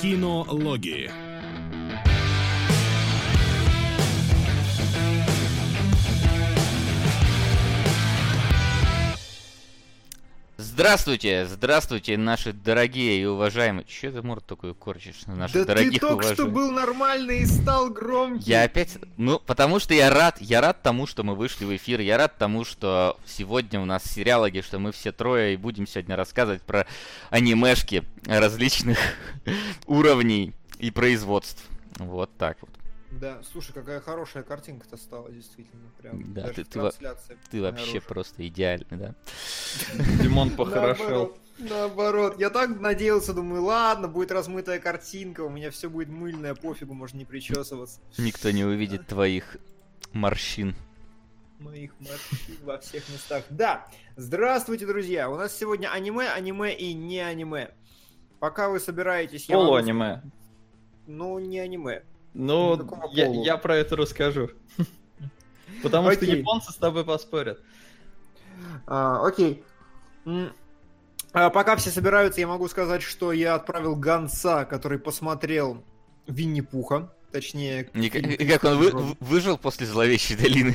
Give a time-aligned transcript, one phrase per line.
[0.00, 1.29] Кинологии.
[10.80, 13.84] Здравствуйте, здравствуйте, наши дорогие и уважаемые.
[13.84, 16.38] Че ты морд такой корчишь на наших да дорогих ты только уважаемых?
[16.38, 18.50] что был нормальный и стал громкий.
[18.50, 22.00] Я опять, ну, потому что я рад, я рад тому, что мы вышли в эфир,
[22.00, 26.16] я рад тому, что сегодня у нас сериалоги, что мы все трое и будем сегодня
[26.16, 26.86] рассказывать про
[27.28, 28.98] анимешки различных
[29.86, 31.62] уровней и производств.
[31.98, 32.70] Вот так вот.
[33.12, 35.90] Да, слушай, какая хорошая картинка-то стала, действительно.
[35.98, 37.08] Прям, Да, даже ты- в ты
[37.50, 38.00] Ты вообще хорошая.
[38.02, 39.14] просто идеальный, да?
[40.22, 41.36] Димон похорошел.
[41.58, 46.94] Наоборот, я так надеялся, думаю, ладно, будет размытая картинка, у меня все будет мыльное, пофигу,
[46.94, 48.00] можно не причесываться.
[48.16, 49.58] Никто не увидит твоих
[50.12, 50.74] морщин.
[51.58, 53.44] Моих морщин во всех местах.
[53.50, 53.86] Да,
[54.16, 57.72] здравствуйте, друзья, у нас сегодня аниме, аниме и не аниме.
[58.38, 59.46] Пока вы собираетесь...
[59.50, 60.22] я могу- Полуаниме.
[61.06, 62.04] Ну, не аниме.
[62.34, 64.50] Ну, Какого я, я про это расскажу.
[65.82, 66.38] Потому что Окей.
[66.38, 67.60] японцы с тобой поспорят.
[68.86, 69.64] А, окей.
[71.32, 75.82] А, пока все собираются, я могу сказать, что я отправил гонца, который посмотрел
[76.26, 77.12] Винни-Пуха.
[77.32, 80.74] Точнее, и как он вы- выжил после зловещей долины?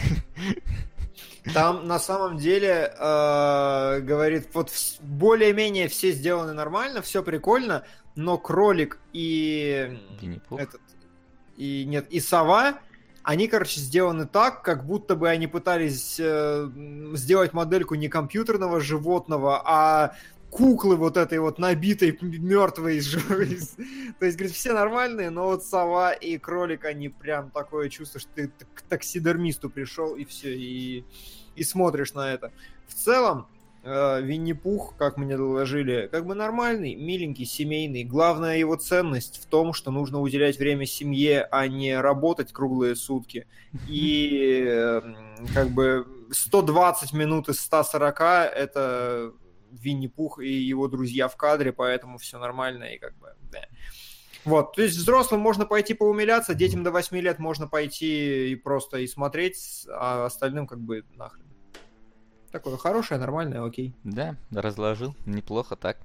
[1.53, 7.84] Там на самом деле э, говорит, вот более-менее все сделаны нормально, все прикольно,
[8.16, 10.59] но кролик и Винни-Пух?
[10.59, 10.81] этот
[11.58, 12.80] и нет и сова,
[13.23, 16.70] они, короче, сделаны так, как будто бы они пытались э,
[17.14, 20.16] сделать модельку не компьютерного животного, а
[20.52, 23.12] куклы вот этой вот набитой мертвой из...
[24.20, 28.30] То есть, говорит, все нормальные, но вот сова и кролик, они прям такое чувство, что
[28.36, 31.03] ты к таксидермисту пришел и все, и,
[31.56, 32.52] и смотришь на это.
[32.88, 33.47] В целом,
[33.86, 38.03] э, Винни-Пух, как мне доложили, как бы нормальный, миленький, семейный.
[38.03, 43.47] Главная его ценность в том, что нужно уделять время семье, а не работать круглые сутки.
[43.88, 45.02] И э,
[45.53, 49.31] как бы 120 минут из 140 это
[49.72, 53.66] Винни-Пух и его друзья в кадре, поэтому все нормально и как бы, да.
[54.44, 59.00] Вот, то есть взрослым можно пойти поумиляться, детям до 8 лет можно пойти и просто
[59.00, 61.44] и смотреть, а остальным как бы нахрен.
[62.55, 63.93] Такое хорошее, нормальное, окей.
[64.05, 65.13] Да, разложил.
[65.25, 65.97] Неплохо так.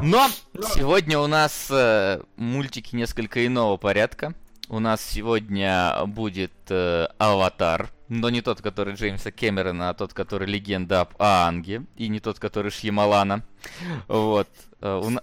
[0.00, 0.26] Но
[0.74, 4.32] сегодня у нас э, мультики несколько иного порядка.
[4.70, 10.48] У нас сегодня будет э, Аватар, но не тот, который Джеймса Кэмерона, а тот, который
[10.48, 13.42] Легенда об Аанге, и не тот, который Шьямалана.
[14.08, 14.48] Вот.
[14.80, 15.20] Э, у на-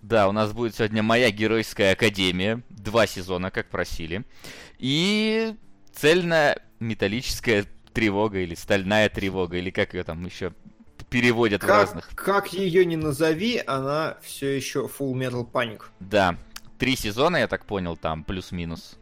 [0.00, 2.62] Да, у нас будет сегодня моя геройская академия.
[2.70, 4.24] Два сезона, как просили.
[4.78, 5.54] И
[5.92, 10.52] цельная металлическая тревога или стальная тревога, или как ее там еще
[11.08, 12.08] переводят в разных.
[12.08, 15.82] Как, как ее не назови, она все еще Full Metal Panic.
[15.98, 16.36] Да,
[16.78, 18.96] три сезона, я так понял, там плюс-минус.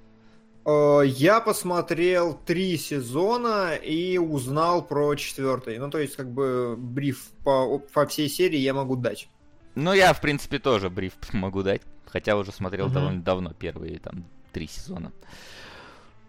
[0.65, 5.79] Э, Я посмотрел три сезона и узнал про четвертый.
[5.79, 9.29] Ну, то есть, как бы, бриф по, по всей серии я могу дать.
[9.75, 12.95] Ну, я, в принципе, тоже бриф могу дать, хотя уже смотрел Мгм.
[12.95, 15.13] довольно давно первые там три сезона.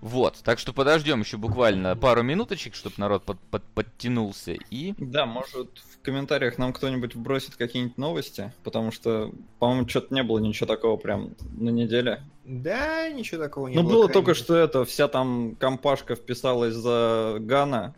[0.02, 4.94] Вот, так что подождем еще буквально пару минуточек, чтобы народ под- под- подтянулся и...
[4.98, 10.40] Да, может в комментариях нам кто-нибудь вбросит какие-нибудь новости, потому что, по-моему, что-то не было
[10.40, 12.24] ничего такого прям на неделе.
[12.46, 13.90] Да, ничего такого не ну, было.
[13.90, 17.94] было крайне только что это, вся там компашка вписалась за Гана,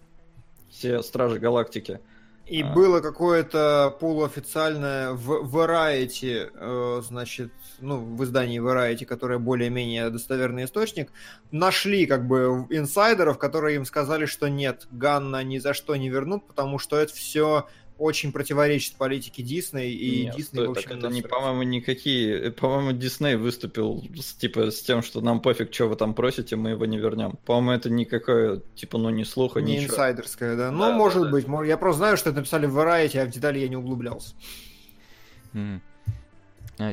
[0.70, 2.00] все Стражи Галактики.
[2.48, 2.74] И А.
[2.74, 11.12] было какое-то полуофициальное в Variety, э, значит, ну, в издании Variety, которое более-менее достоверный источник,
[11.52, 16.48] нашли как бы инсайдеров, которые им сказали, что нет, Ганна ни за что не вернут,
[16.48, 20.98] потому что это все очень противоречит политике Дисней, и Нет, Дисней, стой, в так общем,
[20.98, 22.50] это не, по-моему, никакие...
[22.52, 26.72] По-моему, Дисней выступил с, типа с тем, что нам пофиг, что вы там просите, мы
[26.72, 27.38] его не вернем.
[27.46, 29.92] По-моему, это никакое, типа, ну, ни слуха, Не ничего.
[29.94, 30.72] инсайдерская, да.
[30.72, 31.30] Ну, Да, да, может да.
[31.30, 31.46] быть.
[31.46, 34.34] мож- Я просто знаю, что это написали в Variety, а в детали я не углублялся.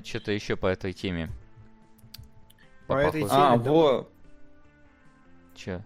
[0.04, 1.30] Что-то еще по этой теме.
[2.86, 3.40] По этой похоже.
[3.40, 3.70] А, теме, да.
[3.70, 4.08] во,
[5.54, 5.82] Чё?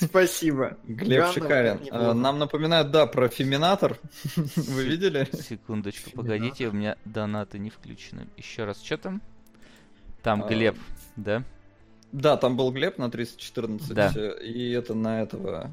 [0.00, 0.76] Спасибо.
[0.84, 1.80] Глеб неплохо.
[1.90, 3.98] А, Нам напоминают, да, про Феминатор.
[4.56, 5.28] Вы видели?
[5.32, 8.28] Секундочку, погодите, у меня донаты не включены.
[8.36, 9.22] Еще раз, что там?
[10.22, 10.76] Там А, Глеб,
[11.16, 11.44] да?
[12.12, 14.12] Да, там был Глеб на 314, Да.
[14.42, 15.70] и это на этого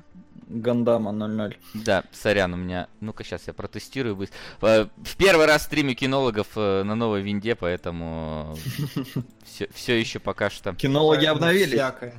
[0.49, 1.57] Гандама 00.
[1.73, 2.87] Да, сорян, у меня...
[3.01, 4.37] Ну-ка, сейчас я протестирую быстро.
[4.61, 8.55] Э, В первый раз стримю кинологов э, на новой винде, поэтому
[9.73, 10.73] все, еще пока что...
[10.75, 11.73] Кинологи обновились.
[11.73, 12.13] всякое.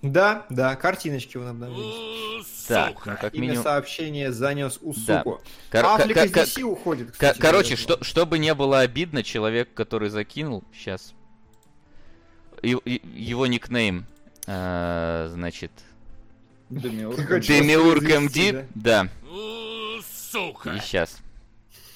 [0.00, 2.46] Да, да, картиночки он обновились.
[2.68, 3.62] Так, ну как Имя минимум...
[3.64, 4.86] сообщения занес Да.
[4.88, 5.40] Усуку.
[5.70, 7.38] Кор- Аффлек ка- из ка- DC уходит, кстати.
[7.40, 11.14] Короче, что, чтобы не было обидно, человек, который закинул, сейчас,
[12.62, 14.06] его никнейм,
[14.46, 15.70] э, значит,
[16.70, 18.02] Демиург.
[18.02, 19.08] МД, да,
[20.02, 20.70] Сука!
[20.70, 21.18] и сейчас.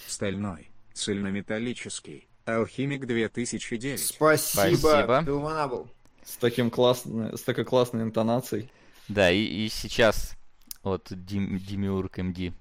[0.06, 4.00] Стальной, цельнометаллический, алхимик 2009.
[4.00, 5.23] Спасибо, Спасибо.
[5.25, 5.88] Пилманабл.
[6.25, 8.70] С таким классной, с такой классной интонацией.
[9.09, 10.37] Да, и, и сейчас
[10.82, 12.53] вот Дим, Демиург МД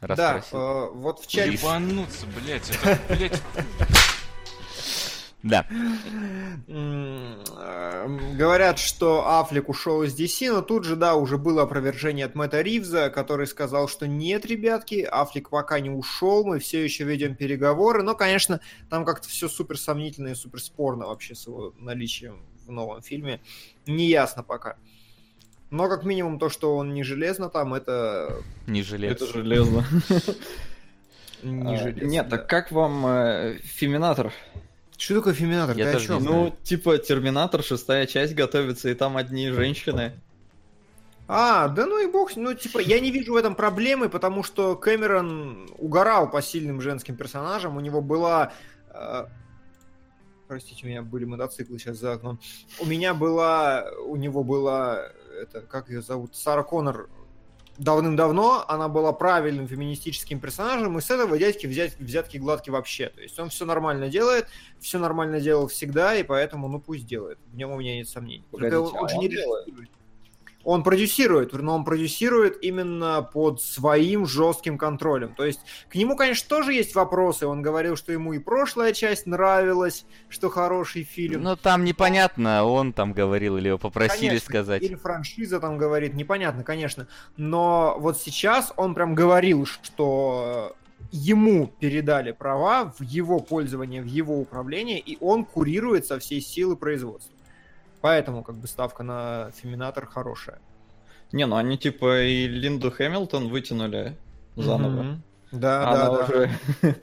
[0.00, 1.52] Да, э, вот в чате...
[1.52, 3.42] Ебануться, блять, это, блять,
[5.44, 5.66] Да,
[8.34, 12.62] Говорят, что Аффлек ушел из DC, но тут же, да, уже было опровержение от Мэтта
[12.62, 18.02] Ривза, который сказал, что нет, ребятки, Аффлек пока не ушел, мы все еще ведем переговоры,
[18.02, 22.72] но, конечно, там как-то все супер сомнительно и супер спорно вообще с его наличием в
[22.72, 23.42] новом фильме.
[23.86, 24.76] Неясно пока.
[25.70, 29.12] Но, как минимум, то, что он не железно там, это не жалею.
[29.12, 29.84] Это железно.
[31.42, 32.06] не А, железно.
[32.06, 34.32] Нет, так как вам э, Феминатор?
[35.04, 35.76] Что такое Феминатор?
[35.76, 36.14] Я Ты о чем?
[36.16, 36.44] не знаю.
[36.44, 40.12] Ну, типа Терминатор, шестая часть готовится, и там одни женщины.
[41.28, 44.42] А, да ну и бог, с ну типа я не вижу в этом проблемы, потому
[44.42, 48.54] что Кэмерон угорал по сильным женским персонажам, у него была...
[48.94, 49.26] э,
[50.48, 52.38] Простите, у меня были мотоциклы сейчас за окном.
[52.80, 53.90] У меня была...
[54.06, 55.02] У него была...
[55.38, 56.34] Это, как ее зовут?
[56.34, 57.10] Сара Коннор
[57.78, 63.08] давным-давно, она была правильным феминистическим персонажем, и с этого дядьки взять, взятки гладки вообще.
[63.08, 64.46] То есть он все нормально делает,
[64.80, 67.38] все нормально делал всегда, и поэтому, ну пусть делает.
[67.52, 68.44] В нем у меня нет сомнений.
[68.50, 69.68] Только Погодите, он а же он не делает?
[70.64, 75.34] Он продюсирует, но он продюсирует именно под своим жестким контролем.
[75.34, 77.46] То есть к нему, конечно, тоже есть вопросы.
[77.46, 81.42] Он говорил, что ему и прошлая часть нравилась, что хороший фильм.
[81.42, 84.82] Ну там непонятно, он там говорил или его попросили Конечно, сказать.
[84.82, 87.08] Или франшиза там говорит, непонятно, конечно.
[87.36, 90.76] Но вот сейчас он прям говорил, что
[91.12, 96.76] ему передали права в его пользование, в его управление, и он курирует со всей силы
[96.76, 97.33] производства.
[98.04, 100.58] Поэтому как бы ставка на Феминатор хорошая.
[101.32, 104.18] Не, ну они типа и Линду Хэмилтон вытянули
[104.56, 105.02] заново.
[105.02, 105.22] Мгм.
[105.52, 106.24] Да, Она да, да.
[106.24, 106.54] уже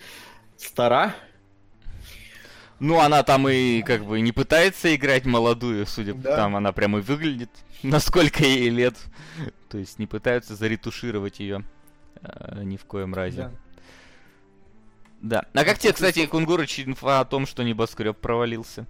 [0.57, 1.15] стара.
[2.77, 6.35] Ну, она там и как бы не пытается играть молодую, судя по Да.
[6.35, 7.49] там она прямо и выглядит,
[7.81, 8.95] насколько ей лет.
[9.69, 11.63] То есть не пытаются заретушировать ее
[12.61, 13.49] ни в коем разе.
[15.21, 15.41] Да.
[15.53, 15.61] Да.
[15.61, 18.85] А как тебе, кстати, Кунгурыч, инфа о том, что небоскреб провалился?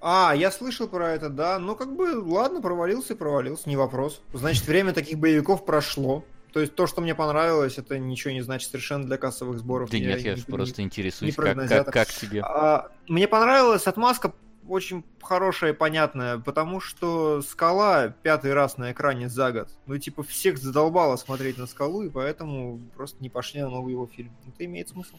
[0.00, 1.58] А, я слышал про это, да.
[1.58, 4.22] Ну, как бы, ладно, провалился и провалился, не вопрос.
[4.32, 6.24] Значит, время таких боевиков прошло.
[6.52, 9.90] То есть то, что мне понравилось, это ничего не значит совершенно для кассовых сборов.
[9.90, 12.42] Да нет, я не- просто интересуюсь, не как, как, как тебе.
[12.42, 14.32] А, мне понравилась отмазка
[14.66, 19.68] очень хорошая и понятная, потому что скала пятый раз на экране за год.
[19.86, 24.06] Ну, типа, всех задолбало смотреть на скалу, и поэтому просто не пошли на новый его
[24.06, 24.30] фильм.
[24.46, 25.16] Это имеет смысл.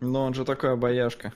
[0.00, 1.32] Но он же такой обаяшка.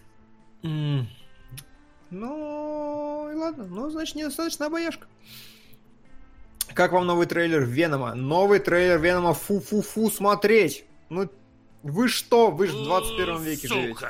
[2.12, 3.64] Ну, и ладно.
[3.64, 5.06] Ну, значит, недостаточно обаяшка.
[6.74, 8.14] Как вам новый трейлер Венома?
[8.14, 10.84] Новый трейлер Венома фу-фу-фу смотреть.
[11.08, 11.28] Ну,
[11.82, 12.50] вы что?
[12.50, 14.06] Вы же в 21 веке живете.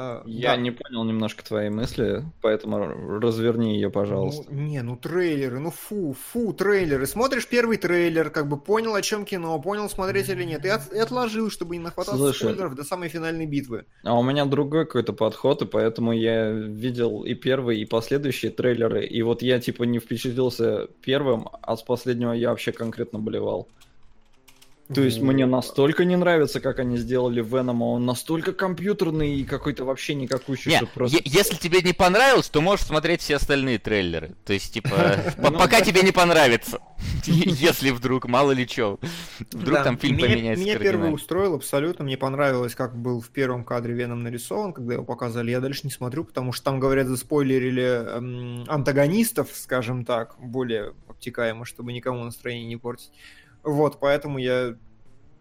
[0.00, 0.56] А, Я да.
[0.58, 2.78] не понял немножко твои мысли, поэтому
[3.18, 4.44] разверни ее, пожалуйста.
[4.48, 7.04] Ну, не, ну трейлеры, ну фу, фу, трейлеры.
[7.06, 10.64] Смотришь первый трейлер, как бы понял, о чем кино, понял, смотреть или нет.
[10.64, 12.50] И, от- и отложил, чтобы не нахвататься Слушай.
[12.50, 13.86] спойлеров до самой финальной битвы.
[14.04, 19.04] А у меня другой какой-то подход, и поэтому я видел и первый, и последующие трейлеры,
[19.04, 23.66] и вот я типа не впечатлился первым, а с последнего я вообще конкретно болевал.
[24.94, 29.84] То есть мне настолько не нравится, как они сделали Венома, он настолько компьютерный и какой-то
[29.84, 31.18] вообще никакущий, Не, что просто...
[31.18, 34.34] е- если тебе не понравилось, то можешь смотреть все остальные трейлеры.
[34.46, 36.80] То есть, типа, Ну, пока тебе не понравится.
[37.26, 38.98] Если вдруг, мало ли что.
[39.52, 42.04] Вдруг там фильм меня, поменяется Меня первый устроил абсолютно.
[42.04, 45.50] Мне понравилось, как был в первом кадре Веном нарисован, когда его показали.
[45.50, 51.64] Я дальше не смотрю, потому что там, говорят, заспойлерили эм, антагонистов, скажем так, более обтекаемо,
[51.64, 53.12] чтобы никому настроение не портить.
[53.62, 54.76] Вот, поэтому я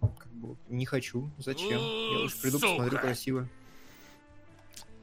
[0.01, 1.29] как бы, не хочу.
[1.37, 1.79] Зачем?
[1.79, 3.01] Я лучше приду, посмотрю Сука.
[3.01, 3.49] красиво.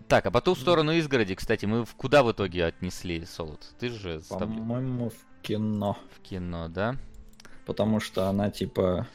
[0.09, 3.75] Так, а по ту сторону изгороди, кстати, мы в куда в итоге отнесли Солод?
[3.79, 5.97] Ты же с тобой По-моему, в кино.
[6.15, 6.97] в кино, да?
[7.67, 9.07] Потому что она типа...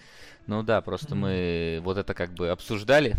[0.47, 3.15] Ну да, просто мы вот это как бы обсуждали.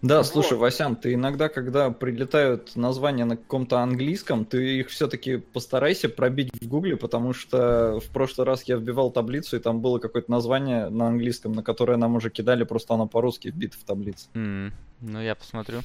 [0.00, 0.26] Да, Вот.
[0.26, 6.50] слушай, Васян, ты иногда, когда прилетают названия на каком-то английском, ты их все-таки постарайся пробить
[6.60, 10.88] в гугле, потому что в прошлый раз я вбивал таблицу, и там было какое-то название
[10.88, 14.28] на английском, на которое нам уже кидали, просто оно по-русски вбито в таблице.
[14.34, 15.80] М, Ну, я посмотрю.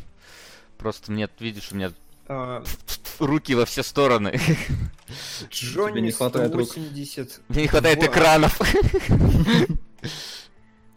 [0.77, 1.92] Просто мне, видишь, у меня
[2.27, 2.63] А,
[3.20, 4.39] Руки во все стороны.
[5.50, 6.70] Джонни не хватает рук.
[6.70, 7.39] 180.
[7.50, 8.60] Мне не хватает экранов.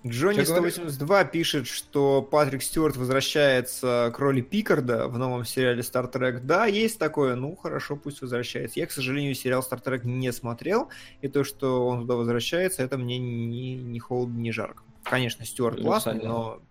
[0.06, 0.74] Джонни Чё говоришь?
[0.74, 6.40] 182 пишет, что Патрик Стюарт возвращается к роли Пикарда в новом сериале Star Trek.
[6.42, 7.34] Да, есть такое.
[7.34, 8.80] Ну, хорошо, пусть возвращается.
[8.80, 10.88] Я, к сожалению, сериал Star Trek не смотрел,
[11.20, 14.82] и то, что он туда возвращается, это мне ни, ни холодно, ни жарко.
[15.02, 16.62] Конечно, Стюарт Плюс классный, но...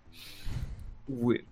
[1.08, 1.46] Увы.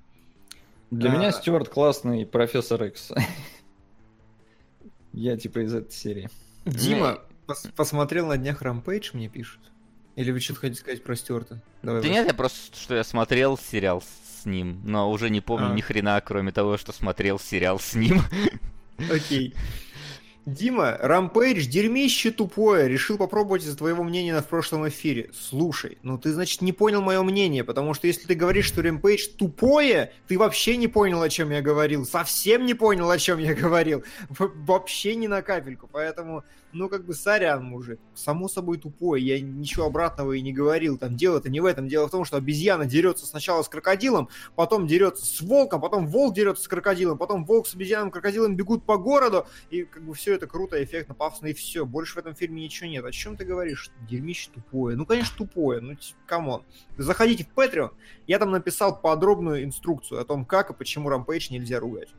[0.89, 1.15] Для А.
[1.15, 3.11] меня Стюарт классный профессор Икс.
[5.13, 6.29] Я типа из этой серии.
[6.65, 9.61] Дима пос- посмотрел на днях Рампейдж, мне пишут.
[10.17, 11.61] Или вы что-то хотите сказать про Стюарта?
[11.83, 12.17] Давай, Да Вась.
[12.17, 14.01] нет, я просто, что я смотрел сериал
[14.41, 15.73] с ним, но уже не помню А.
[15.75, 18.21] ни хрена, кроме того, что смотрел сериал с ним.
[19.11, 19.53] Окей.
[20.47, 22.87] Дима, Рампейдж дерьмище тупое.
[22.87, 25.29] Решил попробовать из твоего мнения в прошлом эфире.
[25.37, 29.27] Слушай, ну ты, значит, не понял мое мнение, потому что если ты говоришь, что Рампейдж
[29.37, 32.05] тупое, ты вообще не понял, о чем я говорил.
[32.05, 34.03] Совсем не понял, о чем я говорил.
[34.29, 35.89] Вообще ни на капельку.
[35.91, 37.99] Поэтому, ну, как бы, сорян, мужик.
[38.13, 39.25] Само собой тупое.
[39.25, 40.97] Я ничего обратного и не говорил.
[40.97, 41.87] Там дело-то не в этом.
[41.87, 46.35] Дело в том, что обезьяна дерется сначала с крокодилом, потом дерется с волком, потом волк
[46.35, 50.33] дерется с крокодилом, потом волк с обезьяном, крокодилом бегут по городу, и как бы все
[50.33, 51.85] это круто, эффектно, пафосно, и все.
[51.85, 53.05] Больше в этом фильме ничего нет.
[53.05, 53.89] О чем ты говоришь?
[54.09, 54.95] Дерьмище тупое.
[54.95, 55.81] Ну, конечно, тупое.
[55.81, 55.95] Ну,
[56.25, 56.63] come on.
[56.97, 57.91] Заходите в Patreon.
[58.27, 62.09] Я там написал подробную инструкцию о том, как и почему Рампейдж нельзя ругать.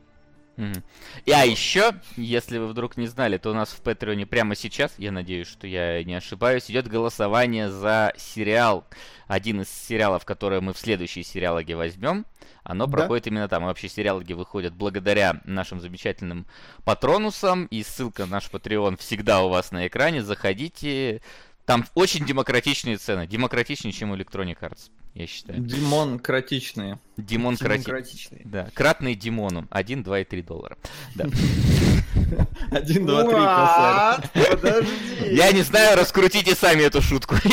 [0.59, 0.83] Мгм.
[1.25, 4.93] И а еще, если вы вдруг не знали, то у нас в Патреоне прямо сейчас,
[4.99, 8.85] я надеюсь, что я не ошибаюсь, идет голосование за сериал.
[9.29, 12.27] Один из сериалов, которые мы в следующей сериалоге возьмем,
[12.65, 12.93] оно Да.
[12.97, 13.63] проходит именно там.
[13.63, 16.45] И вообще сериалоги выходят благодаря нашим замечательным
[16.85, 17.67] патронусам.
[17.67, 20.23] И ссылка на наш Patreon всегда у вас на экране.
[20.25, 21.23] Заходите.
[21.69, 23.27] Там очень демократичные цены.
[23.27, 25.61] Демократичнее, чем у Electronic Arts, я считаю.
[25.61, 26.99] Димон кратичные.
[27.19, 28.41] Димон крати- Демократичный.
[28.47, 29.67] Да, кратный Димону.
[29.69, 30.79] 1, 2 и 3 доллара.
[31.15, 31.27] Да.
[32.71, 34.31] Один, два, три, косарь.
[34.35, 34.57] What?
[34.57, 35.35] Подожди.
[35.35, 37.35] Я не знаю, раскрутите сами эту шутку.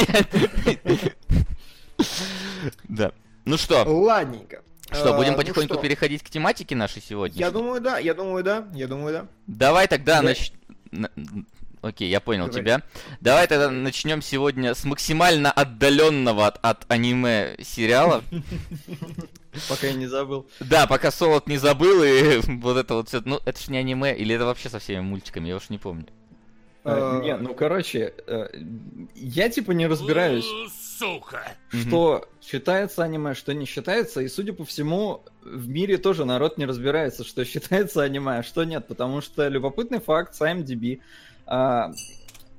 [2.88, 3.12] Да.
[3.44, 4.62] Ну что, Ладненько.
[4.92, 5.82] что, А, будем ну потихоньку что?
[5.84, 7.38] переходить к тематике нашей сегодня?
[7.38, 9.28] Я думаю, да, я думаю, да, я думаю, да.
[9.48, 10.52] Давай тогда Я- нач...
[11.86, 12.62] Окей, я понял Давай.
[12.62, 12.82] тебя.
[13.22, 18.24] Давай тогда начнем сегодня с максимально отдаленного от, от аниме сериала.
[19.70, 20.48] Пока я не забыл.
[20.60, 23.22] Да, пока Солод не забыл, и вот это вот все.
[23.24, 26.08] Ну, это ж не аниме, или это вообще со всеми мультиками, я уж не помню.
[26.08, 26.12] Э,
[26.86, 28.48] Э, Не, ну короче, э,
[29.16, 30.46] я типа не разбираюсь,
[31.00, 31.56] Сука.
[31.70, 36.66] Что считается аниме, что не считается, и судя по всему, в мире тоже народ не
[36.66, 41.00] разбирается, что считается аниме, а что нет, потому что любопытный факт с IMDb.
[41.46, 41.92] А,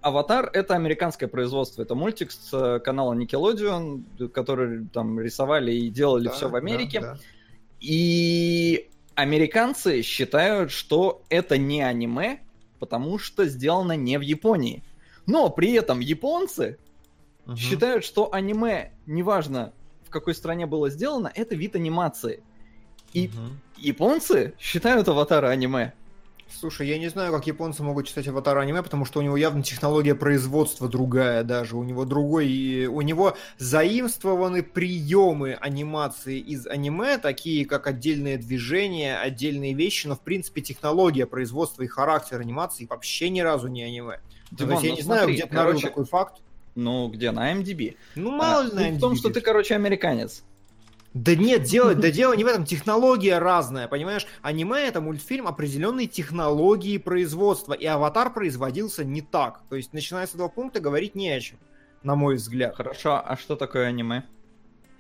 [0.01, 6.27] Аватар— это американское производство, это мультик с э, канала Nickelodeon, который там рисовали и делали
[6.27, 7.01] да, все в да, Америке.
[7.01, 7.19] да.
[7.81, 12.39] И американцы считают, что это не аниме,
[12.79, 14.85] потому что сделано не в Японии.
[15.27, 16.79] Но при этом японцы
[17.47, 17.57] Мгм.
[17.57, 19.73] считают, что аниме, неважно
[20.05, 22.43] в какой стране было сделано, это вид анимации.
[23.13, 23.61] И Мгм.
[23.77, 25.95] японцы считают аватара аниме.
[26.49, 29.63] Слушай, я не знаю, как японцы могут читать аватар аниме, потому что у него явно
[29.63, 31.77] технология производства другая даже.
[31.77, 32.49] У него другой...
[32.49, 40.15] и У него заимствованы приемы анимации из аниме, такие как отдельные движения, отдельные вещи, но
[40.15, 44.21] в принципе технология производства и характер анимации вообще ни разу не аниме.
[44.51, 46.41] Ну, то Димон, есть я ну не знаю, где ты короче, такой факт.
[46.77, 47.33] Ну, где?
[47.33, 47.97] На MDB.
[48.15, 50.45] Ну, мало ли А, на суть в том, что ты, короче, американец.
[51.17, 54.27] Да нет, дело, да дело не в этом, технология разная, понимаешь?
[54.43, 59.63] Аниме это мультфильм определенной технологии производства, и аватар производился не так.
[59.71, 61.59] То есть, начиная с этого пункта, говорить не о чем,
[62.03, 62.77] на мой взгляд.
[62.77, 64.25] Хорошо, а что такое аниме?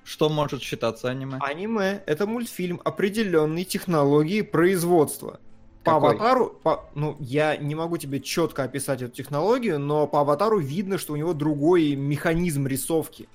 [0.04, 1.36] Что может считаться аниме?
[1.42, 5.38] Аниме это мультфильм определенной технологии производства.
[5.84, 6.10] По Какой?
[6.12, 10.96] аватару, по- ну, я не могу тебе четко описать эту технологию, но по аватару видно,
[10.96, 13.28] что у него другой механизм рисовки.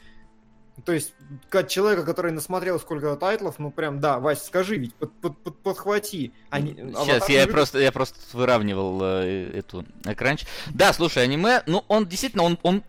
[0.86, 1.13] То есть,
[1.50, 5.58] как человека, который насмотрел сколько тайтлов, ну прям, да, Вась, скажи ведь, под- под- под-
[5.62, 6.32] подхвати.
[6.50, 10.48] Они- Сейчас, я не просто, я просто выравнивал э, эту экранчик.
[10.70, 12.84] Да, слушай, аниме, ну он действительно, он, он,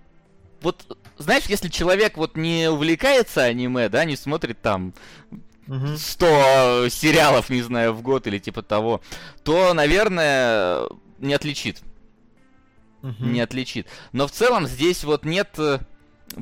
[0.63, 4.95] вот, знаешь, если человек вот не увлекается аниме, да, не смотрит там
[5.67, 5.97] Мгм.
[5.97, 9.01] 100 сериалов, не знаю, в год или типа того,
[9.45, 11.83] то, наверное, не отличит.
[13.03, 13.89] Не отличит.
[14.13, 15.59] Но в целом здесь вот нет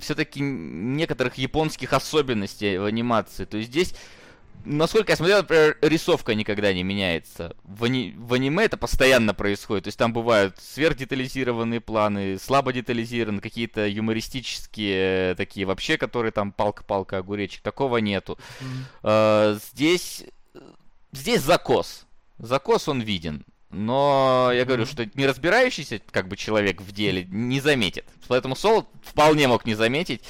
[0.00, 3.44] все-таки некоторых японских особенностей в анимации.
[3.44, 3.94] То есть здесь,
[4.64, 7.56] насколько я смотрел, например, рисовка никогда не меняется.
[7.64, 9.84] В, ани- в аниме это постоянно происходит.
[9.84, 16.52] То есть там бывают сверхдетализированные планы, слабо детализированные, какие-то юмористические э, такие вообще, которые там
[16.52, 17.62] палка-палка, огуречек.
[17.62, 18.38] Такого нету.
[18.60, 18.84] Мгм.
[19.02, 20.24] Э, здесь,
[21.12, 22.06] здесь закос.
[22.38, 23.44] Закос он виден.
[23.70, 28.04] Но я говорю, что не разбирающийся как бы человек в деле не заметит.
[28.28, 30.22] Поэтому Соло вполне мог не заметить.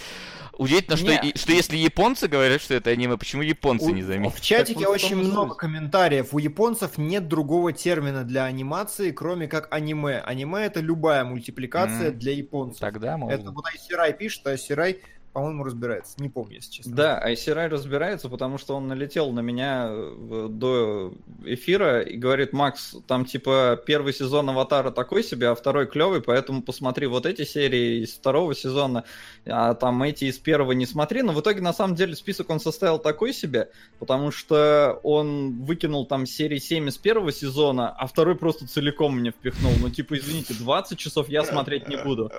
[0.59, 4.37] Удивительно, что, и- что если японцы говорят, что это аниме, почему японцы У- не заметят?
[4.37, 6.35] В чатике Так в очень много комментариев.
[6.35, 10.19] У японцев нет другого термина для анимации, кроме как аниме.
[10.21, 12.19] Аниме это любая мультипликация М.
[12.19, 12.81] для японцев.
[12.81, 14.99] Тогда, мол, Это вот Айсирай пишет, а Айсирай,
[15.33, 16.21] по-моему, разбирается.
[16.21, 16.95] Не помню, если честно.
[16.95, 22.97] Да, Айсирай разбирается, потому что он налетел на меня э, до эфира и говорит, Макс,
[23.07, 28.03] там типа первый сезон Аватара такой себе, а второй клевый, поэтому посмотри вот эти серии
[28.03, 29.05] из второго сезона,
[29.47, 31.23] а там эти из первого не смотри.
[31.23, 33.71] Но в итоге, на самом деле, список он составил такой себе,
[34.01, 39.31] потому что он выкинул там серии 7 из первого сезона, а второй просто целиком мне
[39.31, 39.73] впихнул.
[39.81, 42.33] Ну, типа, извините, 20 часов я смотреть не буду.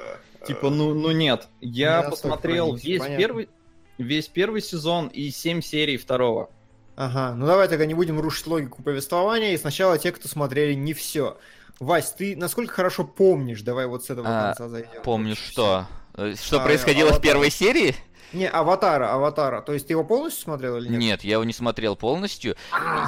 [0.45, 1.47] Типа, ну, ну нет.
[1.61, 3.17] Я Не настолько посмотрел весь понятно.
[3.17, 3.49] первый,
[3.97, 6.49] весь первый сезон и 7 серий второго.
[6.95, 9.53] Ага, ну давай тогда не будем рушить логику повествования.
[9.53, 11.37] И сначала те, кто смотрели не все.
[11.79, 13.61] Вась, ты насколько хорошо помнишь?
[13.61, 15.01] Давай вот с этого А, конца зайдем.
[15.03, 15.51] Помню Всё.
[15.51, 15.85] что.
[16.15, 17.23] Э, Что А, происходило в Аватар.
[17.23, 17.95] первой серии?
[18.33, 19.61] Не, Аватара, Аватара.
[19.61, 20.99] То есть ты его полностью смотрел или нет?
[20.99, 22.55] Нет, я его не смотрел полностью.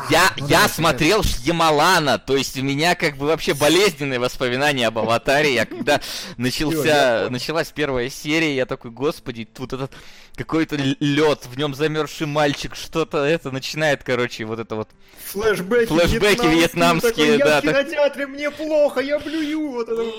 [0.09, 4.87] Я, ну я да, смотрел Шьямалана, то есть у меня как бы вообще болезненные воспоминания
[4.87, 5.53] об Аватаре.
[5.53, 6.01] Я когда
[6.37, 9.93] начался, началась первая серия, я такой, господи, тут этот
[10.35, 14.89] какой-то лед, в нем замерзший мальчик, что-то это начинает, короче, вот это вот.
[15.27, 19.71] Флэшбэки, Флэшбэки вьетнамские, такой, я да, в кинотеатре, мне плохо, я блюю.
[19.71, 20.15] Вот это вот.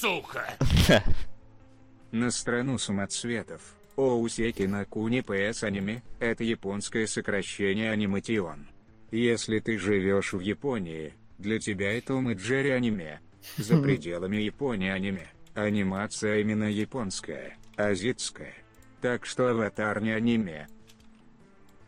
[0.00, 0.54] Сука.
[2.12, 3.75] На страну самоцветов.
[3.96, 8.68] Оусеки на Куни ПС аниме– это японское сокращение аниматион.
[9.10, 13.20] Если ты живешь в Японии, для тебя это Том и Джерри аниме.
[13.56, 15.28] За пределами Японии аниме.
[15.54, 18.54] Анимация именно японская, азиатская.
[19.00, 20.66] Так что аватар не аниме.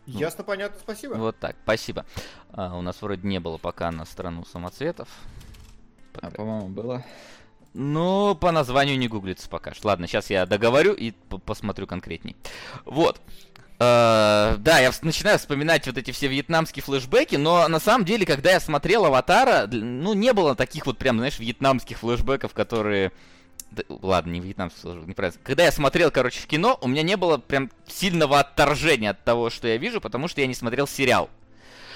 [0.07, 1.15] Ясно, понятно, спасибо.
[1.15, 2.07] Вот так, спасибо.
[2.51, 5.09] А, у нас вроде не было пока на страну самоцветов.
[6.15, 7.05] А, по-моему, было.
[7.81, 9.73] Ну, по названию не гуглится пока.
[9.85, 11.13] Ладно, сейчас я договорю и
[11.45, 12.35] посмотрю конкретней.
[12.85, 13.21] Вот.
[13.79, 18.51] Э, Да, я начинаю вспоминать вот эти все вьетнамские флешбеки, но на самом деле, когда
[18.51, 23.13] я смотрел Аватара, ну, не было таких вот прям, знаешь, вьетнамских флешбеков, которые...
[23.71, 25.41] Да, ладно, не вьетнамских флешбеков, неправильно.
[25.45, 29.51] Когда я смотрел, короче, в кино, у меня не было прям сильного отторжения от того,
[29.51, 31.31] что я вижу, потому что я не смотрел сериал.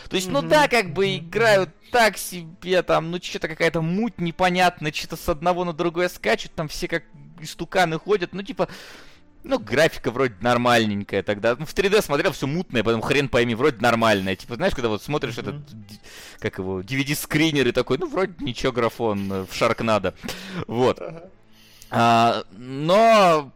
[0.09, 4.93] То есть, ну да, как бы играют так себе, там, ну что-то какая-то муть непонятная,
[4.93, 7.05] что-то с одного на другое скачут, там все как
[7.41, 8.69] истуканы ходят, ну типа,
[9.45, 11.57] ну графика вроде нормальненькая тогда.
[11.59, 14.37] Ну, в 3D смотрел, все мутное, потом хрен пойми, вроде нормальное.
[14.37, 15.49] Типа, знаешь, когда вот смотришь Мгм.
[15.49, 15.63] этот,
[16.39, 20.15] как его, DVD-скринер и такой, ну вроде ничего, графон э, в Шаркнадо.
[20.67, 21.03] Вот.
[21.91, 23.53] А, но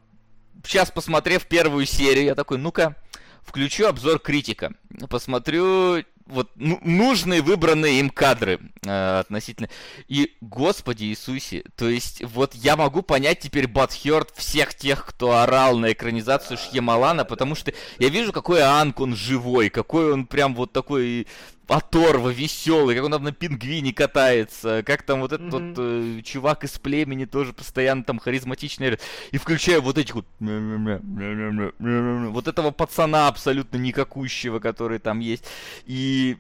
[0.65, 2.97] сейчас, посмотрев первую серию, я такой, ну-ка,
[3.43, 4.73] включу обзор критика.
[5.09, 9.69] Посмотрю вот ну- нужные выбранные им кадры э, относительно.
[10.09, 15.79] И, господи Иисусе, то есть вот я могу понять теперь Батхерт всех тех, кто орал
[15.79, 20.73] на экранизацию Шьямалана, потому что я вижу, какой Анк он живой, какой он прям вот
[20.73, 21.27] такой
[21.69, 26.65] оторва, веселый, как он там на пингвине катается, как там вот этот вот э, чувак
[26.65, 28.99] из племени тоже постоянно там харизматичный,
[29.33, 35.45] и включая вот этих вот вот этого пацана абсолютно никакущего, который там есть,
[35.87, 36.37] и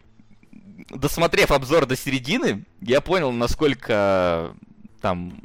[0.90, 4.54] досмотрев обзор до середины, я понял, насколько
[5.00, 5.38] там,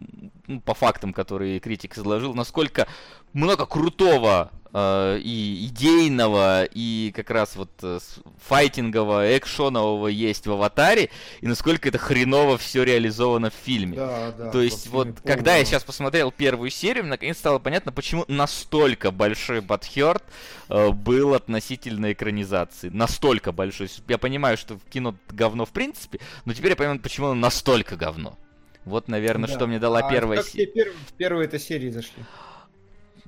[0.48, 2.88] ну, по фактам, которые критик изложил, насколько
[3.34, 8.00] много крутого и идейного, и как раз вот э,
[8.48, 11.10] файтингового, экшонового есть в аватаре,
[11.42, 13.98] и насколько это хреново все реализовано в фильме.
[13.98, 14.52] Да, да.
[14.52, 19.12] То есть вот, когда я сейчас посмотрел первую серию, мне наконец стало понятно, почему настолько
[19.12, 20.24] большой Батхерт
[20.70, 22.90] э, был относительно экранизации.
[22.90, 23.90] Настолько большой.
[24.08, 27.96] Я понимаю, что в кино говно в принципе, но теперь я понимаю, почему оно настолько
[27.98, 28.38] говно.
[28.86, 30.90] Вот, наверное, что мне дала первая Как тебе серия.
[30.90, 32.24] пер- первые это серии зашли?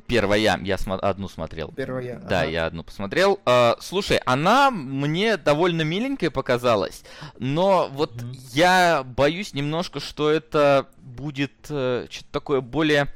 [0.08, 1.72] Первая, я смо- одну смотрел.
[1.76, 2.20] Первая.
[2.20, 2.50] Да, ага.
[2.50, 3.40] я одну посмотрел.
[3.46, 7.04] А, слушай, она мне довольно миленькая показалась,
[7.40, 8.36] но вот Мгм.
[8.54, 13.08] я боюсь немножко, что это будет э, что-то такое более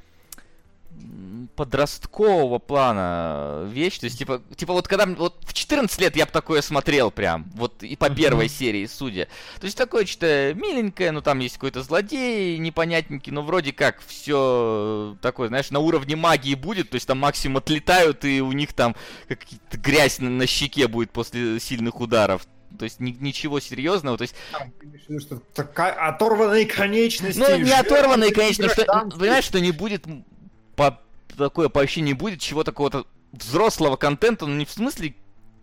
[1.56, 3.98] подросткового плана вещь.
[4.00, 7.52] То есть, типа, типа вот когда вот в 14 лет я бы такое смотрел прям,
[7.56, 9.28] вот и по первой серии, судя.
[9.60, 15.18] То есть такое что-то миленькое, ну там есть какой-то злодей непонятненький, но вроде как все
[15.22, 18.96] такое, знаешь, на уровне магии будет, то есть там максимум отлетают, и у них там
[19.28, 22.46] какие-то грязь на, на щеке будет после сильных ударов.
[22.78, 27.40] То есть ни- ничего серьезного, то есть Там, что такая оторванные конечности.
[27.40, 28.86] ну, не оторванные, конечно, что,
[29.18, 30.06] понимаешь, что не будет
[30.78, 31.00] по
[31.36, 35.16] такое вообще не будет чего такого-то взрослого контента, ну не в смысле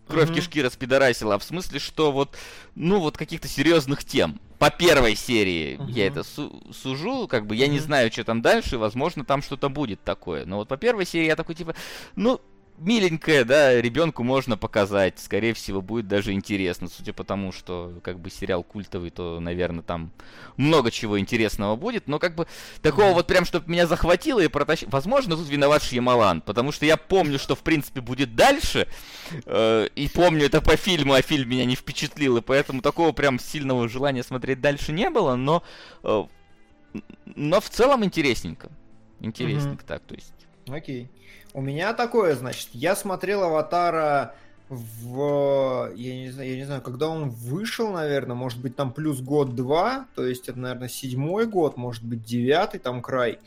[0.06, 0.34] кровь Мгм.
[0.34, 2.36] кишки распидорасила, а в смысле, что вот,
[2.74, 4.38] ну, вот каких-то серьезных тем.
[4.58, 5.86] По первой серии Мгм.
[5.88, 7.84] я это су- сужу, как бы я не Мгм.
[7.84, 10.44] знаю, что там дальше, возможно, там что-то будет такое.
[10.44, 11.74] Но вот по первой серии я такой, типа,
[12.16, 12.40] ну,
[12.78, 15.18] миленькое, да, ребенку можно показать.
[15.18, 19.82] Скорее всего, будет даже интересно, судя по тому, что как бы сериал культовый, то, наверное,
[19.82, 20.10] там
[20.56, 22.08] много чего интересного будет.
[22.08, 22.46] Но как бы
[22.82, 24.90] такого вот прям, чтобы меня захватило и протащило.
[24.90, 28.88] Возможно, тут виноват Шьямалан, потому что я помню, что в принципе будет дальше,
[29.46, 33.38] э, и помню это по фильму, а фильм меня не впечатлил, и поэтому такого прям
[33.38, 35.62] сильного желания смотреть дальше не было, но,
[36.02, 36.24] э,
[37.24, 38.70] но в целом интересненько.
[39.20, 40.32] Интересненько так, то есть.
[40.68, 41.08] Окей.
[41.54, 44.34] У меня такое, значит, я смотрел Аватара
[44.68, 45.92] в...
[45.94, 50.08] Я не знаю, я не знаю, когда он вышел, наверное, может быть, там плюс год-два,
[50.16, 53.38] то есть это, наверное, седьмой год, может быть, девятый там край,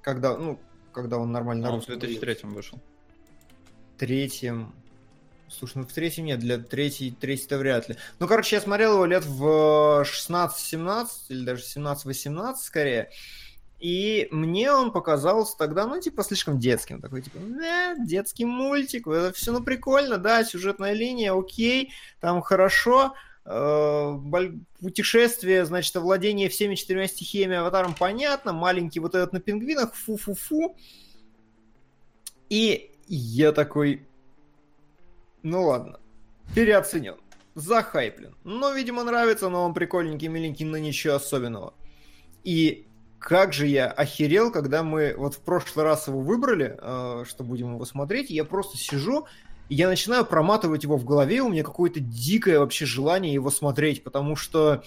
[0.00, 0.60] когда, ну,
[0.92, 2.78] когда он нормально Он в русском 2003 вышел.
[3.98, 4.72] третьем.
[5.48, 7.96] Слушай, ну в третьем нет, для третий, третий-то вряд ли.
[8.20, 13.10] Ну, короче, я смотрел его лет в 16-17, или даже 17-18 скорее.
[13.84, 17.02] И мне он показался тогда, ну, типа, слишком детским.
[17.02, 23.12] Такой, типа, да, детский мультик, это все, ну, прикольно, да, сюжетная линия, окей, там хорошо.
[23.44, 24.18] Э,
[24.80, 28.54] Путешествие, значит, овладение всеми четырьмя стихиями аватаром понятно.
[28.54, 30.78] Маленький вот этот на пингвинах, фу-фу-фу.
[32.48, 34.08] И я такой,
[35.42, 36.00] ну ладно,
[36.54, 37.16] переоценен,
[37.54, 38.34] захайплен.
[38.44, 41.74] Но, видимо, нравится, но он прикольненький, миленький, но ничего особенного.
[42.44, 42.86] И
[43.24, 47.72] как же я охерел, когда мы вот в прошлый раз его выбрали, э, что будем
[47.72, 49.24] его смотреть, я просто сижу,
[49.70, 54.04] и я начинаю проматывать его в голове, у меня какое-то дикое вообще желание его смотреть,
[54.04, 54.84] потому что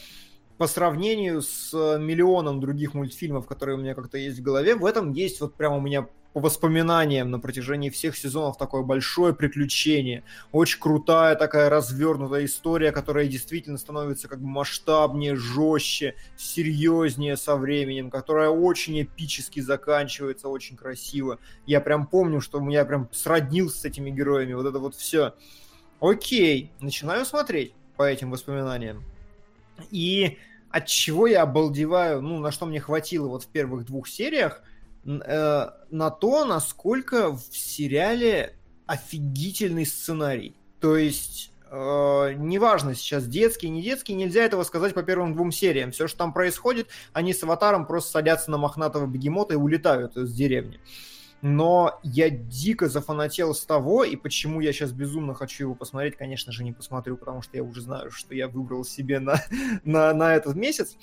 [0.59, 4.85] по сравнению с э, миллионом других мультфильмов, которые у меня как-то есть в голове, в
[4.85, 10.23] этом есть вот прямо у меня по воспоминаниям на протяжении всех сезонов такое большое приключение.
[10.51, 18.11] Очень крутая такая развернутая история, которая действительно становится как бы масштабнее, жестче, серьезнее со временем,
[18.11, 21.39] которая очень эпически заканчивается, очень красиво.
[21.65, 25.33] Я прям помню, что я прям сроднился с этими героями, вот это вот все.
[25.99, 29.03] Окей, начинаю смотреть по этим воспоминаниям.
[29.89, 30.37] И
[30.69, 34.61] от чего я обалдеваю, ну, на что мне хватило вот в первых двух сериях,
[35.07, 40.55] э, на то, насколько в сериале офигительный сценарий.
[40.79, 45.91] То есть, э, неважно сейчас детский, не детский, нельзя этого сказать по первым двум сериям.
[45.91, 50.33] Все, что там происходит, они с аватаром просто садятся на мохнатого бегемота и улетают из
[50.33, 50.79] деревни.
[51.41, 56.51] Но я дико зафанател с того, и почему я сейчас безумно хочу его посмотреть, конечно
[56.51, 59.39] же, не посмотрю, потому что я уже знаю, что я выбрал себе на,
[59.83, 60.97] на, на этот месяц.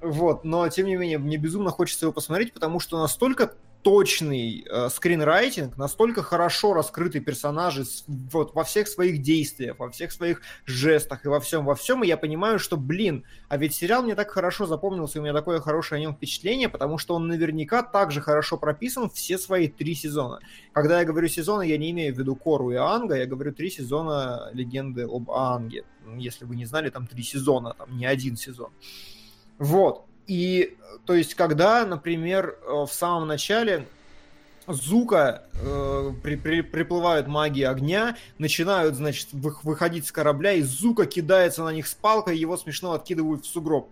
[0.00, 4.88] Вот, но тем не менее, мне безумно хочется его посмотреть, потому что настолько точный э,
[4.90, 11.24] скринрайтинг, настолько хорошо раскрыты персонажи с- вот, во всех своих действиях, во всех своих жестах
[11.24, 14.30] и во всем, во всем, и я понимаю, что, блин, а ведь сериал мне так
[14.30, 18.56] хорошо запомнился, у меня такое хорошее о нем впечатление, потому что он наверняка также хорошо
[18.58, 20.40] прописан все свои три сезона.
[20.72, 23.70] Когда я говорю сезоны, я не имею в виду Кору и Анга, я говорю три
[23.70, 25.84] сезона легенды об Анге.
[26.16, 28.70] Если вы не знали, там три сезона, там не один сезон.
[29.58, 30.04] Вот.
[30.26, 33.86] И, то есть, когда, например, э, в самом начале
[34.66, 41.06] Зука э, при- при- приплывают маги огня, начинают, значит, вы- выходить с корабля, и Зука
[41.06, 43.90] кидается на них с палкой, его смешно откидывают в сугроб.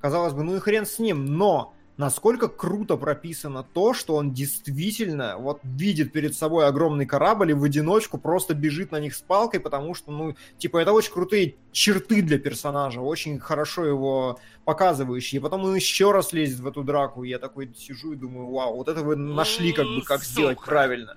[0.00, 5.36] Казалось бы, ну и хрен с ним, но насколько круто прописано то, что он действительно
[5.36, 9.60] вот видит перед собой огромный корабль и в одиночку просто бежит на них с палкой,
[9.60, 15.40] потому что, ну, типа, это очень крутые черты для персонажа, очень хорошо его показывающие.
[15.40, 18.48] И потом он еще раз лезет в эту драку, и я такой сижу и думаю,
[18.48, 20.32] вау, вот это вы нашли как бы, как Сука.
[20.32, 21.16] сделать правильно.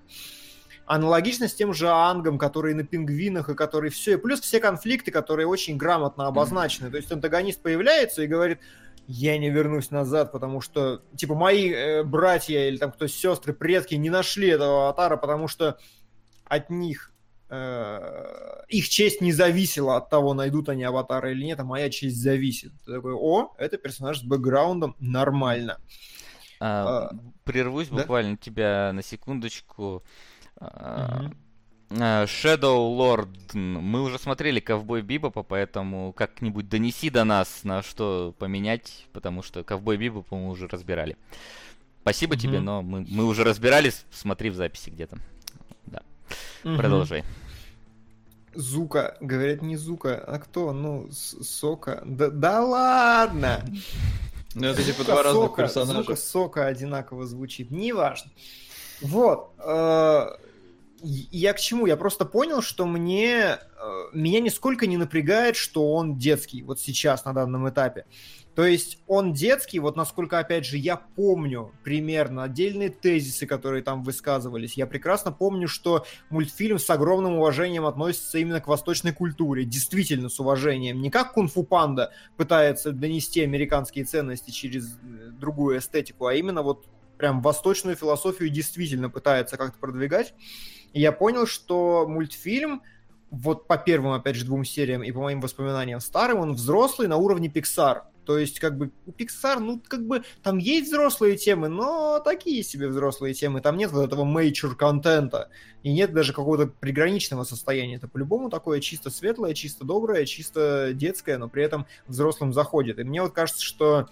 [0.87, 5.11] Аналогично с тем же Ангом, который на пингвинах, и который все, и плюс все конфликты,
[5.11, 6.89] которые очень грамотно обозначены.
[6.89, 8.57] То есть антагонист появляется и говорит,
[9.07, 13.95] я не вернусь назад, потому что, типа, мои э, братья или там кто сестры, предки
[13.95, 15.77] не нашли этого аватара, потому что
[16.45, 17.13] от них
[17.49, 22.21] э, их честь не зависела от того, найдут они аватара или нет, а моя честь
[22.21, 22.71] зависит.
[22.85, 25.79] Ты такой, о, это персонаж с бэкграундом, нормально.
[26.59, 27.11] А, А,
[27.43, 27.97] Прервусь да?
[27.97, 30.03] буквально тебя на секундочку.
[30.59, 31.31] А,
[31.91, 33.53] Shadow Lord.
[33.57, 39.63] Мы уже смотрели Ковбой Бибопа, поэтому как-нибудь донеси до нас, на что поменять, потому что
[39.63, 41.17] Ковбой Бибопа мы уже разбирали.
[42.01, 42.65] Спасибо тебе, Мгм.
[42.65, 45.17] но мы, мы уже разбирались, смотри в записи где-то.
[45.85, 46.01] Да,
[46.63, 46.77] Мгм.
[46.77, 47.23] продолжай.
[48.53, 50.73] Зука, говорят не Зука, а кто?
[50.73, 52.01] Ну, Сока.
[52.05, 53.65] Да, да ладно!
[54.53, 56.15] Ну, это типа два разных сока, персонажа.
[56.17, 57.71] Сока одинаково звучит.
[57.71, 58.29] Неважно.
[58.99, 59.53] Вот.
[61.03, 61.85] Я к чему?
[61.85, 63.57] Я просто понял, что мне э,
[64.13, 68.05] меня нисколько не напрягает, что он детский вот сейчас на данном этапе.
[68.55, 74.03] То есть он детский, вот насколько, опять же, я помню примерно отдельные тезисы, которые там
[74.03, 74.73] высказывались.
[74.73, 79.63] Я прекрасно помню, что мультфильм с огромным уважением относится именно к восточной культуре.
[79.63, 81.01] Действительно с уважением.
[81.01, 86.87] Не как Кунг-фу Панда пытается донести американские ценности через э, другую эстетику, а именно вот
[87.17, 90.33] прям восточную философию действительно пытается как-то продвигать.
[90.93, 92.81] И я понял, что мультфильм
[93.31, 97.17] вот по первым, опять же, двум сериям и по моим воспоминаниям старым, он взрослый на
[97.17, 98.03] уровне Pixar.
[98.25, 102.61] То есть, как бы, у Pixar, ну, как бы, там есть взрослые темы, но такие
[102.61, 103.61] себе взрослые темы.
[103.61, 105.49] Там нет вот этого major контента.
[105.81, 107.95] И нет даже какого-то приграничного состояния.
[107.95, 112.99] Это по-любому такое чисто светлое, чисто доброе, чисто детское, но при этом взрослым заходит.
[112.99, 114.07] И мне вот кажется, что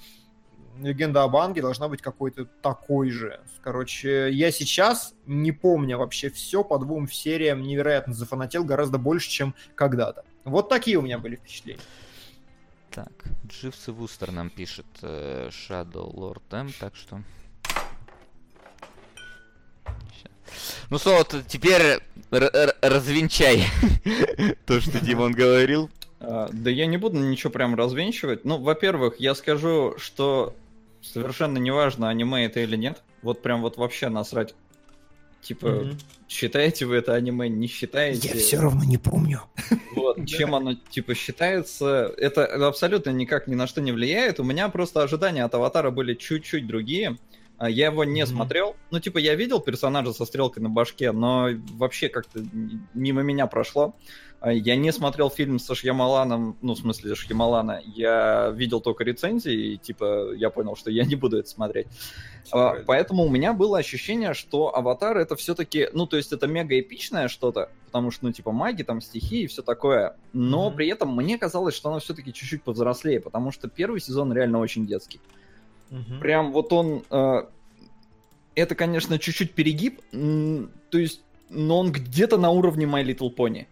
[0.82, 3.39] Легенда об Анге должна быть какой-то такой же.
[3.62, 9.56] Короче, я сейчас, не помня вообще все, по двум сериям невероятно зафанател гораздо больше, чем
[9.76, 10.24] когда-то.
[10.46, 11.82] Вот такие у меня были впечатления.
[12.92, 13.12] Так,
[13.48, 17.22] Дживс и Вустер нам пишет э, Shadow Lord M, так что...
[20.89, 23.65] Ну, Соло, ты теперь р- р- развенчай
[24.65, 25.89] то, что Димон говорил.
[26.20, 28.44] А, Да я не буду ничего прям развенчивать.
[28.46, 30.56] Ну, во-первых, я скажу, что
[31.02, 33.02] совершенно неважно, аниме это или нет.
[33.22, 34.56] Вот прям вот вообще насрать.
[35.42, 35.98] Типа, Мгм.
[36.28, 38.28] считаете вы это аниме, не считаете?
[38.60, 39.42] равно не помню.
[39.96, 44.40] Вот, чем оно, типа, считается, это абсолютно никак ни на что не влияет.
[44.40, 47.12] У меня просто ожидания от Аватара были чуть-чуть другие.
[47.12, 47.16] А,
[47.67, 48.32] Я его не Мгм.
[48.36, 48.76] смотрел.
[48.91, 52.41] Ну, типа, я видел персонажа со стрелкой на башке, но вообще как-то
[52.93, 53.95] мимо меня прошло.
[54.41, 57.82] А, Я не смотрел фильм со Шьямаланом, ну, в смысле, Шьямалана.
[57.86, 61.88] Я видел только рецензии, и, типа, я понял, что я не буду это смотреть.
[62.54, 66.80] А, Поэтому у меня было ощущение, что Аватар это все-таки, ну, то есть это мега
[66.80, 70.15] эпичное что-то, потому что, ну, типа, маги, там, стихи и все такое.
[70.32, 70.78] Но Мгм.
[70.78, 74.88] при этом мне казалось, что оно все-таки чуть-чуть повзрослее, потому что первый сезон реально очень
[74.88, 75.19] детский.
[75.89, 76.19] Мгм.
[76.19, 77.04] Прям вот он...
[77.10, 77.43] э,
[78.56, 83.67] это, конечно, чуть-чуть перегиб, то есть, но он где-то на уровне My Little Pony.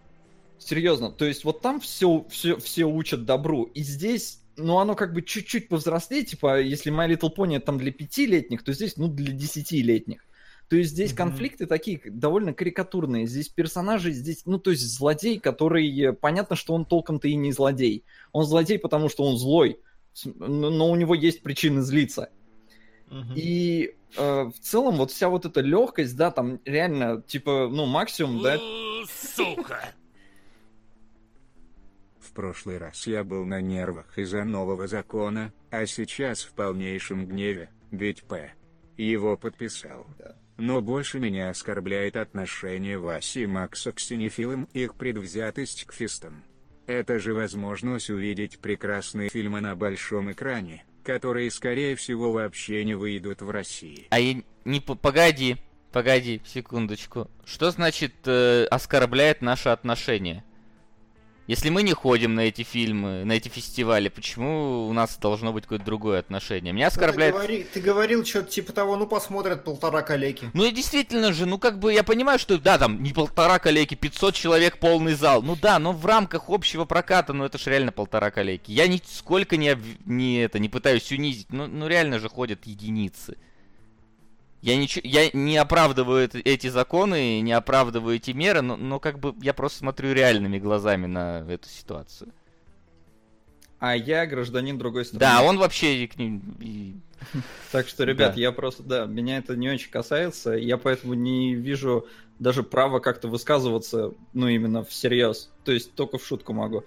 [0.60, 5.14] Серьезно, то есть вот там все, все, все учат добру, и здесь, ну, оно как
[5.14, 9.34] бы чуть-чуть повзрослее, типа, если My Little Pony там для пятилетних, то здесь, ну, для
[9.34, 10.24] десятилетних.
[10.70, 11.18] То есть здесь Мгм.
[11.18, 13.26] конфликты такие довольно карикатурные.
[13.26, 17.54] Здесь персонажи, здесь, ну, то есть злодей, который, э, понятно, что он толком-то и не
[17.54, 18.04] злодей.
[18.34, 19.80] Он злодей, потому что он злой,
[20.26, 22.30] но у него есть причины злиться.
[23.10, 23.34] Мгм.
[23.36, 28.42] И э, в целом вот вся вот эта легкость, да, там реально, типа, ну, максимум,
[28.42, 28.58] да,
[29.08, 29.94] Сука!
[32.20, 37.70] В прошлый раз я был на нервах из-за нового закона, а сейчас в полнейшем гневе,
[37.92, 38.54] ведь П.
[38.98, 40.06] его подписал.
[40.58, 46.44] Но больше меня оскорбляет отношение Васи и Макса к синефилам и их предвзятость к фистам.
[46.88, 53.42] Это же возможность увидеть прекрасные фильмы на большом экране, которые скорее всего вообще не выйдут
[53.42, 54.08] в России.
[54.10, 54.80] А я не...
[54.80, 55.58] по- Погоди,
[55.92, 57.30] погоди, секундочку.
[57.46, 60.46] Что значит э, оскорбляет наши отношения?
[61.48, 65.64] Если мы не ходим на эти фильмы, на эти фестивали, почему у нас должно быть
[65.64, 66.74] какое-то другое отношение?
[66.74, 67.36] Меня Ну, Ты, оскорбляет...
[67.36, 70.50] говори- ты говорил что-то типа того, ну посмотрят полтора калеки.
[70.54, 73.96] Ну и действительно же, ну как бы я понимаю, что да, там не полтора коллеги,
[73.96, 75.42] 500 человек полный зал.
[75.42, 78.64] Ну да, но в рамках общего проката, ну это же реально полтора коллеги.
[78.68, 83.38] Я нисколько не, не, это, не пытаюсь унизить, ну, ну реально же ходят единицы.
[84.62, 89.20] Я, ничего, я не оправдываю это- эти законы, не оправдываю эти меры, но, но как
[89.20, 92.34] бы я просто смотрю реальными глазами на эту ситуацию.
[93.80, 95.20] а я гражданин другой страны.
[95.20, 96.42] Да, он вообще к ним...
[97.72, 98.42] Так что, ребят, Да.
[98.42, 102.08] я просто, да, меня это не очень касается, я поэтому не вижу
[102.40, 105.52] даже права как-то высказываться, ну, именно всерьез.
[105.64, 106.84] То есть только в шутку могу.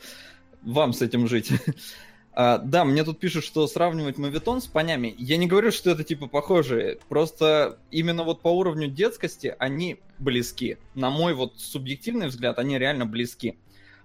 [0.62, 1.50] Вам с этим жить.
[2.32, 5.14] А, да, мне тут пишут, что сравнивать мавитон с понями.
[5.18, 6.98] Я не говорю, что это типа похожие.
[7.08, 10.78] Просто именно вот по уровню детскости они близки.
[10.94, 13.58] На мой вот субъективный взгляд, они реально близки.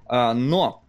[0.07, 0.83] А, но,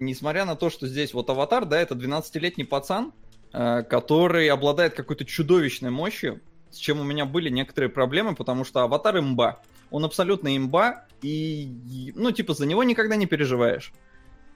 [0.00, 3.12] несмотря на то, что здесь вот аватар, да, это 12-летний пацан,
[3.52, 8.80] э, который обладает какой-то чудовищной мощью, с чем у меня были некоторые проблемы, потому что
[8.80, 9.60] аватар имба.
[9.90, 13.92] Он абсолютно имба, и, ну, типа, за него никогда не переживаешь.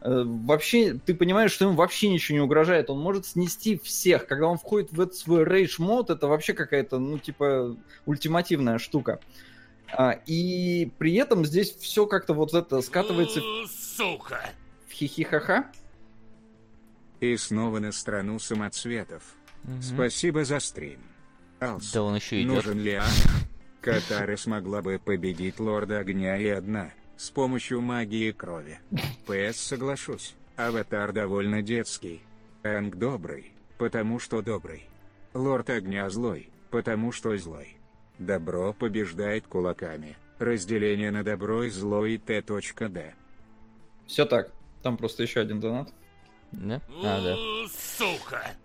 [0.06, 2.90] Э, Вообще, ты понимаешь, что ему вообще ничего не угрожает.
[2.90, 4.26] Он может снести всех.
[4.28, 9.18] Когда он входит в этот свой рейдж мод, это вообще какая-то, ну, типа, ультимативная штука.
[9.92, 14.40] А, и при этом здесь все как-то вот это скатывается Сука!
[14.86, 15.66] в хихихаха.
[17.20, 19.22] И снова на страну самоцветов.
[19.64, 19.82] Мгм.
[19.82, 21.00] Спасибо за стрим.
[21.58, 22.52] Алс, Да он еще идет.
[22.54, 23.04] нужен ли а?
[23.80, 28.78] Катара смогла бы победить Лорда Огня и одна, с помощью магии крови.
[29.26, 32.22] ПС соглашусь, Аватар довольно детский.
[32.62, 34.88] Энг добрый, потому что добрый.
[35.34, 37.76] Лорд Огня злой, потому что злой.
[38.18, 40.16] Добро побеждает кулаками.
[40.38, 43.14] Разделение на добро и зло и Т.Д.
[44.06, 44.50] Все так.
[44.82, 45.92] Там просто еще один донат.
[46.52, 46.80] Да?
[47.02, 47.36] А, да.
[47.68, 48.56] Сука.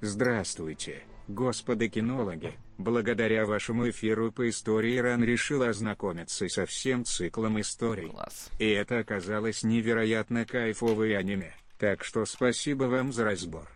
[0.00, 2.54] Здравствуйте, господа кинологи.
[2.78, 8.08] Благодаря вашему эфиру по истории Иран решил ознакомиться со всем циклом историй.
[8.08, 8.50] Класс.
[8.58, 11.54] И это оказалось невероятно кайфовое аниме.
[11.78, 13.68] Так что спасибо вам за разбор.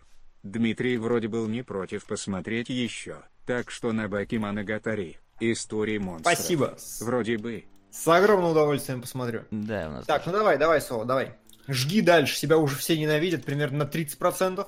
[0.43, 3.17] Дмитрий вроде был не против посмотреть еще.
[3.45, 5.17] Так что на Бакиманагатари.
[5.39, 6.33] Истории монстров.
[6.33, 6.77] Спасибо.
[6.99, 7.65] Вроде бы.
[7.91, 9.45] С огромным удовольствием посмотрю.
[9.51, 11.33] Да, у нас Так, ну давай, давай, Соло, давай.
[11.67, 14.67] Жги дальше, себя уже все ненавидят примерно на 30%.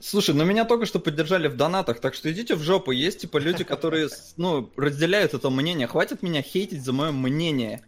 [0.00, 2.90] Слушай, ну меня только что поддержали в донатах, так что идите в жопу.
[2.90, 4.08] Есть типа люди, которые,
[4.38, 5.86] ну, разделяют это мнение.
[5.86, 7.82] Хватит меня хейтить за мое мнение.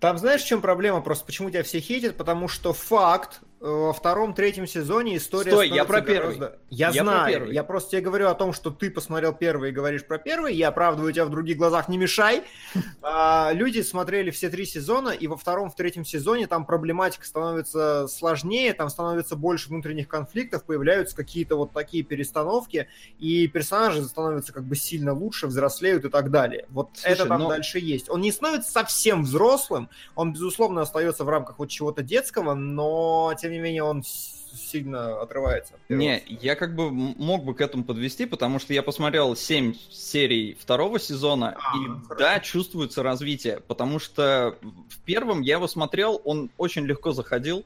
[0.00, 1.02] Там знаешь, в чем проблема?
[1.02, 2.16] Просто почему тебя все хейтят?
[2.16, 6.36] Потому что факт, во втором-третьем сезоне история Стой, я про первый.
[6.36, 7.54] гораздо- Я, Я про знаю, первый.
[7.54, 10.68] я просто тебе говорю о том, что ты посмотрел первый и говоришь про первый, я
[10.68, 12.44] оправдываю тебя в других глазах, не мешай.
[13.02, 18.06] А, люди смотрели все три сезона, и во втором, в третьем сезоне там проблематика становится
[18.08, 22.86] сложнее, там становится больше внутренних конфликтов, появляются какие-то вот такие перестановки,
[23.18, 26.66] и персонажи становятся как бы сильно лучше, взрослеют и так далее.
[26.68, 28.10] Вот Слушай, это там ну- дальше есть.
[28.10, 33.47] Он не становится совсем взрослым, он, безусловно, остается в рамках вот чего-то детского, но, тем
[33.48, 35.74] не менее, он сильно отрывается.
[35.88, 40.56] Не, я как бы мог бы к этому подвести, потому что я посмотрел 7 серий
[40.60, 42.14] второго сезона, А, и хорошо.
[42.18, 47.64] да, чувствуется развитие, потому что в первом я его смотрел, он очень легко заходил,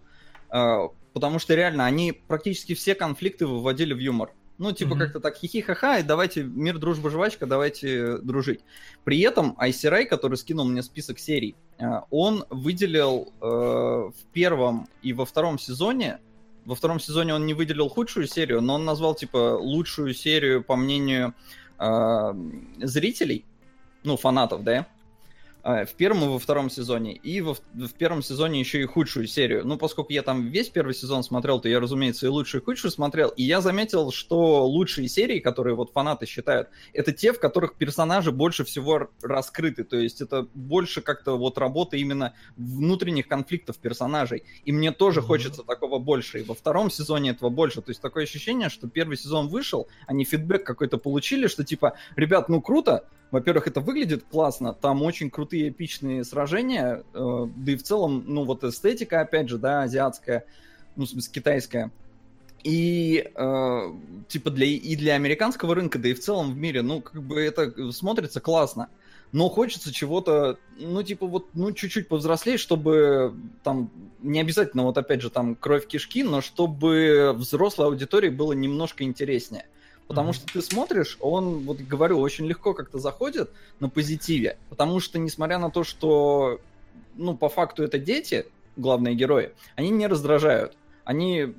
[0.51, 4.31] э, потому что реально они практически все конфликты выводили в юмор.
[4.59, 4.99] Ну, типа Мгм.
[5.01, 8.61] как-то так хихи-ха-ха, и давайте мир, дружба, жвачка, давайте дружить.
[9.05, 15.13] При этом Айсирай, который скинул мне список серий, э, он выделил э, в первом и
[15.13, 16.21] во втором сезоне
[16.65, 20.77] во втором сезоне он не выделил худшую серию, но он назвал, типа, лучшую серию, по
[20.77, 21.35] мнению
[21.79, 22.35] э,
[22.79, 23.45] зрителей,
[24.05, 24.85] ну, фанатов, да, э,
[25.63, 27.15] в первом и во втором сезоне.
[27.15, 29.65] И во, в первом сезоне еще и худшую серию.
[29.65, 32.91] Ну, поскольку я там весь первый сезон смотрел, то я, разумеется, и лучшую, и худшую
[32.91, 33.29] смотрел.
[33.31, 38.33] И я заметил, что лучшие серии, которые вот фанаты считают, это те, в которых персонажи
[38.33, 39.85] больше всего раскрыты.
[39.85, 44.45] То есть это больше как-то вот работа именно внутренних конфликтов персонажей.
[44.65, 45.29] И мне тоже Мгм.
[45.29, 46.41] хочется такого больше.
[46.41, 47.83] И во втором сезоне этого больше.
[47.83, 52.49] То есть такое ощущение, что первый сезон вышел, они фидбэк какой-то получили, что типа, ребят,
[52.49, 57.83] ну круто, во-первых, это выглядит классно, там очень крутые эпичные сражения, э, да и в
[57.83, 60.45] целом, ну вот эстетика, опять же, да, азиатская,
[60.97, 61.91] ну, в смысле, китайская.
[62.63, 63.93] И э,
[64.29, 67.41] типа для и для американского рынка, да и в целом в мире, ну как бы
[67.41, 68.89] это смотрится классно.
[69.33, 73.91] Но хочется чего-то, ну типа вот, ну чуть-чуть повзрослее, чтобы там
[74.21, 79.65] не обязательно вот опять же там кровь кишки, но чтобы взрослой аудитории было немножко интереснее.
[80.13, 80.35] Потому Мгм.
[80.35, 84.59] что ты смотришь, он, вот говорю, очень легко как-то заходит на позитиве.
[84.69, 86.61] Потому что, несмотря на то, что,
[87.15, 88.45] ну, по факту это дети,
[88.77, 90.77] главные герои, они не раздражают.
[91.05, 91.55] Они,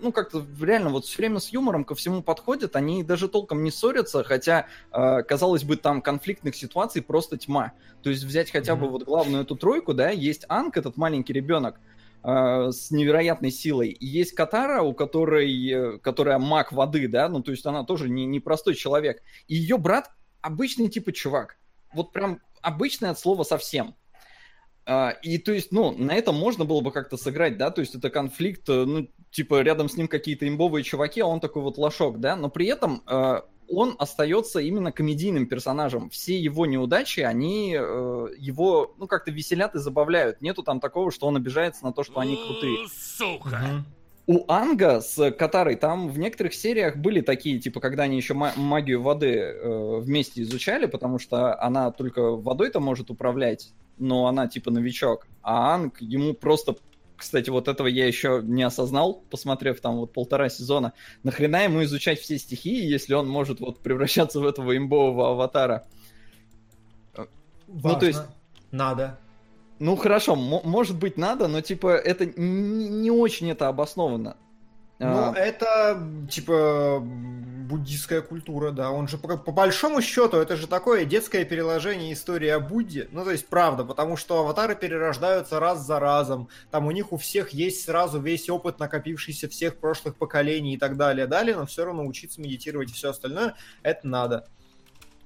[0.00, 3.72] ну, как-то реально вот все время с юмором ко всему подходят, они даже толком не
[3.72, 7.72] ссорятся, хотя, э, казалось бы, там конфликтных ситуаций просто тьма.
[8.04, 8.92] То есть взять хотя бы Мгм.
[8.92, 11.80] вот главную эту тройку, да, есть Анг, этот маленький ребенок,
[12.28, 13.88] с невероятной силой.
[13.88, 18.10] И есть Катара, у которой, э, которая маг воды, да, ну, то есть она тоже
[18.10, 19.22] не, не простой человек.
[19.46, 20.10] И ее брат
[20.42, 21.56] обычный типа чувак.
[21.94, 23.94] Вот прям обычный от слова совсем.
[24.84, 27.94] А, И то есть, ну, на этом можно было бы как-то сыграть, да, то есть
[27.94, 31.78] это конфликт, э, ну, типа рядом с ним какие-то имбовые чуваки, а он такой вот
[31.78, 36.10] лошок, да, но при этом э, он остается именно комедийным персонажем.
[36.10, 40.40] Все его неудачи, они э, его, ну, как-то веселят и забавляют.
[40.40, 42.84] Нету там такого, что он обижается на то, что они крутые.
[42.84, 43.84] У, Сука.
[44.26, 48.52] У Анга с Катарой там в некоторых сериях были такие, типа, когда они еще ма-
[48.56, 54.70] магию воды э, вместе изучали, потому что она только водой-то может управлять, но она типа
[54.70, 55.26] новичок.
[55.42, 56.76] А Анг ему просто
[57.18, 60.92] кстати, вот этого я еще не осознал, посмотрев там вот полтора сезона.
[61.24, 65.84] Нахрена ему изучать все стихии, если он может вот превращаться в этого имбового аватара?
[67.66, 68.00] Важно.
[68.00, 68.22] то есть-
[68.70, 69.18] Надо.
[69.78, 74.36] Ну хорошо, мо- может быть надо, но типа это не, не очень это обоснованно.
[74.98, 78.90] Ну, А, это, типа, буддийская культура, да.
[78.90, 83.08] Он же, по, по большому счету, это же такое детское переложение истории о Будде.
[83.12, 86.48] Ну, то есть, правда, потому что аватары перерождаются раз за разом.
[86.70, 90.96] Там у них у всех есть сразу весь опыт, накопившийся всех прошлых поколений и так
[90.96, 94.48] далее, далее, но все равно учиться медитировать и все остальное, это надо.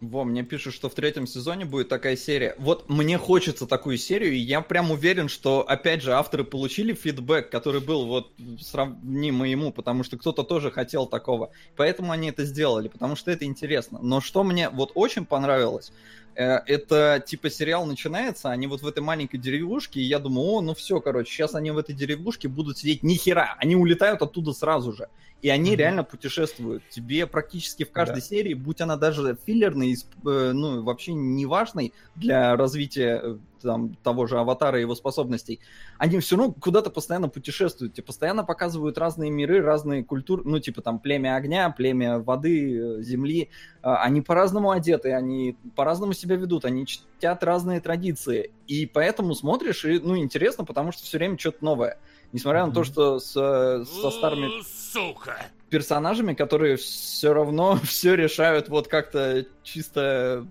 [0.03, 2.57] Во, мне пишут, что в третьем сезоне будет такая серия.
[2.59, 7.51] Вот мне хочется такую серию, и я прям уверен, что, опять же, авторы получили фидбэк,
[7.51, 11.53] который был вот сравнимый ему, потому что кто-то тоже хотел такого.
[11.77, 14.01] Поэтому они это сделали, потому что это интересно.
[14.03, 15.93] Но что мне вот очень понравилось,
[16.35, 20.61] э, это типа сериал начинается, они вот в этой маленькой деревушке, и я думаю, о,
[20.63, 24.53] ну все, короче, сейчас они в этой деревушке будут сидеть ни хера, они улетают оттуда
[24.53, 25.09] сразу же.
[25.43, 25.77] И они mm-hmm.
[25.77, 26.83] реально путешествуют.
[26.89, 28.21] Тебе практически в каждой да.
[28.21, 34.39] серии, будь она даже филлерной, э, ну, вообще неважной для развития э, там, того же
[34.39, 35.61] аватара и его способностей,
[35.99, 40.83] они все равно куда-то постоянно путешествуют, тебе постоянно показывают разные миры, разные культуры, ну, типа
[40.83, 43.49] там племя огня, племя воды, э, земли,
[43.83, 49.85] а, они по-разному одеты, они по-разному себя ведут, они чтят разные традиции, и поэтому смотришь,
[49.85, 51.99] и, ну, интересно, потому что все время что-то новое.
[52.33, 54.49] Несмотря на то, что с, со старыми
[54.93, 55.37] Сука.
[55.71, 60.47] персонажами, которые все равно все решают вот как-то чисто,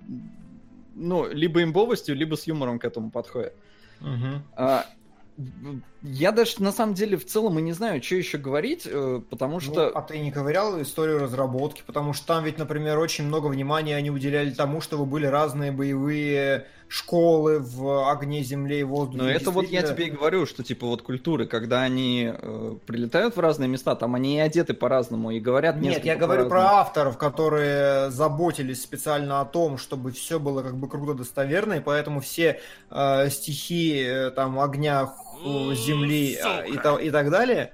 [0.95, 3.53] ну, либо имбовостью, либо с юмором к этому подходят.
[4.01, 4.41] Угу.
[4.55, 4.85] А,
[6.01, 9.55] я даже на самом деле в целом и не знаю, что еще говорить, э, потому
[9.55, 9.73] ну, что...
[9.73, 13.95] Ну, а ты не ковырял историю разработки, потому что там ведь, например, очень много внимания
[13.95, 19.23] они уделяли тому, чтобы были разные боевые школы в огне, земле и воздухе.
[19.23, 23.37] Но это вот я тебе и говорю, что типа вот культуры, когда они э, прилетают
[23.37, 27.17] в разные места, там они и одеты по-разному, и говорят Нет, я говорю про авторов,
[27.17, 32.59] которые заботились специально о том, чтобы все было как бы круто достоверно, и поэтому все
[32.89, 35.13] э, стихи э, там огня,
[35.45, 37.71] земли э, и, и, и так далее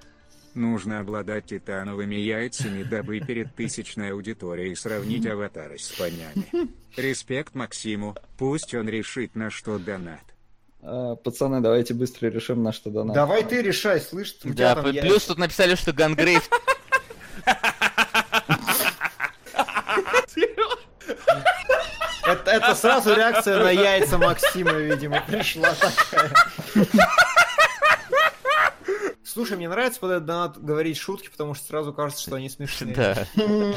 [0.58, 6.72] Нужно обладать титановыми яйцами, дабы перед тысячной аудиторией сравнить аватары с понями.
[6.96, 10.24] Респект Максиму, пусть он решит, на что донат.
[10.82, 13.14] А, пацаны, давайте быстро решим, на что донат.
[13.14, 14.36] Давай ты решай, слышь.
[14.44, 15.28] Да, плюс яйца.
[15.28, 16.50] тут написали, что Гангрейв...
[22.26, 26.30] Это, это сразу реакция на яйца Максима, видимо, пришла такая.
[29.28, 32.96] Слушай, мне нравится под этот донат говорить шутки, потому что сразу кажется, что они смешные.
[32.96, 33.28] Да.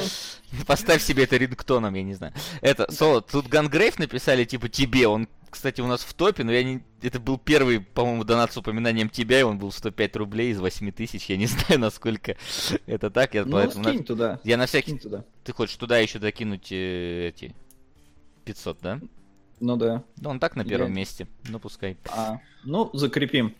[0.66, 2.32] Поставь себе это рингтоном, я не знаю.
[2.60, 6.62] Это, Соло, тут Гангрейв написали, типа, тебе, он, кстати, у нас в топе, но я
[6.62, 6.84] не...
[7.02, 10.92] Это был первый, по-моему, донат с упоминанием тебя, и он был 105 рублей из 8
[10.92, 11.28] тысяч.
[11.28, 12.36] Я не знаю, насколько
[12.86, 13.34] это так.
[13.34, 14.04] Я, ну, поэтому скинь на...
[14.04, 14.40] туда.
[14.44, 14.92] Я на всякий...
[14.92, 15.24] Скинь туда.
[15.42, 17.56] Ты хочешь туда еще докинуть э, эти
[18.44, 19.00] 500, да?
[19.60, 20.02] Ну да.
[20.16, 20.94] Да, он так на первом я...
[20.94, 21.28] месте.
[21.48, 21.98] Ну пускай.
[22.08, 23.54] А, ну, закрепим.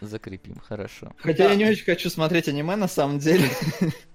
[0.00, 1.12] Закрепим, хорошо.
[1.16, 1.50] Хотя да.
[1.50, 3.48] я не очень хочу смотреть аниме на самом деле.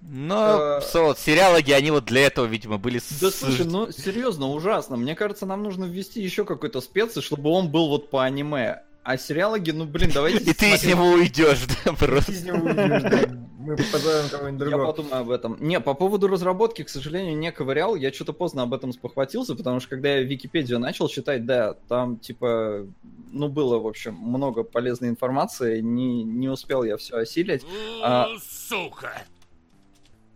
[0.02, 3.00] Но, вот, сериалоги, они вот для этого, видимо, были...
[3.22, 4.98] Да слушай, ну серьезно, ужасно.
[4.98, 8.82] Мне кажется, нам нужно ввести еще какой-то специй, чтобы он был вот по аниме.
[9.04, 10.40] А сериалоги, ну блин, давайте...
[10.52, 12.32] И ты из него уйдешь, да, просто.
[12.34, 13.49] Из него уйдешь, да.
[13.60, 14.84] Мы позовем кого-нибудь другого.
[14.84, 15.58] Я подумаю об этом.
[15.60, 17.96] Не, по поводу разработки, к сожалению, не ковырял.
[17.96, 22.18] Я что-то поздно об этом спохватился, потому что когда я Википедию начал читать, да, там
[22.18, 22.88] типа,
[23.32, 25.82] ну было, в общем, много полезной информации.
[25.82, 27.66] Не, не успел я все осилить.
[28.02, 28.28] А...
[28.42, 29.24] Сука!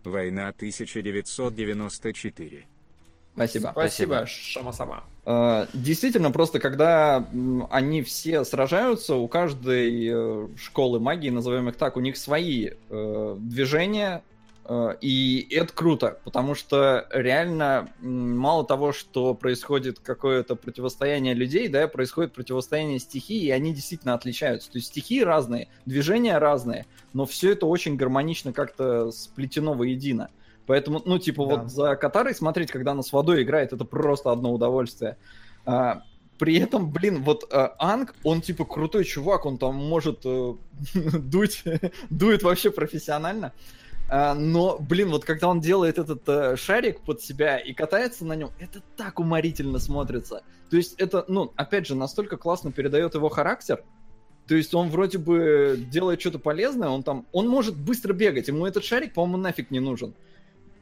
[0.04, 2.66] Война 1994.
[3.34, 3.70] Спасибо.
[3.72, 5.04] Спасибо, Шама-сама.
[5.24, 7.26] Uh, действительно, просто когда
[7.70, 13.38] они все сражаются, у каждой uh, школы магии, назовем их так, у них свои uh,
[13.38, 14.22] движения,
[15.02, 22.32] и это круто, потому что реально мало того, что происходит какое-то противостояние людей, да, происходит
[22.32, 24.72] противостояние стихий, и они действительно отличаются.
[24.72, 30.30] То есть стихии разные, движения разные, но все это очень гармонично как-то сплетено воедино.
[30.66, 31.56] Поэтому, ну, типа, да.
[31.56, 35.16] вот за Катарой смотреть, когда она с водой играет, это просто одно удовольствие.
[35.66, 36.02] А,
[36.38, 40.54] при этом, блин, вот а, Анг, он типа крутой чувак, он там может э,
[40.94, 41.64] дуть,
[42.10, 43.52] дует вообще профессионально.
[44.08, 48.34] А, но, блин, вот когда он делает этот э, шарик под себя и катается на
[48.34, 50.42] нем, это так уморительно смотрится.
[50.70, 53.84] То есть это, ну, опять же, настолько классно передает его характер.
[54.46, 58.66] То есть он вроде бы делает что-то полезное, он там, он может быстро бегать, ему
[58.66, 60.14] этот шарик, по-моему, нафиг не нужен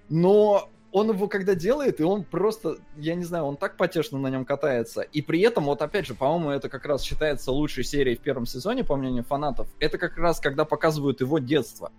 [0.08, 4.28] но он его когда делает, и он просто, я не знаю, он так потешно на
[4.28, 5.00] нем катается.
[5.00, 8.44] И при этом, вот опять же, по-моему, это как раз считается лучшей серией в первом
[8.44, 9.68] сезоне, по мнению фанатов.
[9.80, 11.90] Это как раз, когда показывают его детство,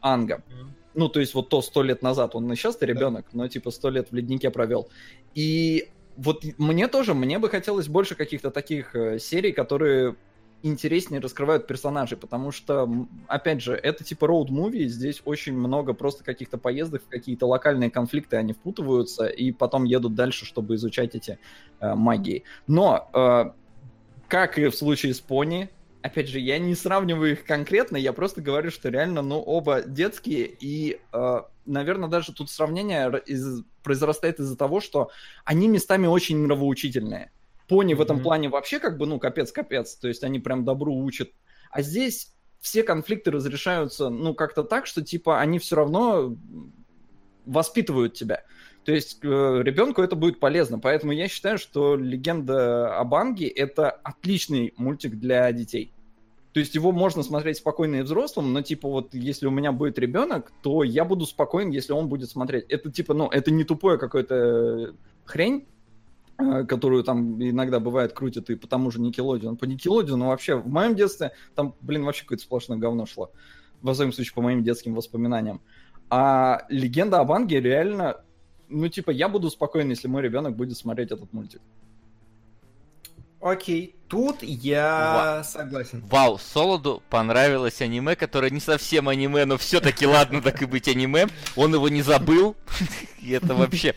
[0.00, 0.42] Анга.
[0.48, 0.66] Mm-hmm.
[0.94, 3.38] Ну, то есть вот то сто лет назад, он и сейчас-то ребенок, да.
[3.38, 4.88] но типа сто лет в леднике провел.
[5.34, 10.16] И вот мне тоже, мне бы хотелось больше каких-то таких э, серий, которые
[10.62, 16.58] интереснее раскрывают персонажей, потому что, опять же, это типа роуд-муви, здесь очень много просто каких-то
[16.58, 21.38] поездок какие-то локальные конфликты, они впутываются и потом едут дальше, чтобы изучать эти
[21.80, 22.44] э, магии.
[22.66, 23.50] Но, э,
[24.28, 25.68] как и в случае с Пони,
[26.02, 30.46] опять же, я не сравниваю их конкретно, я просто говорю, что реально, ну, оба детские,
[30.60, 35.10] и, э, наверное, даже тут сравнение из произрастает из-за того, что
[35.44, 37.30] они местами очень нравоучительные.
[37.72, 37.96] Пони mm-hmm.
[37.96, 39.96] в этом плане вообще как бы, ну, капец-капец.
[39.96, 41.30] То есть они прям добру учат.
[41.70, 46.36] А здесь все конфликты разрешаются, ну, как-то так, что, типа, они все равно
[47.46, 48.42] воспитывают тебя.
[48.84, 49.26] То есть э,
[49.62, 50.78] ребенку это будет полезно.
[50.78, 55.92] Поэтому я считаю, что «Легенда о Банге»— это отличный мультик для детей.
[56.52, 59.98] То есть его можно смотреть спокойно и взрослым, но типа вот если у меня будет
[59.98, 62.66] ребенок, то я буду спокоен, если он будет смотреть.
[62.68, 64.94] Это типа, ну, это не тупое какое-то
[65.24, 65.64] хрень, э,
[66.68, 69.56] которую там иногда бывает крутят и по тому же Никелодион.
[69.56, 73.30] По Никелодиону вообще в моем детстве там, блин, вообще какое-то сплошное говно шло.
[73.80, 75.60] Во всяком случае, по моим детским воспоминаниям.
[76.10, 78.16] А легенда об Анге реально,
[78.68, 81.60] ну, типа, я буду спокоен, если мой ребенок будет смотреть этот мультик.
[83.42, 86.04] Окей, тут я Ва- согласен.
[86.08, 91.26] Вау, Солоду понравилось аниме, которое не совсем аниме, но все-таки ладно так и быть аниме.
[91.56, 92.54] Он его не забыл.
[93.20, 93.94] И это вообще...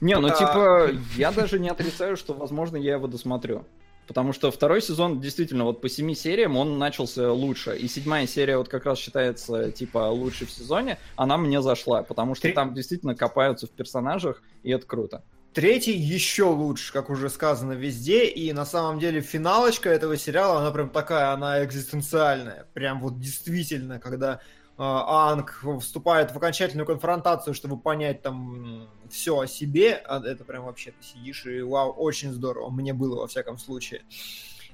[0.00, 3.64] Не, ну типа, я даже не отрицаю, что, возможно, я его досмотрю.
[4.06, 7.76] Потому что второй сезон, действительно, вот по семи сериям он начался лучше.
[7.76, 10.98] И седьмая серия вот как раз считается, типа, лучшей в сезоне.
[11.16, 15.24] Она мне зашла, потому что там действительно копаются в персонажах, и это круто.
[15.56, 20.70] Третий еще лучше, как уже сказано везде, и на самом деле финалочка этого сериала, она
[20.70, 24.40] прям такая, она экзистенциальная, прям вот действительно, когда
[24.78, 30.90] Анг вступает в окончательную конфронтацию, чтобы понять там все о себе, а это прям вообще
[30.90, 34.04] ты сидишь и вау, очень здорово, мне было во всяком случае.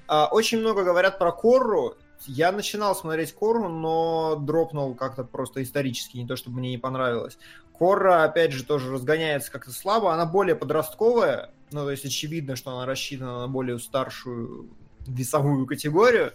[0.09, 1.95] Э, очень много говорят про Корру,
[2.25, 7.37] я начинал смотреть Корру, но дропнул как-то просто исторически, не то чтобы мне не понравилось.
[7.77, 10.13] Корра, опять же, тоже разгоняется как-то слабо.
[10.13, 11.51] Она более подростковая.
[11.71, 14.69] Ну, то есть очевидно, что она рассчитана на более старшую
[15.07, 16.33] весовую категорию.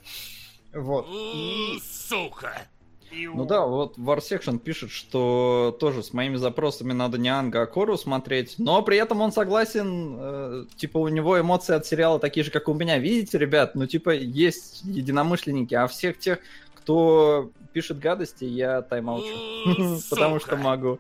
[0.75, 1.07] Вот.
[1.11, 1.81] И...
[1.83, 2.67] Сука!
[3.13, 7.67] Ну да, вот War Section пишет, что тоже с моими запросами надо не Анга, а
[7.67, 12.45] Кору смотреть, но при этом он согласен, э, типа у него эмоции от сериала такие
[12.45, 12.99] же, как у меня.
[12.99, 16.39] Видите, ребят, ну типа есть единомышленники, а всех тех,
[16.75, 20.99] кто пишет гадости, я тайм-аучу, потому что могу.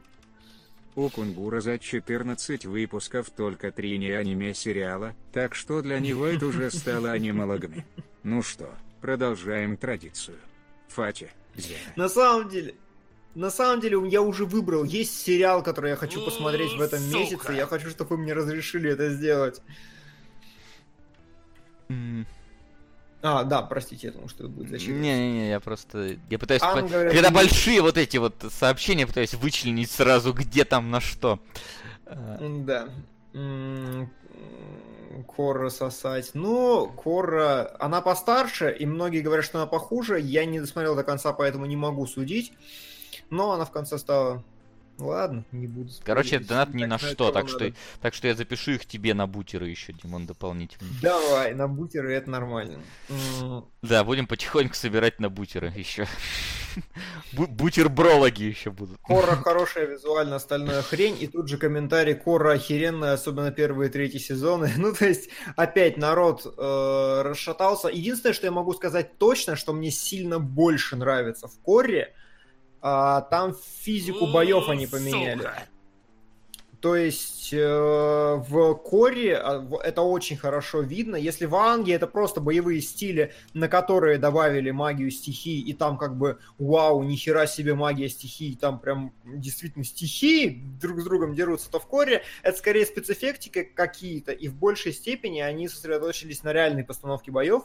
[0.99, 6.47] У Кунгура за 14 выпусков только три не аниме сериала, так что для него это
[6.47, 7.87] уже стало анимологами.
[8.25, 8.69] Ну что,
[9.01, 10.39] продолжаем традицию.
[10.89, 11.31] Фати,
[11.97, 12.75] На самом деле,
[13.35, 14.85] на самом деле я уже выбрал.
[14.85, 17.53] Есть сериал, который я хочу посмотреть в этом месяце.
[17.53, 19.61] Я хочу, чтобы вы мне разрешили это сделать.
[23.21, 24.93] А, да, простите, я думал, что это будет защита.
[24.93, 26.17] Не-не-не, я просто...
[26.31, 26.61] Я пытаюсь...
[26.61, 26.83] По...
[26.83, 31.41] говорят, Когда большие вот эти вот сообщения, пытаюсь вычленить сразу, где там на что.
[32.07, 32.89] Да.
[35.25, 36.31] Корра сосать.
[36.35, 40.21] Ну, Корра, она постарше, и многие говорят, что она похуже.
[40.21, 42.53] Я не досмотрел до конца, поэтому не могу судить.
[43.31, 44.43] Но она в конце стала
[44.99, 45.91] Ладно, не буду.
[45.91, 46.05] Спорить.
[46.05, 49.69] Короче, донат ни на что, так что, так что я запишу их тебе на бутеры
[49.69, 50.89] еще, Димон, дополнительно.
[51.01, 52.81] Давай, на бутеры это нормально.
[53.83, 56.07] Да, будем потихоньку собирать на бутеры еще.
[57.33, 58.99] Бутербрологи еще будут.
[59.03, 61.17] Кора хорошая визуально, остальная хрень.
[61.21, 64.73] И тут же комментарий Кора охеренная, особенно первые и третьи сезоны.
[64.79, 67.89] Ну, то есть, опять народ э, расшатался.
[67.89, 72.15] Единственное, что я могу сказать точно, что мне сильно больше нравится в Коре,
[72.81, 75.39] а, там физику боев они поменяли.
[75.39, 75.68] Сука.
[76.81, 81.16] То есть э, в Коре э, это очень хорошо видно.
[81.16, 86.16] Если в Анге это просто боевые стили, на которые добавили магию стихий, и там как
[86.16, 91.81] бы вау, нихера себе магия стихий, там прям действительно стихии друг с другом дерутся, то
[91.81, 97.33] в Коре это скорее спецэффектики какие-то, и в большей степени они сосредоточились на реальной постановке
[97.33, 97.64] боев.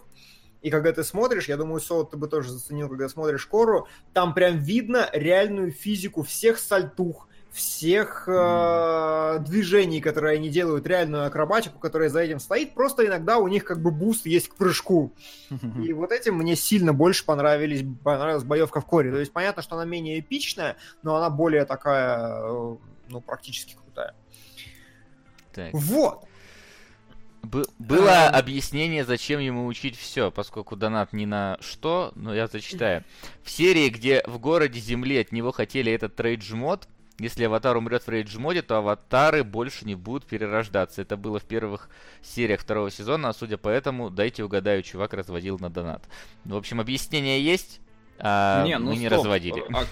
[0.64, 4.34] И когда ты смотришь, я думаю, Солод, ты бы тоже заценил, когда смотришь Кору, там
[4.34, 12.10] прям видно реальную физику всех сальтух, всех э, движений, которые они делают, реальную акробатику, которая
[12.10, 15.14] за этим стоит, просто иногда у них как бы буст есть к прыжку.
[15.84, 19.12] И вот этим мне сильно больше понравились, понравилась боевка в Коре.
[19.12, 22.76] То есть понятно, что она менее эпичная, но она более такая, э,
[23.10, 24.16] ну, практически крутая.
[25.52, 25.74] Так.
[25.74, 26.24] Вот.
[27.44, 33.04] Б- было объяснение, зачем ему учить все, поскольку донат не на что, но я зачитаю.
[33.44, 36.88] В серии, где в городе Земли от него хотели этот rage mode,
[37.20, 41.02] если аватар умрет в rage mode, то аватары больше не будут перерождаться.
[41.02, 41.90] Это было в первых
[42.22, 46.04] сериях второго сезона, а судя по этому, дайте угадаю, чувак разводил на донат.
[46.46, 47.82] В общем, объяснение есть,
[48.20, 49.02] а не, ну мы стоп.
[49.02, 49.64] не разводили.
[49.74, 49.86] А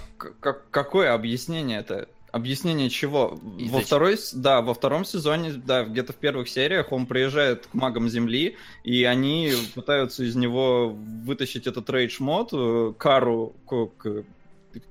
[0.72, 2.08] какое объяснение это?
[2.32, 3.40] Объяснение чего?
[3.58, 7.74] И во второй, да, во втором сезоне, да, где-то в первых сериях он приезжает к
[7.74, 14.24] магам Земли, и они пытаются из него вытащить этот рейдж мод, э, кару, к,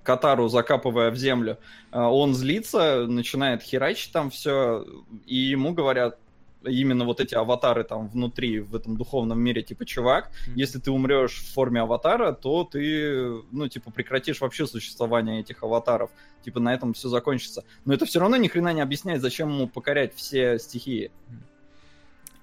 [0.02, 1.58] Катару закапывая в землю,
[1.90, 4.84] а, он злится, начинает херачить там все,
[5.26, 6.18] и ему говорят,
[6.64, 11.38] именно вот эти аватары там внутри, в этом духовном мире, типа, чувак, если ты умрешь
[11.38, 16.10] в форме аватара, то ты, ну, типа, прекратишь вообще существование этих аватаров.
[16.44, 17.64] Типа, на этом все закончится.
[17.84, 21.10] Но это все равно ни хрена не объясняет, зачем ему покорять все стихии.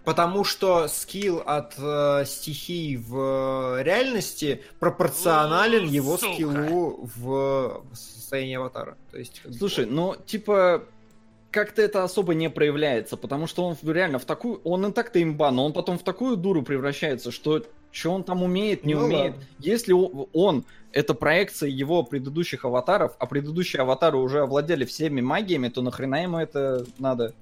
[0.03, 6.33] Потому что скилл от э, стихий в реальности пропорционален О, его сука.
[6.33, 8.97] скиллу в состоянии аватара.
[9.11, 10.85] То есть, Слушай, ну, типа,
[11.57, 14.61] как-то это особо не проявляется, потому что он реально в такую...
[14.63, 18.43] Он и так-то имба, но он потом в такую дуру превращается, что что он там
[18.43, 19.31] умеет, не Ну умеет.
[19.31, 19.43] ладно.
[19.57, 19.93] Если
[20.33, 26.21] он это проекция его предыдущих аватаров, а предыдущие аватары уже овладели всеми магиями, то нахрена
[26.21, 27.33] ему это надо?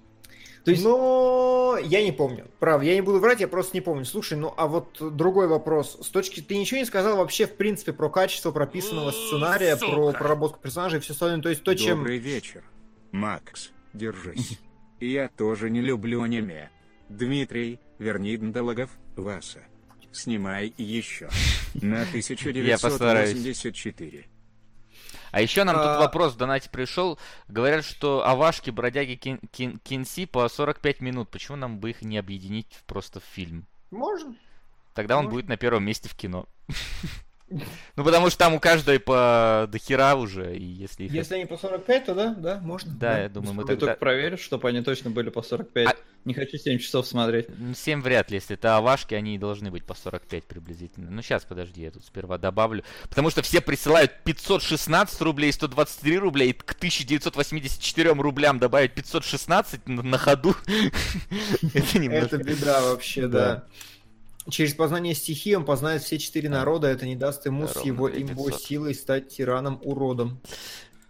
[0.63, 2.45] То есть, Но я не помню.
[2.59, 4.05] Прав, я не буду врать, я просто не помню.
[4.05, 5.97] Слушай, ну а вот другой вопрос.
[6.01, 9.91] С точки ты ничего не сказал вообще, в принципе, про качество прописанного сценария, Сука.
[9.91, 11.41] про проработку персонажей и все остальное.
[11.41, 11.97] То есть то, чем...
[11.97, 12.63] Добрый вечер.
[13.11, 14.59] Макс, держись.
[14.99, 16.69] Я тоже не люблю аниме.
[17.09, 19.63] Дмитрий, Верниндологов, Васа.
[20.11, 21.29] Снимай еще.
[21.73, 23.31] На Я постараюсь.
[23.31, 24.27] 1984.
[25.31, 27.19] А еще нам А- тут вопрос в донате пришел.
[27.49, 31.29] Говорят, что Авашки, бродяги Кин- Кин- Кинси по 45 минут.
[31.29, 33.67] Почему нам бы их не объединить просто в фильм?
[33.91, 34.35] Можно.
[34.93, 35.35] Тогда он Можно.
[35.37, 36.47] будет на первом месте в кино.
[37.47, 41.13] Ну, потому что там у каждой по дохера уже, и если их...
[41.13, 42.91] Если они по 45, то да, да, можно.
[42.95, 43.85] Да, я думаю, мы ты тогда...
[43.85, 45.87] только проверишь, чтобы они точно были по 45.
[45.87, 47.47] А- Не хочу 7 часов смотреть.
[47.75, 51.11] 7 вряд ли, если это авашки, они и должны быть по 45 приблизительно.
[51.11, 52.83] Ну, сейчас, подожди, я тут сперва добавлю.
[53.03, 60.01] Потому что все присылают 516 рублей, 123 рубля, и к 1984 рублям добавить 516 на,
[60.01, 60.55] на ходу.
[61.75, 63.65] Это беда вообще, да.
[64.49, 68.09] Через познание стихии он познает все четыре народа, это не даст ему с Ровно его
[68.09, 68.31] 2500.
[68.31, 70.39] имбо силой стать тираном-уродом.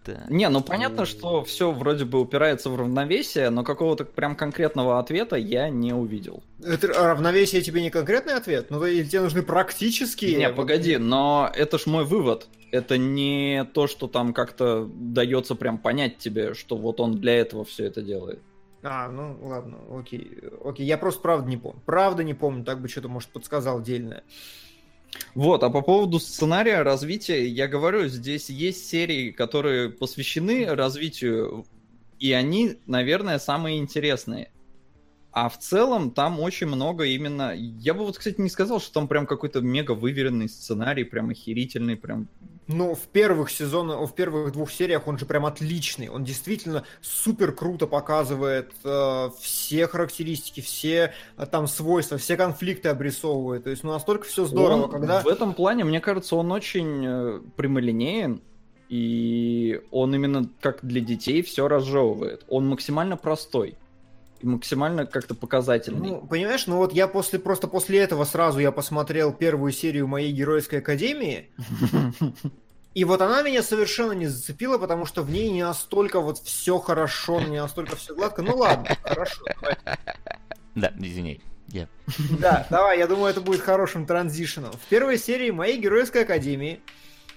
[0.05, 0.23] Да.
[0.29, 5.36] Не, ну понятно, что все вроде бы упирается в равновесие, но какого-то прям конкретного ответа
[5.36, 6.43] я не увидел.
[6.63, 8.67] Это равновесие тебе не конкретный ответ?
[8.69, 10.38] Ну, или тебе нужны практические...
[10.38, 12.47] Не, погоди, но это ж мой вывод.
[12.71, 17.65] Это не то, что там как-то дается прям понять тебе, что вот он для этого
[17.65, 18.39] все это делает.
[18.88, 20.39] А, ну ладно, окей.
[20.63, 21.81] Окей, я просто правда не помню.
[21.86, 24.23] Правда не помню, так бы что-то, может, подсказал дельное.
[25.33, 31.65] Вот, а по поводу сценария развития, я говорю, здесь есть серии, которые посвящены развитию,
[32.19, 34.51] и они, наверное, самые интересные.
[35.31, 37.53] А в целом там очень много именно...
[37.55, 41.97] Я бы вот, кстати, не сказал, что там прям какой-то мега выверенный сценарий, прям охерительный,
[41.97, 42.27] прям...
[42.68, 46.09] Ну, в первых сезонах, в первых двух сериях он же прям отличный.
[46.09, 53.66] Он действительно супер круто показывает э, все характеристики, все э, там свойства, все конфликты обрисовывает.
[53.66, 55.22] То есть, ну, настолько все здорово, Он когда...
[55.22, 58.41] В этом плане, мне кажется, он очень э, прямолинеен,
[58.89, 62.45] и он именно как для детей все разжевывает.
[62.47, 63.78] Он максимально простой
[64.45, 66.09] максимально как-то показательный.
[66.09, 70.31] Ну, понимаешь, ну вот я после просто после этого сразу я посмотрел первую серию моей
[70.31, 71.49] геройской академии,
[72.93, 76.79] и вот она меня совершенно не зацепила, потому что в ней не настолько вот все
[76.79, 78.41] хорошо, не настолько все гладко.
[78.41, 79.43] Ну ладно, хорошо.
[79.61, 79.77] давай.
[80.75, 81.41] Да, извини.
[81.67, 81.87] Я...
[82.39, 84.71] Да, давай, я думаю, это будет хорошим транзишеном.
[84.73, 86.79] В первой серии моей геройской академии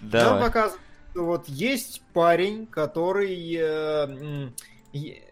[0.00, 0.42] нам Давай.
[0.42, 0.82] показывают,
[1.12, 4.50] что вот есть парень, который, э,
[4.92, 5.22] е-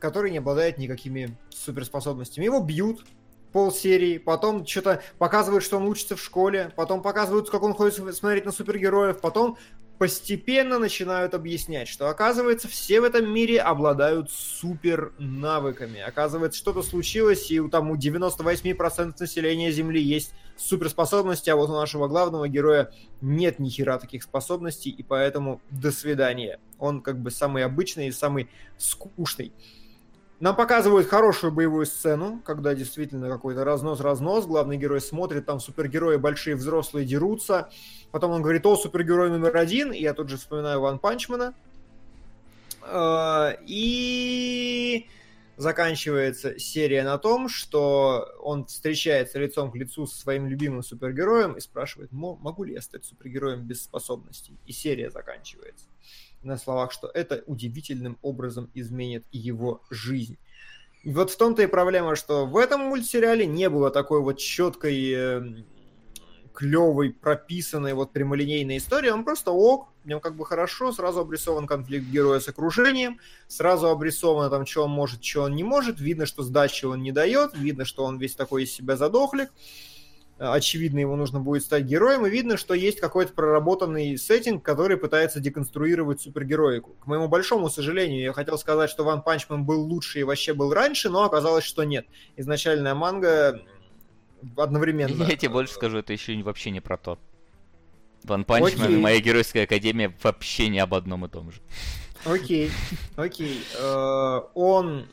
[0.00, 2.46] который не обладает никакими суперспособностями.
[2.46, 3.04] Его бьют
[3.52, 8.16] полсерии, потом что-то показывают, что он учится в школе, потом показывают, как он ходит см-
[8.16, 9.56] смотреть на супергероев, потом
[9.98, 16.00] постепенно начинают объяснять, что оказывается все в этом мире обладают супер навыками.
[16.00, 21.74] Оказывается, что-то случилось, и у, там у 98% населения Земли есть суперспособности, а вот у
[21.74, 22.90] нашего главного героя
[23.20, 26.60] нет ни хера таких способностей, и поэтому до свидания.
[26.78, 28.48] Он как бы самый обычный и самый
[28.78, 29.52] скучный.
[30.40, 36.56] Нам показывают хорошую боевую сцену, когда действительно какой-то разнос-разнос, главный герой смотрит, там супергерои большие
[36.56, 37.68] взрослые дерутся,
[38.10, 41.52] потом он говорит, о, супергерой номер один, и я тут же вспоминаю Ван Панчмана.
[42.82, 45.08] Э, И
[45.58, 51.60] заканчивается серия на том, что он встречается лицом к лицу со своим любимым супергероем и
[51.60, 54.56] спрашивает, «Мо- могу ли я стать супергероем без способностей?
[54.64, 55.84] И серия заканчивается
[56.42, 60.38] на словах, что это удивительным образом изменит его жизнь.
[61.02, 65.64] И вот в том-то и проблема, что в этом мультсериале не было такой вот четкой,
[66.60, 69.08] клевой, прописанной вот прямолинейной истории.
[69.08, 73.18] Он просто ок, в нем как бы хорошо, сразу обрисован конфликт героя с окружением,
[73.48, 77.12] сразу обрисовано там, что он может, что он не может, видно, что сдачи он не
[77.12, 79.50] дает, видно, что он весь такой из себя задохлик.
[80.40, 85.38] Очевидно, его нужно будет стать героем, и видно, что есть какой-то проработанный сеттинг, который пытается
[85.38, 86.94] деконструировать супергероику.
[87.00, 90.54] К моему большому сожалению, я хотел сказать, что One Punch Man был лучше и вообще
[90.54, 92.06] был раньше, но оказалось, что нет.
[92.36, 93.60] Изначальная манга
[94.56, 95.24] одновременно...
[95.24, 97.18] Я тебе больше скажу, это еще вообще не про то.
[98.24, 101.60] One Punch Man и моя геройская академия вообще не об одном и том же.
[102.24, 102.70] Окей,
[103.16, 103.62] окей.
[103.78, 105.06] Э, он,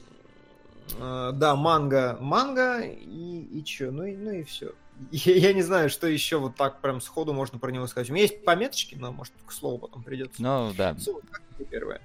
[1.00, 4.74] э, да, манга, манга и, и чё, ну и, ну и все.
[5.12, 8.10] Я, я не знаю, что еще вот так прям сходу можно про него сказать.
[8.10, 10.42] У меня есть пометочки, но, может, к слову потом придется.
[10.42, 10.96] Ну, да.
[10.96, 12.02] Все, как первое?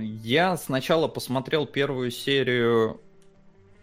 [0.00, 3.00] Я сначала посмотрел первую серию,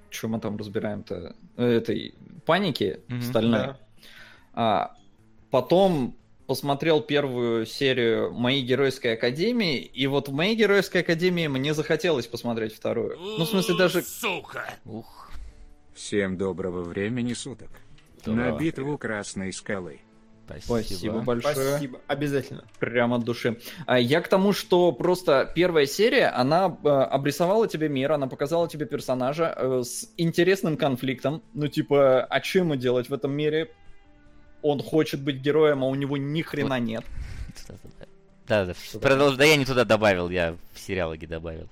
[0.09, 2.15] что мы там разбираем-то, этой
[2.45, 3.59] паники mm-hmm, стальной.
[3.59, 3.79] Да.
[4.53, 4.97] А,
[5.51, 6.15] потом
[6.47, 12.73] посмотрел первую серию моей геройской академии, и вот в моей геройской академии мне захотелось посмотреть
[12.73, 13.17] вторую.
[13.19, 14.01] Ну, в смысле, даже...
[14.01, 14.73] Сука!
[14.85, 15.26] Ух.
[15.97, 17.69] Всем доброго времени суток.
[18.23, 18.51] Доброго.
[18.51, 19.99] На битву Красной Скалы.
[20.45, 20.65] Спасибо.
[20.65, 21.55] Спасибо большое.
[21.55, 21.99] Спасибо.
[22.07, 22.63] Обязательно.
[22.79, 23.59] Прямо от души.
[23.87, 28.69] А я к тому, что просто первая серия, она э, обрисовала тебе мир, она показала
[28.69, 31.41] тебе персонажа э, с интересным конфликтом.
[31.53, 33.71] Ну, типа, а что ему делать в этом мире?
[34.61, 37.03] он хочет быть героем, а у него ни хрена нет.
[38.47, 39.35] Да, да, продолж...
[39.35, 41.67] да, я не туда добавил, я в сериалоги добавил.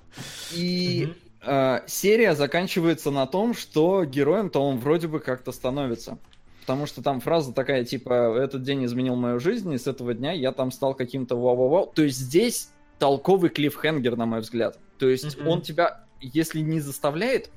[0.51, 1.13] И
[1.45, 6.17] э, серия заканчивается на том, что героем-то он вроде бы как-то становится.
[6.61, 10.31] Потому что там фраза такая, типа, этот день изменил мою жизнь, и с этого дня
[10.31, 11.91] я там стал каким-то вау-вау-вау.
[11.93, 14.79] То есть здесь толковый клиффхенгер, на мой взгляд.
[14.97, 15.47] То есть mm-hmm.
[15.47, 17.51] он тебя, если не заставляет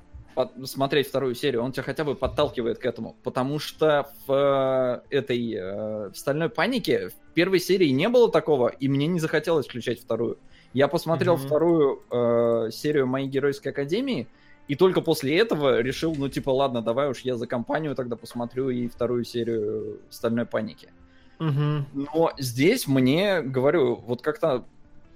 [0.64, 3.16] смотреть вторую серию, он тебя хотя бы подталкивает к этому.
[3.24, 8.68] Потому что в э, этой э, в стальной панике в первой серии не было такого,
[8.68, 10.38] и мне не захотелось включать вторую.
[10.72, 11.46] Я посмотрел mm-hmm.
[11.46, 14.26] вторую э, серию моей геройской академии,
[14.68, 18.68] и только после этого решил, ну типа, ладно, давай уж я за компанию тогда посмотрю
[18.68, 20.88] и вторую серию стальной паники.
[21.38, 21.82] Mm-hmm.
[21.94, 24.64] Но здесь мне, говорю, вот как-то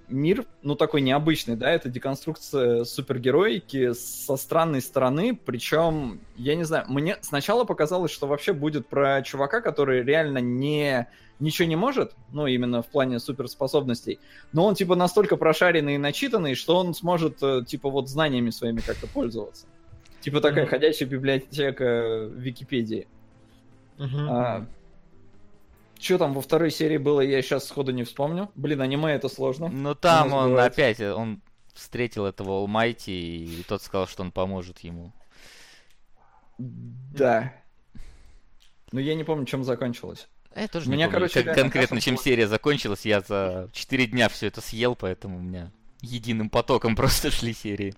[0.07, 6.85] мир, ну, такой необычный, да, это деконструкция супергероики со странной стороны, причем, я не знаю,
[6.87, 11.07] мне сначала показалось, что вообще будет про чувака, который реально не
[11.39, 14.19] ничего не может, ну, именно в плане суперспособностей,
[14.53, 18.79] но он, типа, настолько прошаренный и начитанный, что он сможет, э, типа, вот знаниями своими
[18.79, 19.65] как-то пользоваться.
[20.23, 20.69] Типа такая mm-hmm.
[20.69, 23.07] ходячая библиотека Википедии.
[23.97, 24.27] Mm-hmm.
[24.29, 24.65] А,
[26.03, 28.51] что там во второй серии было, я сейчас сходу не вспомню.
[28.55, 29.69] Блин, аниме это сложно.
[29.69, 30.73] Ну там он бывает.
[30.73, 31.41] опять, он
[31.73, 35.13] встретил этого Алмайти, и тот сказал, что он поможет ему.
[36.57, 37.53] Да.
[38.91, 40.27] Но я не помню, чем закончилось.
[40.55, 43.05] Я тоже меня, не помню, короче, как конкретно, чем серия закончилась.
[43.05, 47.95] Я за 4 дня все это съел, поэтому у меня единым потоком просто шли серии.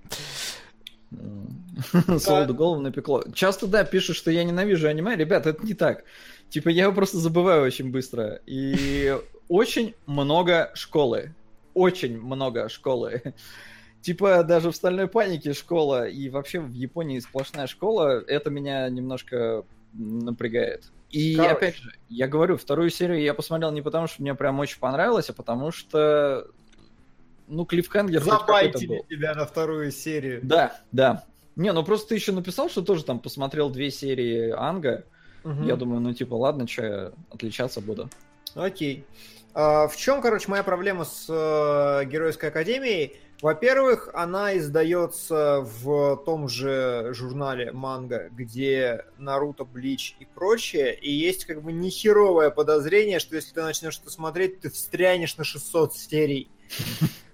[2.20, 3.24] Солоду голову напекло.
[3.34, 5.16] Часто, да, пишут, что я ненавижу аниме.
[5.16, 6.04] Ребят, это не так.
[6.50, 8.40] Типа, я его просто забываю очень быстро.
[8.46, 9.18] И
[9.50, 11.34] очень много школы.
[11.74, 13.22] Очень много школы.
[14.02, 19.66] Типа, даже в «Стальной панике» школа, и вообще в Японии сплошная школа, это меня немножко
[19.94, 20.92] напрягает.
[21.10, 21.54] И Короче.
[21.54, 25.30] опять же, я говорю, вторую серию я посмотрел не потому, что мне прям очень понравилось,
[25.30, 26.48] а потому что
[27.48, 30.42] ну, клиффхенгер Забайтили тебя на вторую серию.
[30.44, 31.24] Да, да.
[31.56, 35.06] Не, ну просто ты еще написал, что тоже там посмотрел две серии Анга.
[35.46, 35.64] Угу.
[35.64, 38.10] Я думаю, ну типа, ладно, что я отличаться буду.
[38.56, 39.06] Окей.
[39.54, 43.16] А, в чем, короче, моя проблема с э, Геройской Академией?
[43.42, 51.46] Во-первых, она издается в том же журнале Манга, где Наруто, Блич и прочее, и есть
[51.46, 56.50] как бы нехеровое подозрение, что если ты начнешь это смотреть, ты встрянешь на 600 серий.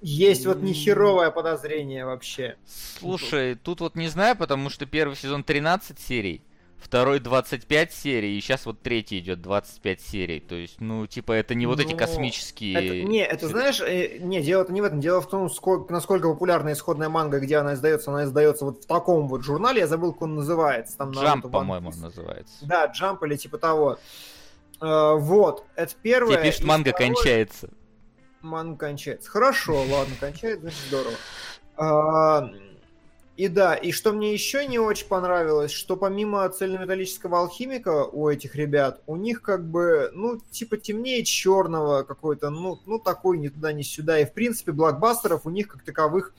[0.01, 2.57] Есть вот нехеровое подозрение вообще.
[2.99, 6.41] Слушай, тут вот не знаю, потому что первый сезон 13 серий,
[6.81, 10.39] второй 25 серий, и сейчас вот третий идет 25 серий.
[10.39, 12.73] То есть, ну, типа, это не вот эти ну, космические...
[12.73, 14.99] Это, не, это знаешь, э, не, дело это не в этом.
[14.99, 18.11] Дело в том, сколько, насколько популярна исходная манга, где она издается.
[18.11, 20.97] Она издается вот в таком вот журнале, я забыл, как он называется.
[20.97, 22.55] Там Джамп, по-моему, называется.
[22.61, 23.99] Да, Джамп или типа того.
[24.81, 26.37] Э, вот, это первое.
[26.37, 27.07] Тебе пишет, манга второе...
[27.07, 27.69] кончается
[28.43, 29.29] манга кончается.
[29.29, 31.15] Хорошо, ладно, кончается, значит здорово.
[33.41, 38.53] И да, и что мне еще не очень понравилось, что помимо цельнометаллического алхимика у этих
[38.53, 43.73] ребят, у них как бы, ну, типа темнее черного какой-то, ну, ну такой ни туда,
[43.73, 44.19] ни сюда.
[44.19, 46.35] И в принципе блокбастеров у них как таковых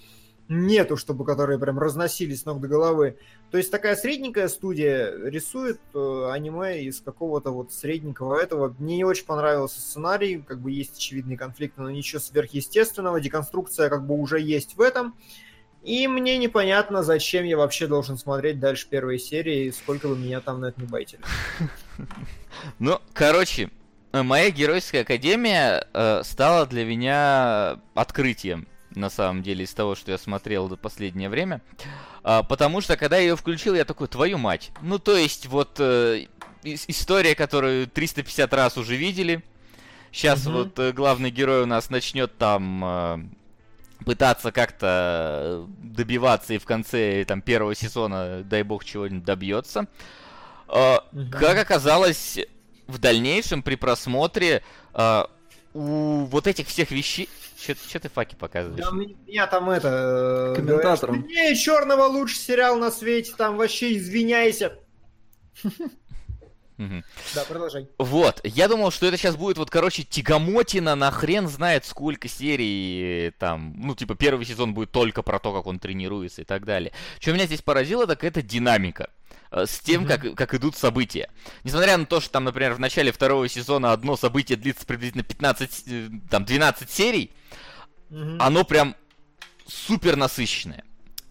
[0.48, 3.18] нету, чтобы которые прям разносились ног до головы.
[3.50, 8.76] То есть такая средненькая студия рисует э, аниме из какого-то вот средненького этого.
[8.78, 13.20] Мне не очень понравился сценарий, как бы есть очевидные конфликты, но ничего сверхъестественного.
[13.20, 15.16] Деконструкция как бы уже есть в этом.
[15.84, 20.60] И мне непонятно, зачем я вообще должен смотреть дальше первой серии, сколько бы меня там
[20.60, 21.20] на это не байтили.
[22.78, 23.70] Ну, короче,
[24.12, 30.18] моя геройская академия э, стала для меня открытием, на самом деле, из того, что я
[30.18, 31.60] смотрел до последнее время.
[32.22, 34.70] А, потому что, когда я ее включил, я такой, твою мать.
[34.80, 36.26] Ну, то есть, вот э,
[36.62, 39.42] история, которую 350 раз уже видели.
[40.12, 43.32] Сейчас вот э, главный герой у нас начнет там
[44.04, 49.86] пытаться как-то добиваться и в конце там первого сезона, дай бог, чего-нибудь добьется.
[50.68, 51.30] Э, Мгм.
[51.30, 52.38] Как оказалось,
[52.86, 54.62] в дальнейшем при просмотре
[54.94, 55.22] э,
[55.74, 57.28] у вот этих всех вещей...
[57.56, 58.84] Че ты факи показываешь?
[58.84, 60.52] Да, меня там это...
[60.52, 61.22] э, Комментатором.
[61.22, 64.78] говорят, черного лучший сериал на свете, там вообще извиняйся.
[66.82, 67.04] Мгм.
[67.34, 67.86] Да, продолжай.
[67.98, 73.30] Вот, я думал, что это сейчас будет вот, короче, тягомотина на хрен знает сколько серий,
[73.38, 76.92] там, ну, типа, первый сезон будет только про то, как он тренируется и так далее.
[77.20, 79.10] Что меня здесь поразило, так это динамика
[79.52, 81.30] э, с тем, как, как идут события.
[81.62, 85.84] Несмотря на то, что там, например, в начале второго сезона одно событие длится приблизительно 15,
[85.86, 87.30] э, там, 12 серий,
[88.40, 88.96] оно прям
[89.66, 90.84] супер насыщенное.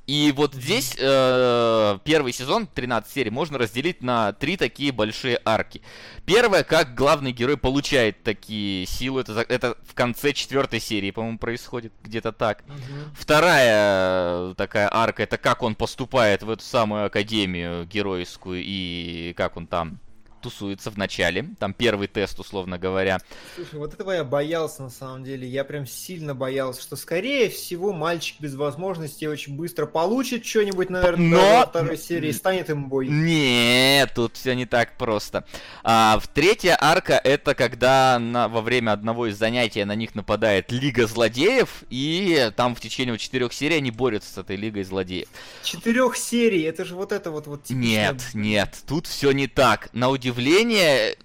[0.07, 5.81] И вот здесь э, первый сезон, 13 серий, можно разделить на три такие большие арки.
[6.25, 11.93] Первое, как главный герой получает такие силы, это, это в конце четвертой серии, по-моему, происходит
[12.03, 12.63] где-то так.
[12.67, 12.79] Мгм.
[13.13, 19.55] Вторая э, такая арка, это как он поступает в эту самую академию геройскую и как
[19.55, 19.99] он там
[20.41, 21.45] тусуется в начале.
[21.59, 23.19] Там первый тест, условно говоря.
[23.55, 25.47] Слушай, вот этого я боялся на самом деле.
[25.47, 31.27] Я прям сильно боялся, что скорее всего мальчик без возможностей очень быстро получит что-нибудь, наверное,
[31.29, 33.07] Но- во второй серии и станет им бой.
[33.07, 35.45] Нет, тут все не так просто.
[35.83, 40.71] А, в третья арка это когда на, во время одного из занятий на них нападает
[40.71, 45.27] Лига Злодеев, и там в течение четырех серий они борются с этой Лигой Злодеев.
[45.63, 49.89] Четырех серий, это же вот это вот вот типичное- Нет, нет, тут все не так.
[49.93, 51.17] На удивление,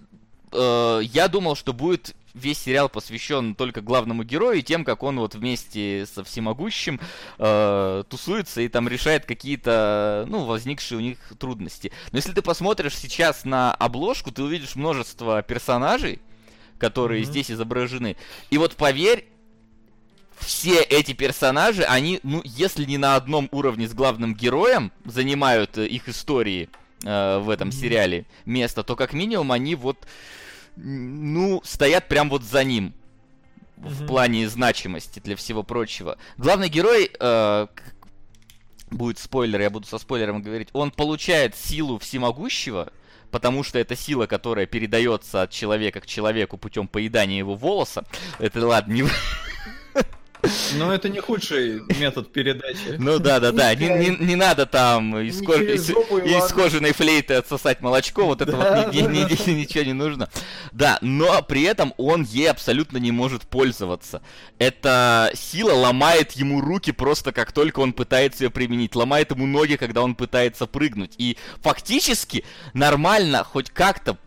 [0.51, 5.17] э, я думал, что будет весь сериал посвящен только главному герою и тем, как он
[5.17, 6.99] вот вместе со всемогущим
[7.39, 11.91] э, тусуется и там решает какие-то, ну, возникшие у них трудности.
[12.11, 16.19] Но если ты посмотришь сейчас на обложку, ты увидишь множество персонажей,
[16.77, 17.31] которые Мгм.
[17.31, 18.17] здесь изображены.
[18.51, 19.27] И вот поверь,
[20.37, 25.87] все эти персонажи, они, ну, если не на одном уровне с главным героем, занимают э,
[25.87, 26.69] их истории
[27.03, 30.07] э, в этом сериале место, то как минимум они вот,
[30.75, 32.93] ну, стоят прям вот за ним
[33.77, 34.07] в Мгм.
[34.07, 36.17] плане значимости для всего прочего.
[36.37, 37.67] Главный герой, э,
[38.89, 42.91] будет спойлер, я буду со спойлером говорить, он получает силу всемогущего,
[43.31, 48.05] потому что это сила, которая передается от человека к человеку путем поедания его волоса.
[48.39, 49.03] Это ладно, не...
[50.77, 52.95] Но это не худший метод передачи.
[52.97, 53.73] Ну да, да, да.
[53.75, 58.25] Не, не- не надо там из, Не ко- через из- из кожаной флейты отсосать молочко.
[58.25, 59.35] Вот это Да, вот ни- да, ни- да.
[59.47, 60.29] ни- ничего не нужно.
[60.71, 64.21] Да, но при этом он ей абсолютно не может пользоваться.
[64.59, 68.95] Эта сила ломает ему руки просто как только он пытается ее применить.
[68.95, 71.13] Ломает ему ноги, когда он пытается прыгнуть.
[71.17, 74.17] И фактически нормально хоть как-то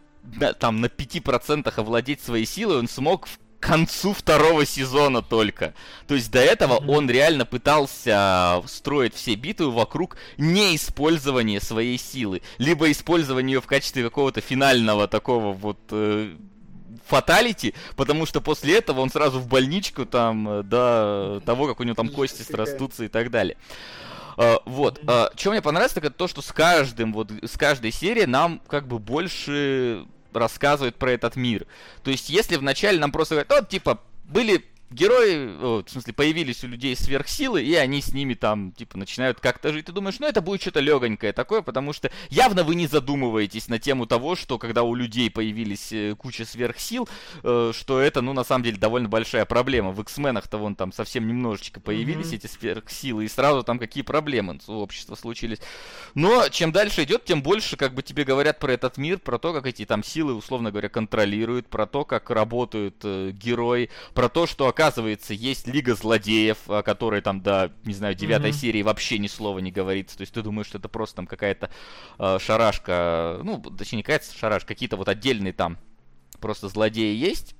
[0.58, 5.74] там на 5% овладеть своей силой он смог в концу второго сезона только.
[6.08, 12.42] То есть до этого он реально пытался строить все битвы вокруг неиспользования своей силы.
[12.58, 16.34] Либо использования ее в качестве какого-то финального такого вот э,
[17.06, 21.82] фаталити, потому что после этого он сразу в больничку там э, до того, как у
[21.84, 23.56] него там кости срастутся и так далее.
[24.36, 25.00] А, вот.
[25.36, 28.88] что мне понравилось, так это то, что с каждым, вот, с каждой серии нам как
[28.88, 31.66] бы больше рассказывают про этот мир.
[32.02, 36.64] То есть, если вначале нам просто говорят, вот, типа, были герои, о, в смысле, появились
[36.64, 39.86] у людей сверхсилы, и они с ними там, типа, начинают как-то жить.
[39.86, 43.78] Ты думаешь, ну это будет что-то легонькое такое, потому что явно вы не задумываетесь на
[43.78, 47.08] тему того, что когда у людей появились э, куча сверхсил,
[47.42, 49.90] э, что это, ну, на самом деле, довольно большая проблема.
[49.92, 52.34] В X-менах-то вон там совсем немножечко появились Мгм.
[52.36, 55.58] эти сверхсилы, и сразу там какие проблемы у общества случились.
[56.14, 59.52] Но чем дальше идет, тем больше как бы тебе говорят про этот мир, про то,
[59.52, 64.46] как эти там силы, условно говоря, контролируют, про то, как работают э, герои, про то,
[64.46, 68.58] что оказывается есть Лига Злодеев, о которой там до, не знаю, девятой Мгм.
[68.58, 70.16] серии вообще ни слова не говорится.
[70.16, 71.70] То есть ты думаешь, что это просто там какая-то
[72.18, 75.78] э, шарашка, ну, точнее, не какая-то шарашка, какие-то вот отдельные там
[76.40, 77.54] просто злодеи есть,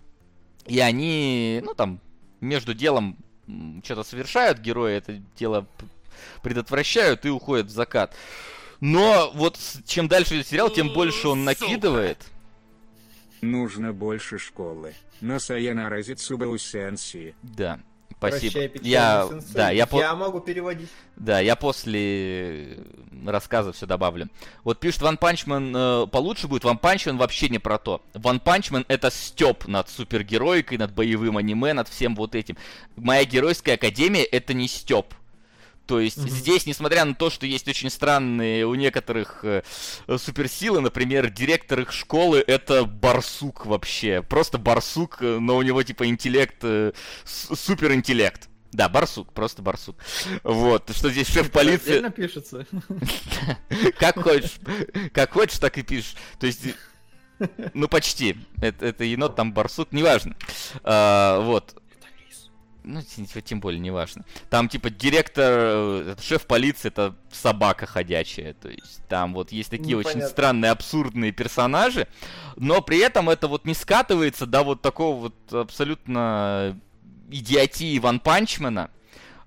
[0.67, 2.01] и они, ну, там,
[2.41, 3.19] между делом
[3.85, 5.67] что-то совершают, герои это дело
[6.43, 8.15] предотвращают и уходят в закат.
[8.81, 11.45] Но вот чем дальше идет сериал, тем больше он
[11.85, 12.17] Сука.
[13.41, 14.95] Нужно больше школы.
[15.21, 17.35] На Sayonara Zetsubou Sensei.
[17.43, 17.81] Да.
[18.19, 18.53] Спасибо.
[18.53, 19.55] Прощай, Я, сенсей.
[19.55, 20.91] да, я, по- Я могу переводить.
[21.17, 22.79] да, я после
[23.25, 24.29] рассказа все добавлю.
[24.63, 26.65] Вот пишет One Punch Man, э, получше будет.
[26.65, 28.03] One Punch Man вообще не про то.
[28.13, 32.59] Ван Панчман это стёб над супергероикой, над боевым аниме, над всем вот этим.
[32.97, 35.15] Моя геройская академия это не степ.
[35.91, 36.29] То есть Мгм.
[36.29, 39.65] здесь, несмотря на то, что есть очень странные у некоторых э,
[40.19, 44.23] суперсилы, например, директор их школы это барсук вообще.
[44.23, 46.93] Просто барсук, э, но у него типа интеллект, э,
[47.25, 48.49] суперинтеллект.
[48.71, 49.97] Да, барсук, просто барсук.
[50.45, 51.91] Вот, что здесь шеф полиции...
[51.91, 52.65] Отдельно пишется.
[53.99, 54.61] Как хочешь,
[55.13, 56.15] как хочешь, так и пишешь.
[56.39, 56.61] То есть,
[57.75, 58.37] ну почти.
[58.63, 60.37] Это, это енот, там барсук, неважно.
[60.85, 61.80] А, вот.
[62.85, 63.01] Ну,
[63.45, 64.25] тем, более, неважно.
[64.49, 68.55] Там, типа, директор, э, шеф полиции, это собака ходячая.
[68.55, 72.09] То есть, там вот есть такие Ну, очень странные, абсурдные персонажи.
[72.57, 76.81] Но при этом это вот не скатывается до вот такого вот абсолютно
[77.31, 78.91] идиотии Ван Панчмена.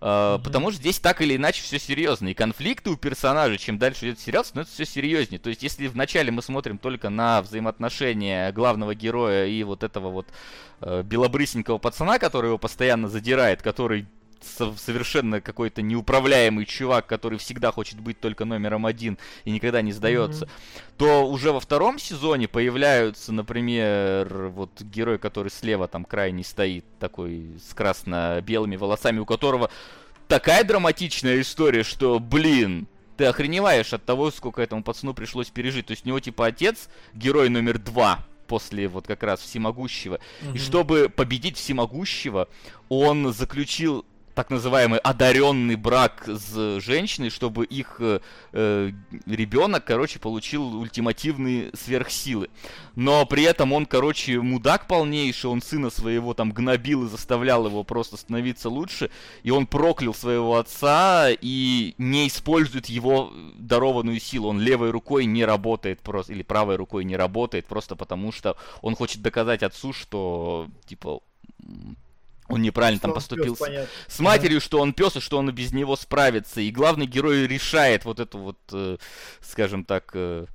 [0.04, 0.43] Uh, Мгм.
[0.43, 2.28] Потому что здесь так или иначе все серьезно.
[2.28, 5.39] И конфликты у персонажей, чем дальше идет сериал, становится все серьезнее.
[5.39, 10.28] То есть, если вначале мы смотрим только на взаимоотношения главного героя и вот этого вот
[10.82, 14.06] э, белобрысенького пацана, который его постоянно задирает, который
[14.43, 20.47] совершенно какой-то неуправляемый чувак, который всегда хочет быть только номером один и никогда не сдается,
[20.97, 27.51] то уже во втором сезоне появляются, например, вот герой, который слева там крайний стоит, такой
[27.69, 29.69] с красно-белыми волосами, у которого
[30.27, 32.87] такая драматичная история, что, блин,
[33.17, 35.87] ты охреневаешь от того, сколько этому пацану пришлось пережить.
[35.87, 40.19] То есть у него типа отец, герой номер два после вот как раз всемогущего.
[40.53, 42.47] И чтобы победить всемогущего,
[42.89, 44.05] он заключил
[44.36, 48.91] так называемый одаренный брак с женщиной, чтобы их э,
[49.25, 52.49] ребенок, короче, получил ультимативные сверхсилы.
[52.95, 57.84] Но при этом он, короче, мудак полнейший, он сына своего там гнобил и заставлял его
[57.84, 59.09] просто становиться лучше,
[59.43, 64.49] и он проклял своего отца и не использует его дарованную силу.
[64.49, 68.95] Он левой рукой не работает просто, или правой рукой не работает, просто потому что он
[68.95, 71.21] хочет доказать отцу, что, типа,
[72.49, 75.49] он неправильно там Что он поступил пёс, с- матерью, что он пес и что он
[75.51, 76.61] без него справится.
[76.61, 78.97] И главный герой решает вот эту вот, э,
[79.41, 80.45] скажем так, э,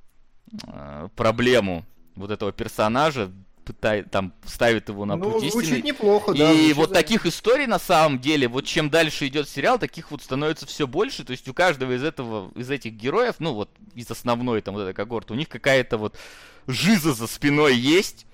[0.67, 1.85] э, проблему
[2.15, 3.31] вот этого персонажа,
[3.65, 5.63] пытает, там, ставит его на Ну, путь истины.
[5.63, 6.51] звучит неплохо, да.
[6.51, 10.65] И вот таких историй на самом деле, вот чем дальше идет сериал, таких вот становится
[10.65, 11.23] все больше.
[11.23, 14.81] То есть у каждого из этого, из этих героев, ну вот из основной там вот
[14.81, 16.17] этой когорты, у них какая-то вот
[16.65, 18.25] жиза за спиной есть.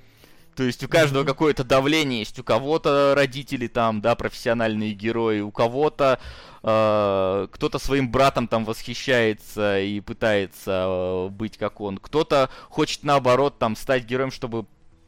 [0.56, 5.52] То есть у каждого какое-то давление есть, у кого-то родители там, да, профессиональные герои, у
[5.52, 6.20] кого-то
[6.64, 13.60] э, кто-то своим братом там восхищается и пытается э, быть как он, кто-то хочет наоборот
[13.60, 14.66] там стать героем, чтобы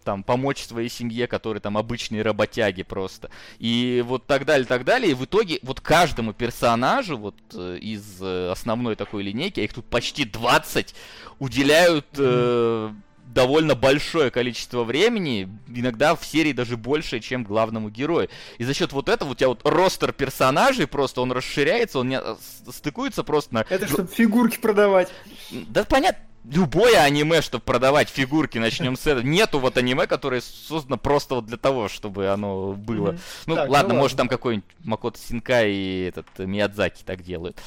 [0.07, 3.29] там помочь своей семье, которые там обычные работяги просто.
[3.59, 5.11] И вот так далее, так далее.
[5.11, 9.73] И в итоге вот каждому персонажу вот э, из э, основной такой линейки, а их
[9.73, 10.95] тут почти 20,
[11.39, 12.93] уделяют э,
[13.37, 18.29] довольно большое количество времени, иногда в серии даже больше, чем главному герою.
[18.57, 22.19] И за счет вот этого у тебя вот ростер персонажей просто, он расширяется, он не,
[22.19, 22.35] э,
[22.67, 23.65] стыкуется просто на...
[23.69, 25.09] Это чтобы фигурки продавать.
[25.51, 26.19] Да понятно,
[26.51, 29.23] любое аниме, чтобы продавать фигурки, начнем с этого.
[29.23, 33.11] Нету вот аниме, которое создано просто вот для того, чтобы оно было.
[33.11, 33.19] Мгм.
[33.45, 34.29] Ну, Так, ну ладно, может ладно.
[34.29, 37.61] там какой-нибудь Макото Синка и этот э, Миядзаки так делают.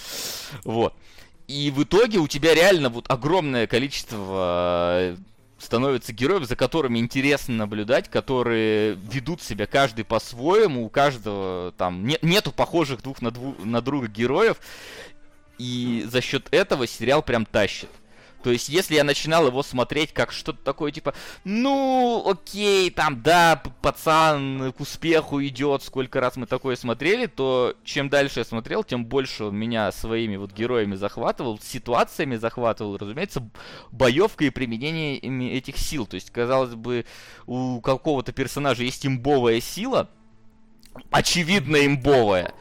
[0.65, 0.95] Вот.
[1.47, 5.17] И в итоге у тебя реально вот огромное количество
[5.61, 12.19] становится героев, за которыми интересно наблюдать, которые ведут себя каждый по-своему, у каждого там не-
[12.23, 14.57] нету похожих двух на, дву- на друга героев,
[15.59, 17.91] и за счет этого сериал прям тащит.
[18.43, 21.15] То есть, если я начинал его смотреть как что-то такое, типа,
[21.45, 28.09] ну, окей, там, да, пацан к успеху идет, сколько раз мы такое смотрели, то чем
[28.09, 33.49] дальше я смотрел, тем больше он меня своими вот героями захватывал, ситуациями захватывал, разумеется,
[33.91, 36.07] боевкой и применением этих сил.
[36.07, 37.05] То есть, казалось бы,
[37.47, 40.09] у какого-то персонажа есть имбовая сила,
[41.11, 42.55] очевидно имбовая,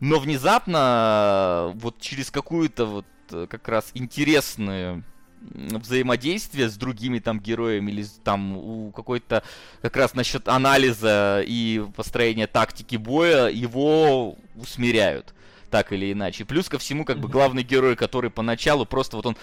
[0.00, 5.04] но внезапно вот через какую-то вот э, как раз интересную
[5.40, 9.42] взаимодействие с другими там героями или там у какой-то
[9.82, 15.34] как раз насчет анализа и построения тактики боя его усмиряют
[15.70, 16.44] так или иначе.
[16.44, 19.36] Плюс ко всему, как бы главный герой, который поначалу просто вот он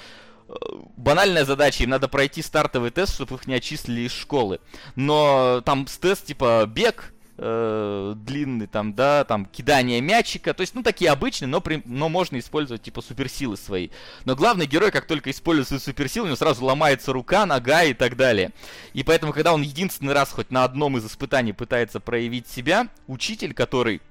[0.48, 0.54] э,
[0.98, 4.60] банальная задача, им надо пройти стартовый тест, чтобы их не отчислили из школы.
[4.96, 10.74] Но там с тест типа бег, э, длинный, там, да, там, кидание мячика, то есть,
[10.76, 13.90] ну, такие обычные, но, при- но можно использовать, типа, суперсилы свои.
[14.26, 17.94] Но главный герой, как только использует свои суперсилы, у него сразу ломается рука, нога и
[17.94, 18.52] так далее.
[18.94, 23.54] И поэтому, когда он единственный раз хоть на одном из испытаний пытается проявить себя, учитель,
[23.54, 24.02] который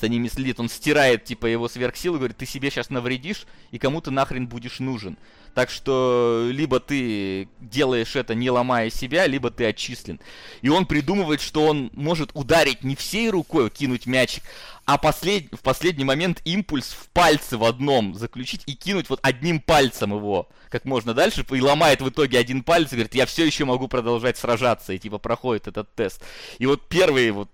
[0.00, 4.00] за ними следит, он стирает, типа, его сверхсилу, говорит, ты себе сейчас навредишь, и кому
[4.00, 5.16] ты нахрен будешь нужен.
[5.54, 10.20] Так что либо ты делаешь это не ломая себя, либо ты отчислен.
[10.62, 14.42] И он придумывает, что он может ударить не всей рукой, кинуть мячик,
[14.84, 15.46] а послед...
[15.52, 20.48] в последний момент импульс в пальце в одном заключить и кинуть вот одним пальцем его
[20.68, 23.86] как можно дальше, и ломает в итоге один палец и говорит, я все еще могу
[23.86, 26.20] продолжать сражаться, и типа проходит этот тест.
[26.58, 27.48] И вот первые вот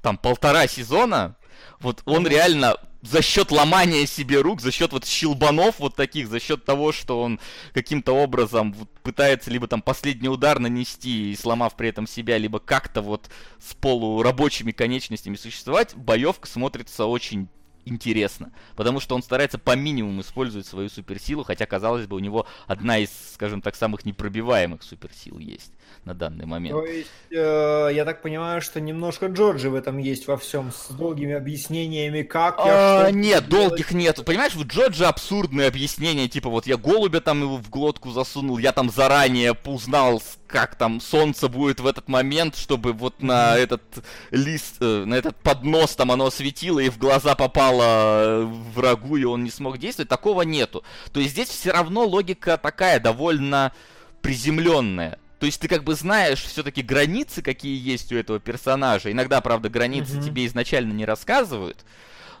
[0.00, 1.36] там полтора сезона,
[1.80, 6.40] вот он реально за счет ломания себе рук, за счет вот щелбанов вот таких, за
[6.40, 7.40] счет того, что он
[7.74, 13.28] каким-то образом пытается либо там последний удар нанести, сломав при этом себя, либо как-то вот
[13.60, 17.48] с полурабочими конечностями существовать, боевка смотрится очень
[17.84, 18.52] интересно.
[18.76, 22.98] Потому что он старается по минимуму использовать свою суперсилу, хотя, казалось бы, у него одна
[22.98, 25.72] из, скажем так, самых непробиваемых суперсил есть
[26.04, 26.74] на данный момент.
[26.74, 30.92] То есть, э, я так понимаю, что немножко Джорджи в этом есть во всем, с
[30.92, 33.68] долгими объяснениями, как я А, нет, делать.
[33.68, 34.24] долгих нет.
[34.24, 38.72] Понимаешь, в Джорджа абсурдные объяснения, типа вот я голубя там его в глотку засунул, я
[38.72, 43.82] там заранее узнал, как там солнце будет в этот момент, чтобы вот на этот
[44.30, 49.24] лист, э, на этот поднос там оно светило и в глаза попало э, врагу, и
[49.24, 50.08] он не смог действовать.
[50.10, 50.84] Такого нету.
[51.12, 53.72] То есть здесь все равно логика такая, довольно
[54.20, 55.18] приземленная.
[55.42, 59.10] То есть ты как бы знаешь все-таки границы, какие есть у этого персонажа.
[59.10, 60.20] Иногда, правда, границы Мгм.
[60.20, 61.84] тебе изначально не рассказывают,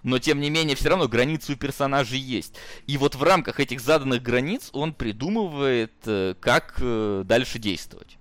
[0.04, 2.54] но тем не менее все равно границы у персонажей есть.
[2.86, 8.18] И вот в рамках этих заданных границ он придумывает, э, как э, дальше действовать.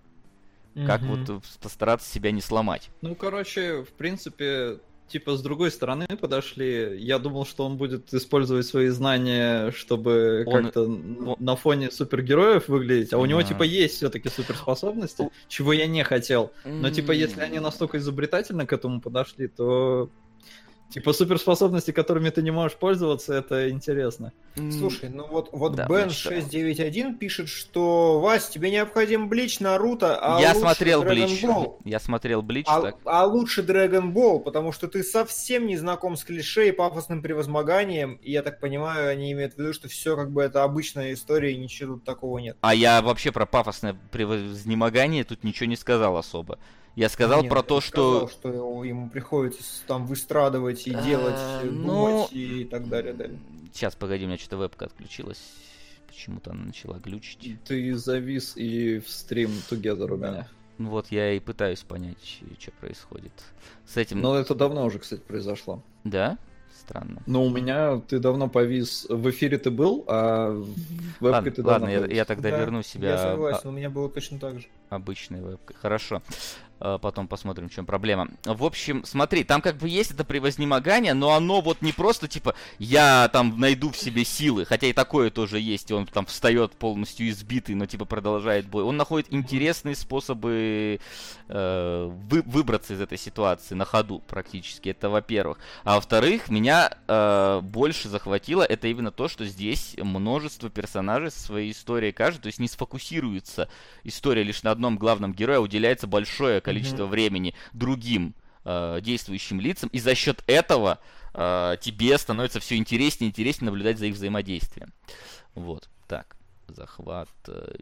[0.88, 1.26] Как Мгм.
[1.28, 2.90] вот постараться себя не сломать.
[3.04, 4.80] Ну, короче, в принципе,
[5.12, 6.98] типа с другой стороны подошли.
[6.98, 10.88] Я думал, что он будет использовать свои знания, чтобы Он- как-то
[11.40, 16.52] на фоне супергероев выглядеть, а у него типа есть все-таки суперспособности, чего я не хотел.
[16.66, 20.10] Но типа если они настолько изобретательно к этому подошли, то
[20.92, 24.34] типа суперспособности, которыми ты не можешь пользоваться, это интересно.
[24.56, 26.36] Слушай, ну вот, вот Да, Бен значит, да.
[26.42, 31.44] 691 пишет, что Вась, тебе необходим Блич, Наруто, а я лучше смотрел Dragon Блич.
[31.44, 31.78] Ball.
[31.86, 32.96] Я смотрел Блич, А, так.
[33.06, 38.16] а лучше Dragon Ball, потому что ты совсем не знаком с клише и пафосным превозмоганием,
[38.16, 41.54] и я так понимаю, они имеют в виду, что все как бы это обычная история,
[41.54, 42.58] и ничего тут такого нет.
[42.62, 46.60] А я вообще про пафосное превознемогание тут ничего не сказал особо.
[46.96, 48.50] Я сказал Нет, про то, сказал, что...
[48.50, 53.40] что ему приходится там выстрадывать и А, делать, ну, думать и так далее, далее.
[53.74, 55.40] Сейчас, погоди, у меня что-то вебка отключилась.
[56.08, 57.64] Почему-то она начала глючить.
[57.64, 60.30] Ты завис и в стрим together у Да.
[60.30, 60.48] меня.
[60.78, 63.32] Ну Вот я и пытаюсь понять, что происходит.
[63.88, 64.20] С этим...
[64.20, 65.82] Но это давно уже, кстати, произошло.
[66.04, 66.38] Да?
[66.78, 67.22] Странно.
[67.28, 69.06] Но у меня ты давно повис.
[69.08, 70.66] В эфире ты был, а в
[71.22, 72.16] вебке Ладно, ты ладно давно я, повис.
[72.18, 74.68] я тогда Да, верну себя Я а- согласен, у меня было точно так же.
[74.90, 75.76] обычной вебкой.
[75.80, 76.22] Хорошо.
[76.82, 78.28] А, Потом посмотрим, в чем проблема.
[78.44, 82.56] В общем, смотри, там как бы есть это превознемогание, но оно вот не просто типа
[82.80, 86.74] я там найду в себе силы, хотя и такое тоже есть, и он там встает
[86.74, 88.84] полностью избитый, но типа продолжает бой.
[88.84, 91.00] Он находит интересные способы
[91.50, 94.90] э, вы- выбраться из этой ситуации на ходу практически.
[94.90, 95.60] Это во-первых.
[95.84, 101.72] А во-вторых, меня э, больше захватило это именно то, что здесь множество персонажей со своей
[101.72, 103.70] историей каждый, то есть не сфокусируется
[104.04, 106.71] история лишь на одном главном герое, а уделяется большое количество
[107.06, 108.34] времени другим
[108.66, 111.00] э, действующим лицам, и за счет этого
[111.34, 114.94] э, тебе становится все интереснее и интереснее наблюдать за их взаимодействием.
[115.56, 116.36] Вот, так,
[116.68, 117.30] захват.
[117.48, 117.76] э.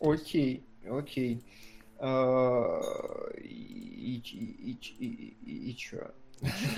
[0.00, 1.42] Окей, окей.
[1.98, 2.80] А,
[3.38, 6.10] И, и, и, и, и чё?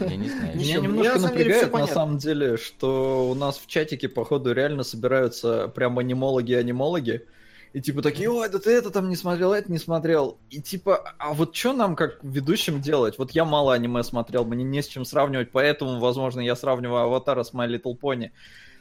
[0.00, 0.56] Я не знаю.
[0.56, 5.68] Меня немножко всё напрягает на самом деле, что у нас в чатике, походу, реально собираются
[5.68, 7.26] прям анимологи-анимологи.
[7.72, 10.38] И типа такие, ой, да ты это там не смотрел, это не смотрел.
[10.50, 13.16] И типа, а вот что нам как ведущим делать?
[13.18, 17.42] Вот я мало аниме смотрел, мне не с чем сравнивать, поэтому, возможно, я сравниваю Аватара
[17.44, 18.30] с My Little Pony.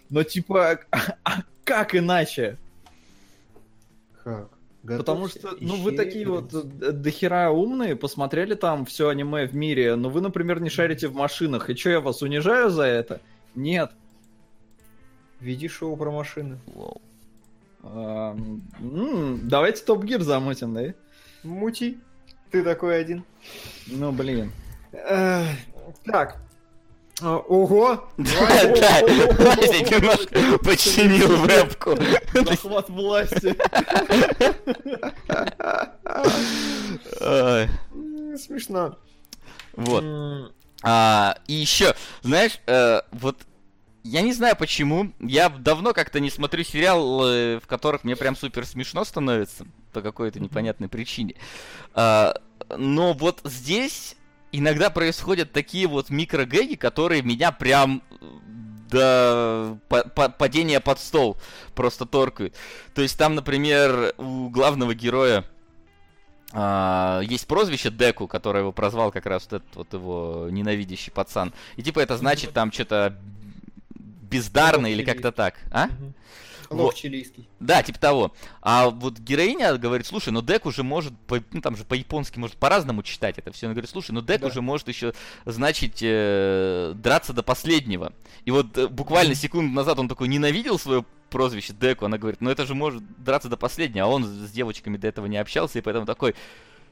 [0.09, 0.80] Но типа,
[1.23, 2.57] а как иначе?
[4.23, 4.49] Как?
[4.81, 9.53] Потому Готовься, что, ну, вы такие вот э, дохера умные, посмотрели там все аниме в
[9.53, 11.69] мире, но вы, например, не шарите в машинах.
[11.69, 13.22] И что, я вас унижаю за это?
[13.53, 13.91] Нет.
[15.39, 16.57] Веди шоу про машины.
[16.73, 16.99] Воу.
[17.83, 20.93] Давайте Топ Гир замутим, да?
[21.43, 21.99] Мути.
[22.51, 23.23] Ты такой один.
[23.87, 24.51] Ну, блин.
[26.05, 26.37] Так.
[27.21, 28.09] Ого!
[28.17, 29.01] Да,
[29.37, 31.95] Вася немножко починил вебку.
[32.33, 33.55] Захват власти.
[38.37, 38.97] Смешно.
[39.73, 40.03] Вот.
[40.83, 41.93] А, и еще,
[42.23, 43.37] знаешь, э, вот
[44.03, 48.65] я не знаю почему, я давно как-то не смотрю сериалы, в которых мне прям супер
[48.65, 51.36] смешно становится по какой-то непонятной причине.
[51.94, 52.34] А,
[52.78, 54.15] но вот здесь
[54.52, 58.26] иногда происходят такие вот микрогэги, которые меня прям э,
[58.90, 61.38] до па- па- падения под стол
[61.76, 62.56] просто торкают.
[62.94, 65.45] То есть там, например, у главного героя
[66.53, 71.53] а, есть прозвище Деку, которое его прозвал как раз вот этот вот его ненавидящий пацан.
[71.78, 73.18] И типа это значит там что-то
[74.31, 75.59] бездарно или как-то так.
[75.71, 75.89] А?
[76.69, 76.83] Вот.
[76.85, 77.49] Лох чилийский.
[77.59, 78.33] Да, типа того.
[78.61, 82.55] А вот героиня говорит, слушай, ну Дек уже может, по- ну там же по-японски может
[82.55, 83.65] по-разному читать это все.
[83.67, 84.47] Она говорит, слушай, ну Дек Да.
[84.47, 85.13] уже может еще
[85.45, 88.13] значить э, драться до последнего.
[88.45, 92.05] И вот э, буквально секунду назад он такой ненавидел свое прозвище Деку.
[92.05, 94.05] Она говорит, ну это же может драться до последнего.
[94.05, 96.35] А он с девочками до этого не общался, и поэтому такой,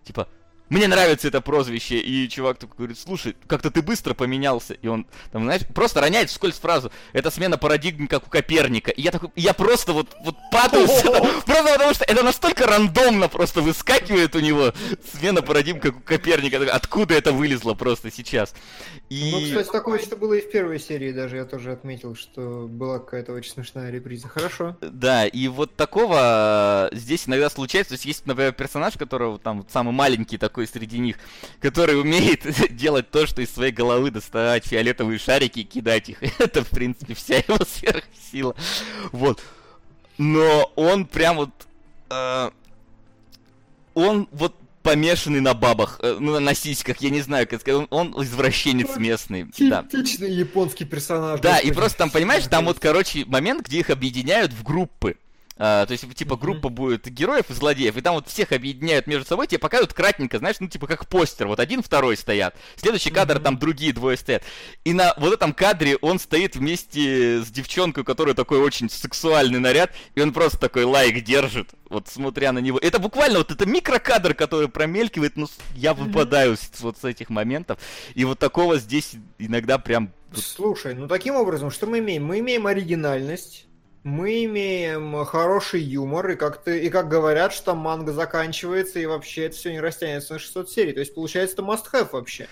[0.03, 0.27] типа,
[0.69, 5.05] мне нравится это прозвище, и чувак такой говорит, слушай, как-то ты быстро поменялся, и он,
[5.31, 9.31] там, знаешь, просто роняет вскользь фразу, это смена парадигмы, как у Коперника, и я такой,
[9.35, 14.35] я просто вот, вот падаю, с этого, просто потому что это настолько рандомно просто выскакивает
[14.35, 14.73] у него,
[15.13, 18.53] смена парадигм, как у Коперника, откуда это вылезло просто сейчас,
[19.09, 19.31] и...
[19.31, 22.99] Ну, кстати, такое что было и в первой серии даже, я тоже отметил, что была
[22.99, 24.27] какая-то очень смешная реприза.
[24.27, 24.77] Хорошо.
[24.81, 27.89] Да, и вот такого э, здесь иногда случается.
[27.89, 31.17] То есть есть, например, персонаж, которого там вот самый маленький такой среди них,
[31.59, 32.45] который умеет
[32.75, 36.21] делать то, что из своей головы доставать фиолетовые шарики и кидать их.
[36.39, 38.55] Это, в принципе, вся его сверхсила.
[39.11, 39.41] Вот.
[40.17, 41.49] Но он прям вот...
[42.09, 42.49] э,
[43.93, 48.11] он вот помешанный на бабах, э, ну, на сиськах, я не знаю, как сказать, он,
[48.13, 49.83] он извращенец местный, да.
[49.83, 51.41] Типичный японский персонаж.
[51.41, 55.17] Да, и просто там, понимаешь, там вот, короче, момент, где их объединяют в группы.
[55.61, 59.25] А, то есть, типа, группа будет героев и злодеев, и там вот всех объединяют между
[59.27, 63.39] собой, тебе показывают кратненько, знаешь, ну, типа, как постер, вот один, второй стоят, следующий кадр,
[63.39, 64.41] там другие двое стоят.
[64.85, 69.59] И на вот этом кадре он стоит вместе с девчонкой, у которой такой очень сексуальный
[69.59, 72.79] наряд, и он просто такой лайк держит, вот смотря на него.
[72.79, 77.79] Это буквально вот это микрокадр, который промелькивает, ну, я выпадаю с- вот с этих моментов,
[78.15, 82.23] и вот такого здесь иногда прям Слушай, ну таким образом, что мы имеем?
[82.23, 83.65] Мы имеем оригинальность,
[84.09, 89.05] мы имеем хороший юмор, и как, ты, и как говорят, что там манга заканчивается, и
[89.05, 90.93] вообще это все не растянется на 600 серий.
[90.93, 92.47] То есть, получается, это must-have вообще.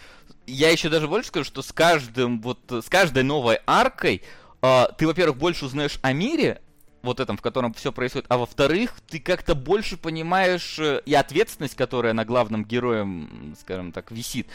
[0.45, 4.21] я еще даже больше скажу, что с каждым вот э, с каждой новой аркой
[4.61, 6.61] а, ты, во-первых, больше узнаешь о мире,
[7.01, 11.75] вот этом, в котором все происходит, а во-вторых, ты как-то больше понимаешь э, и ответственность,
[11.75, 14.47] которая на главном герое, м, скажем так, висит,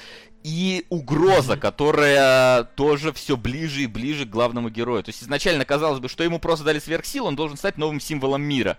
[0.42, 5.02] и угроза, которая тоже все ближе и ближе к главному герою.
[5.02, 8.42] То есть изначально казалось бы, что ему просто дали сверхсилу, он должен стать новым символом
[8.42, 8.78] мира.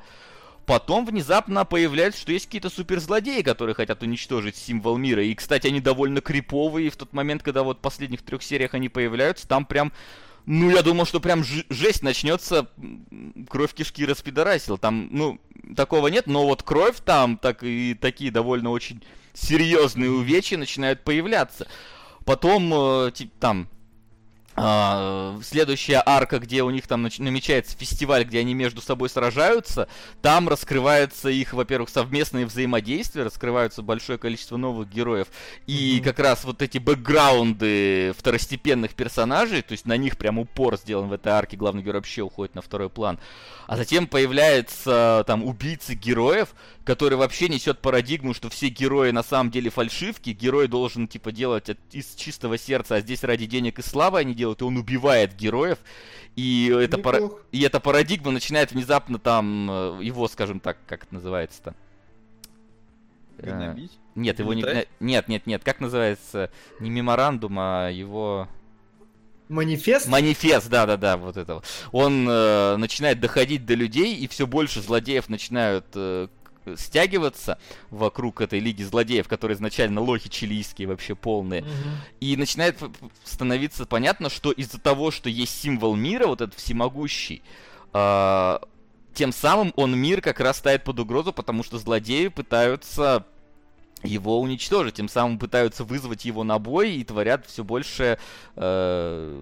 [0.66, 5.24] Потом внезапно появляется, что есть какие-то суперзлодеи, которые хотят уничтожить символ мира.
[5.24, 6.88] И, кстати, они довольно криповые.
[6.88, 9.92] И в тот момент, когда вот в последних трех сериях они появляются, там прям...
[10.46, 12.68] Ну, я думал, что прям жесть начнется,
[13.50, 14.78] кровь кишки распидорасил.
[14.78, 15.40] Там, ну,
[15.76, 19.04] такого нет, но вот кровь там, так и такие довольно очень
[19.34, 21.68] серьезные увечья начинают появляться.
[22.26, 23.70] Потом, типа, там,
[24.56, 29.88] а, следующая арка, где у них там намечается фестиваль, где они между собой сражаются,
[30.22, 35.28] там раскрывается их, во-первых, совместные взаимодействия, раскрываются большое количество новых героев,
[35.66, 41.10] и как раз вот эти бэкграунды второстепенных персонажей, то есть на них прям упор сделан
[41.10, 43.20] в этой арке, главный герой вообще уходит на второй план.
[43.66, 46.54] А затем появляется там убийцы героев,
[46.84, 51.70] который вообще несет парадигму, что все герои на самом деле фальшивки, герой должен типа делать
[51.70, 55.36] от- из чистого сердца, а здесь ради денег и славы они делают, и он убивает
[55.36, 55.80] героев.
[56.36, 61.14] И это, пара- и эта парадигма начинает внезапно там э, его, скажем так, как это
[61.14, 61.76] называется-то?
[63.38, 63.92] Э, Гнобить?
[64.16, 64.64] Нет, его не...
[65.00, 66.50] Нет, нет, нет, как называется?
[66.80, 68.48] Не меморандум, а его...
[69.50, 70.08] Манифест?
[70.08, 71.56] Манифест, да-да-да, вот это.
[71.56, 71.66] вот.
[71.92, 76.28] Он э, начинает доходить до людей, и все больше злодеев начинают э,
[76.76, 77.58] стягиваться
[77.90, 81.62] вокруг этой лиги злодеев, которые изначально лохи чилийские, вообще полные.
[81.62, 81.72] Мгм.
[82.20, 82.80] И начинает
[83.24, 87.42] становиться понятно, что из-за того, что есть символ мира, вот этот всемогущий,
[87.94, 88.62] а,
[89.14, 93.26] тем самым он мир как раз ставит под угрозу, потому что злодеи пытаются
[94.04, 98.20] его уничтожить, тем самым пытаются вызвать его на бой и творят все больше
[98.56, 99.42] э,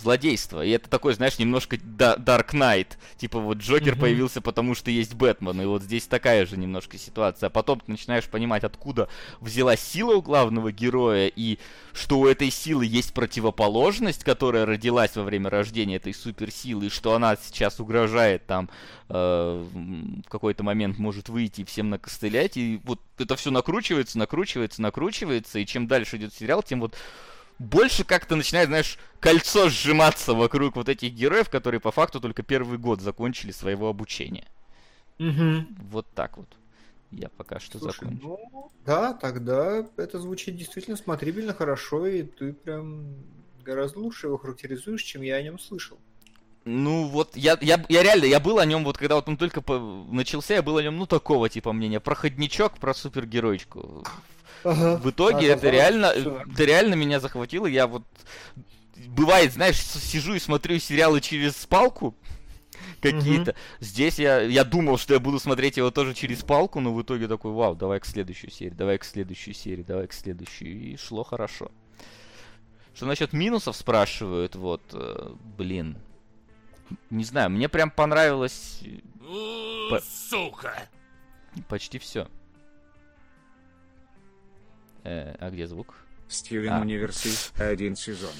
[0.00, 0.64] злодейства.
[0.64, 2.88] И это такой, знаешь, немножко Dark Knight.
[3.16, 4.00] Типа вот Джокер Мгм.
[4.00, 5.60] появился, потому что есть Бэтмен.
[5.60, 7.48] И вот здесь такая же немножко ситуация.
[7.48, 9.08] А потом ты начинаешь понимать, откуда
[9.40, 11.58] взялась сила у главного героя, и
[11.92, 17.14] что у этой силы есть противоположность, которая родилась во время рождения этой суперсилы, и что
[17.14, 18.70] она сейчас угрожает там
[19.12, 25.58] в какой-то момент может выйти и всем накостылять, и вот это все накручивается, накручивается, накручивается,
[25.58, 26.96] и чем дальше идет сериал, тем вот
[27.58, 32.78] больше как-то начинает, знаешь, кольцо сжиматься вокруг вот этих героев, которые по факту только первый
[32.78, 34.46] год закончили своего обучения.
[35.18, 35.76] Мгм.
[35.90, 36.48] Вот так вот.
[37.10, 38.22] Я пока что Слушай, закончу.
[38.22, 43.14] ну, да, тогда это звучит действительно смотрибельно хорошо, и ты прям
[43.62, 45.98] гораздо лучше его характеризуешь, чем я о нем слышал.
[46.64, 49.60] Ну вот, я, я, я реально, я был о нем, вот когда вот он только
[49.60, 49.78] по-
[50.10, 51.98] начался, я был о нем, ну, такого типа мнения.
[51.98, 54.04] Проходничок про супергероечку.
[54.62, 57.66] В итоге это Оказалось, реально, что- это реально меня захватило.
[57.66, 58.04] Я вот,
[59.08, 62.14] бывает, знаешь, сижу и смотрю сериалы через палку
[63.00, 63.56] какие-то.
[63.80, 67.26] Здесь я, я думал, что я буду смотреть его тоже через палку, но в итоге
[67.26, 70.92] такой, вау, давай к следующей серии, давай к следующей серии, давай к следующей.
[70.92, 71.72] И шло хорошо.
[72.94, 75.96] Что насчет минусов спрашивают, вот, э, блин.
[77.10, 80.88] Не знаю, мне прям понравилось э, У, П- Сука!
[81.68, 82.28] почти все.
[85.04, 85.94] а где звук?
[86.28, 86.80] Стивен А.
[86.80, 87.30] Универси,
[87.60, 88.34] один сезон.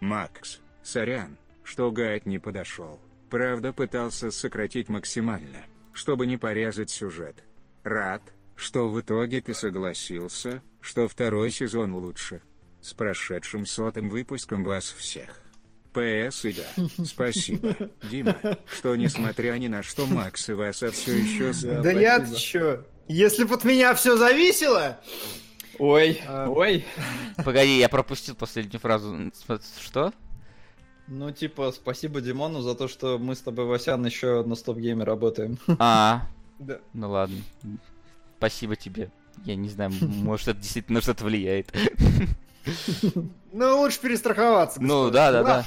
[0.00, 3.00] Макс, сорян, что гайд не подошел.
[3.30, 7.44] Правда пытался сократить максимально, чтобы не порезать сюжет.
[7.84, 8.22] Рад,
[8.56, 12.42] что в итоге ты согласился, что второй сезон лучше.
[12.82, 15.42] С прошедшим сотым выпуском вас всех.
[15.92, 17.74] ПС и да, спасибо,
[18.10, 18.36] Дима,
[18.72, 21.82] что несмотря ни на что Макс и Васа все еще за...
[21.82, 22.84] Да я чё?
[23.08, 25.00] Если бы от меня все зависело,
[25.78, 26.48] Ой, А.
[26.48, 26.84] ой.
[27.44, 29.32] Погоди, я пропустил последнюю фразу.
[29.80, 30.12] Что?
[31.08, 35.58] Ну, типа, спасибо Димону за то, что мы с тобой, Васян, еще на стоп-гейме работаем.
[35.78, 36.78] А, да.
[36.92, 37.38] ну ладно.
[38.38, 39.10] Спасибо тебе.
[39.44, 41.74] Я не знаю, может это действительно на что-то влияет.
[43.52, 44.80] ну лучше перестраховаться.
[44.82, 45.66] Ну да, да, да.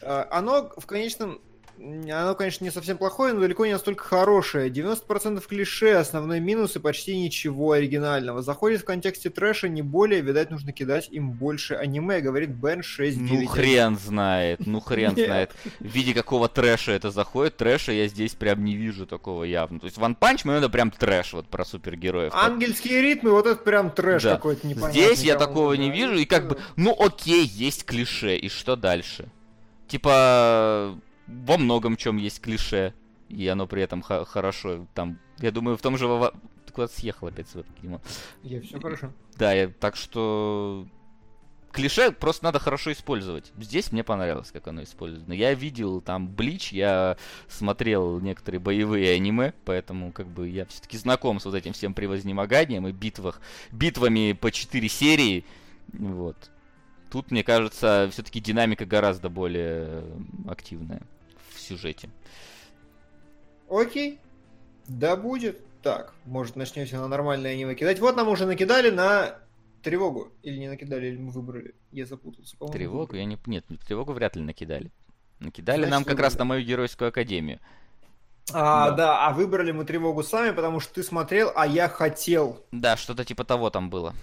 [0.00, 1.40] А, Оно в конечном...
[1.80, 4.68] Оно, конечно, не совсем плохое, но далеко не настолько хорошее.
[4.68, 8.42] 90% клише, основной минус и почти ничего оригинального.
[8.42, 13.42] Заходит в контексте трэша не более, видать, нужно кидать им больше аниме, говорит Бен 691.
[13.42, 15.52] Ну хрен знает, ну хрен знает.
[15.78, 19.78] В виде какого трэша это заходит, трэша я здесь прям не вижу такого явно.
[19.78, 22.32] То есть One Punch Man это прям трэш вот про супергероев.
[22.34, 24.34] Ангельские ритмы, вот это прям трэш Да.
[24.34, 25.00] какой-то непонятный.
[25.00, 29.28] Здесь я такого не вижу, и как бы, ну окей, есть клише, и что дальше?
[29.86, 30.98] Типа,
[31.28, 32.94] во многом чем есть клише,
[33.28, 36.06] и оно при этом хорошо, там, я думаю, в том же...
[36.06, 36.34] Вова-
[36.66, 37.48] Ты куда съехал опять,
[37.82, 38.00] Дима?
[38.42, 39.12] Я все хорошо.
[39.36, 40.86] Да, я, так что...
[41.70, 43.52] Клише просто надо хорошо использовать.
[43.58, 45.34] Здесь мне понравилось, как оно использовано.
[45.34, 51.38] Я видел там Блич, я смотрел некоторые боевые аниме, поэтому как бы я все-таки знаком
[51.38, 55.44] с вот этим всем превознемоганием и битвах, битвами по 4 серии.
[55.92, 56.50] Вот.
[57.10, 60.04] Тут, мне кажется, все-таки динамика гораздо более
[60.48, 61.02] активная
[61.68, 62.10] сюжете.
[63.70, 64.20] Окей.
[64.86, 65.60] Да будет.
[65.82, 68.00] Так, может начнете на нормальное аниме кидать.
[68.00, 69.38] Вот нам уже накидали на
[69.82, 70.32] тревогу.
[70.42, 71.74] Или не накидали, или мы выбрали.
[71.92, 72.56] Я запутался.
[72.56, 73.38] по-моему, Тревогу я не...
[73.46, 74.90] Нет, тревогу вряд ли накидали.
[75.38, 76.38] Накидали Значит, нам как раз выбрали.
[76.38, 77.60] на мою геройскую академию.
[78.52, 78.96] А, Да.
[78.96, 79.26] да.
[79.28, 82.64] а выбрали мы тревогу сами, потому что ты смотрел, а я хотел.
[82.72, 84.14] Да, что-то типа того там было.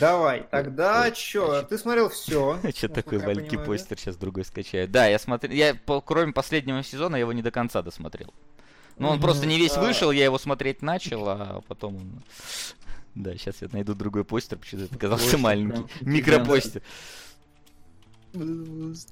[0.00, 2.58] Давай, тогда ой, чё, ты смотрел все.
[2.76, 4.88] Что такой маленький постер, сейчас другой скачаю.
[4.88, 8.32] Да, я смотрел, я кроме последнего сезона я его не до конца досмотрел.
[8.98, 9.80] Ну, он просто не весь А.
[9.80, 12.22] вышел, я его смотреть начал, а потом он...
[13.14, 15.86] Да, сейчас я найду другой постер, почему-то это казался Постер маленький.
[16.02, 16.82] Микропостер.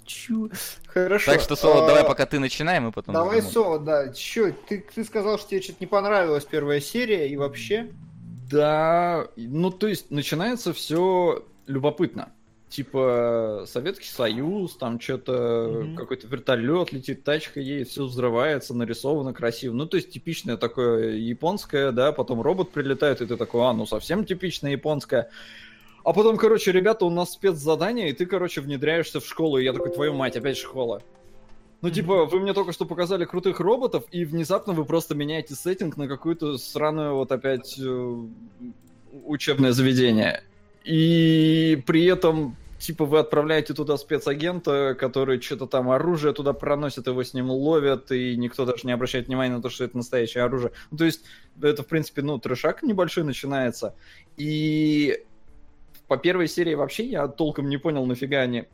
[0.05, 0.51] Чё?
[0.86, 1.32] Хорошо.
[1.32, 3.14] Так что, Соло, а, давай пока ты начинай, мы потом...
[3.14, 3.40] Давай.
[3.40, 4.12] Соло, да.
[4.12, 7.90] Чё, ты, ты сказал, что тебе что-то не понравилась первая серия и вообще?
[8.51, 12.33] Да, ну то есть начинается все любопытно.
[12.69, 15.97] Типа Советский Союз, там что-то Мгм.
[15.97, 19.75] какой-то вертолет летит, тачка едет, все взрывается, нарисовано красиво.
[19.75, 23.87] Ну, то есть типичное такое японское, да, потом робот прилетает, и ты такой, а, ну
[23.87, 25.31] совсем типичное японское.
[26.03, 29.73] А потом, короче, ребята, у нас спецзадание, и ты, короче, внедряешься в школу, и я
[29.73, 31.01] такой, твою мать, опять школа.
[31.85, 35.98] Ну, типа, вы мне только что показали крутых роботов, и внезапно вы просто меняете сеттинг
[35.98, 38.16] на какую-то сраную вот опять э,
[39.27, 40.43] учебное заведение.
[40.82, 47.23] И при этом, типа, вы отправляете туда спецагента, который что-то там оружие туда проносит, его
[47.23, 50.73] с ним ловят, и никто даже не обращает внимания на то, что это настоящее оружие.
[50.90, 51.20] Ну, то есть,
[51.61, 53.94] это, в принципе, ну, трешак небольшой начинается.
[54.39, 55.23] И
[56.09, 58.65] по первой серии вообще я толком не понял, нафига они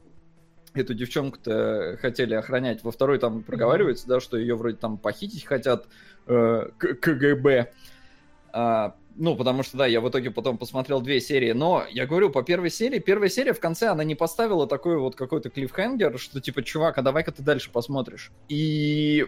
[0.74, 2.82] эту девчонку-то хотели охранять.
[2.82, 5.86] Во второй там проговаривается, да, что ее вроде там похитить хотят
[6.26, 7.72] э, К- КГБ.
[8.52, 12.30] А, ну, потому что, да, я в итоге потом посмотрел две серии, но я говорю,
[12.30, 16.40] по первой серии, первая серия в конце, она не поставила такой вот какой-то клиффхенгер, что
[16.40, 18.30] типа, чувак, а давай-ка ты дальше посмотришь.
[18.48, 19.26] И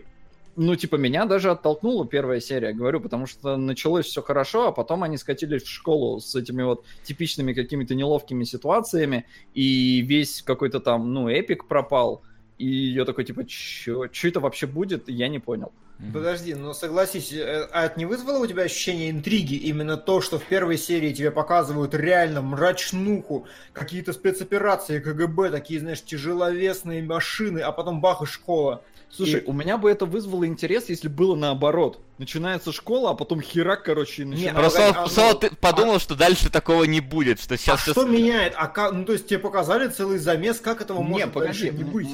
[0.57, 5.03] ну, типа, меня даже оттолкнула первая серия, говорю, потому что началось все хорошо, а потом
[5.03, 9.25] они скатились в школу с этими вот типичными какими-то неловкими ситуациями,
[9.55, 12.23] и весь какой-то там, ну, эпик пропал,
[12.59, 15.73] И я такой, типа, чё это вообще будет, я не понял.
[16.13, 19.55] Подожди, но согласись, э, а это не вызвало у тебя ощущение интриги?
[19.55, 26.03] Именно то, что в первой серии тебе показывают реально мрачнуху, какие-то спецоперации КГБ, такие, знаешь,
[26.03, 28.83] тяжеловесные машины, а потом бах и школа.
[29.15, 32.01] Слушай, И- у меня бы это вызвало интерес, если было наоборот.
[32.17, 34.61] Начинается школа, а потом херак, короче, и начинается...
[34.61, 38.05] Просто а, Соло, ну, ты подумал, что дальше такого не будет, что А сейчас что
[38.07, 38.55] меняет?
[38.57, 41.77] А как, ну то есть тебе показали целый замес, как этого Не, может погоди, дальше
[41.77, 42.09] не быть?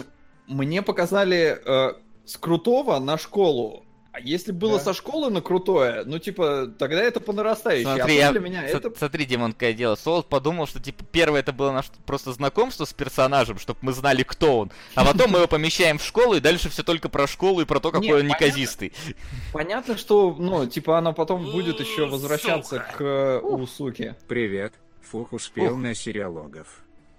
[0.49, 1.93] мне показали э,
[2.25, 3.85] с крутого на школу.
[4.19, 4.85] А если было Да.
[4.85, 7.85] со школы на крутое, ну, типа, тогда это по нарастающей.
[7.85, 8.93] Смотри, а я- то для меня С- это...
[8.99, 9.95] Смотри, Димон, какое дело.
[9.95, 14.25] Солод подумал, что типа первое это было наше просто знакомство с персонажем, чтобы мы знали,
[14.25, 14.73] кто он.
[14.97, 17.79] А потом мы его помещаем в школу, и дальше все только про школу и про
[17.81, 18.45] то, какой он понятно.
[18.45, 18.93] неказистый.
[19.53, 22.95] Понятно, что, ну, типа, она потом будет еще возвращаться сука.
[22.97, 24.17] к э, у суки.
[24.27, 24.73] Привет,
[25.03, 25.79] Фух успел Ух.
[25.79, 26.67] на сериалогов.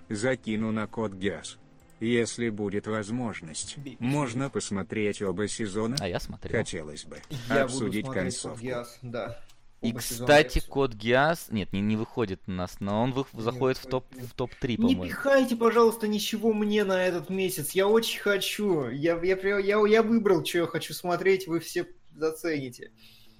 [0.09, 1.57] Закину на код Газ.
[1.99, 5.97] Если будет возможность, можно посмотреть оба сезона.
[5.99, 6.59] А я смотрел.
[6.59, 7.17] Хотелось бы
[7.49, 8.55] Я обсудить буду концовку.
[8.57, 9.39] Код Гиас, да.
[9.81, 11.47] И, Оба кстати, код Гиас...
[11.51, 14.75] Нет, не, не выходит у нас, но он вы- заходит в топ в топ-3, Не
[14.77, 15.03] по-моему.
[15.05, 17.71] пихайте, пожалуйста, ничего мне на этот месяц.
[17.71, 18.89] Я очень хочу.
[18.89, 22.91] Я, я, я, я выбрал, что я хочу смотреть, вы все зацените.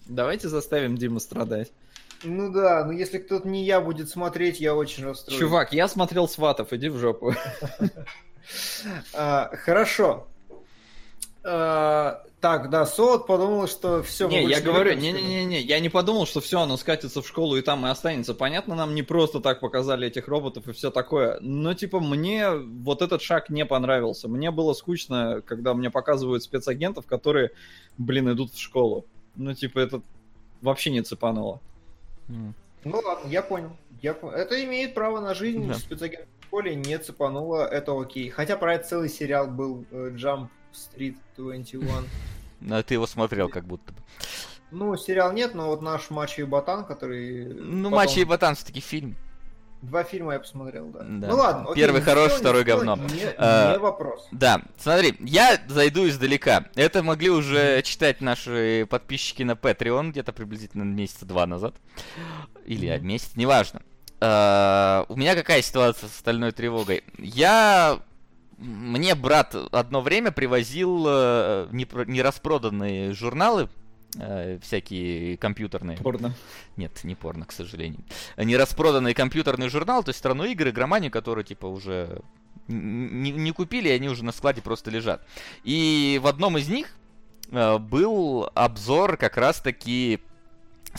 [0.07, 1.73] Давайте заставим Диму страдать.
[2.23, 5.39] Ну да, но если кто-то не я будет смотреть, я очень расстроюсь.
[5.39, 7.33] Чувак, я смотрел сватов, иди в жопу.
[9.13, 10.27] А, хорошо.
[11.43, 14.27] А, так, да, Солод подумал, что все.
[14.27, 17.85] Не, я говорю, не-не-не, я не подумал, что все, оно скатится в школу и там
[17.85, 18.33] и останется.
[18.33, 21.37] Понятно, нам не просто так показали этих роботов и все такое.
[21.41, 24.29] Но, типа, мне вот этот шаг не понравился.
[24.29, 27.51] Мне было скучно, когда мне показывают спецагентов, которые,
[27.97, 29.05] блин, идут в школу.
[29.35, 30.01] Ну, типа, это
[30.61, 31.61] вообще не цепануло.
[32.29, 32.53] Ну
[32.85, 33.75] ладно, я понял.
[34.01, 35.67] Я Это имеет право на жизнь.
[35.67, 35.73] Да.
[35.73, 38.29] Спецагент школе не цепануло, это окей.
[38.29, 41.87] Хотя про это целый сериал был э, Jump Street 21.
[42.71, 43.99] А ты его смотрел как будто бы.
[44.71, 47.45] Ну, сериал нет, но вот наш Мачо и Ботан, который...
[47.45, 49.15] Ну, потом- Мачо и Ботан все-таки фильм.
[49.81, 50.99] Два фильма я посмотрел, да.
[51.07, 51.27] Да.
[51.27, 52.97] Ну ладно, окей, Первый не второй говно.
[52.97, 54.27] Не, А, не вопрос.
[54.31, 56.65] Да, смотри, я зайду издалека.
[56.75, 61.75] Это могли уже читать наши подписчики на Patreon где-то приблизительно месяца два назад.
[62.65, 63.81] Или месяц, неважно.
[64.21, 67.03] А, у меня какая ситуация с остальной тревогой?
[67.17, 67.99] Я...
[68.57, 73.69] Мне брат одно время привозил э, непро- нераспроданные журналы,
[74.17, 75.97] э, всякие компьютерные.
[75.97, 76.33] Порно.
[76.75, 78.01] Нет, не порно, к сожалению.
[78.35, 82.21] Нераспроданный компьютерный журнал, то есть страну игр, игроманию, которые, типа, уже
[82.67, 85.25] не, не купили, они уже на складе просто лежат.
[85.63, 86.87] И в одном из них
[87.51, 90.19] э, был обзор как раз-таки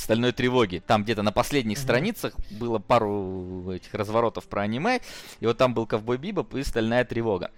[0.01, 0.83] Стальной тревоги.
[0.87, 5.01] Там где-то на последних страницах было пару этих разворотов про аниме,
[5.41, 7.51] и вот там был Ковбой Бибоп и Стальная тревога.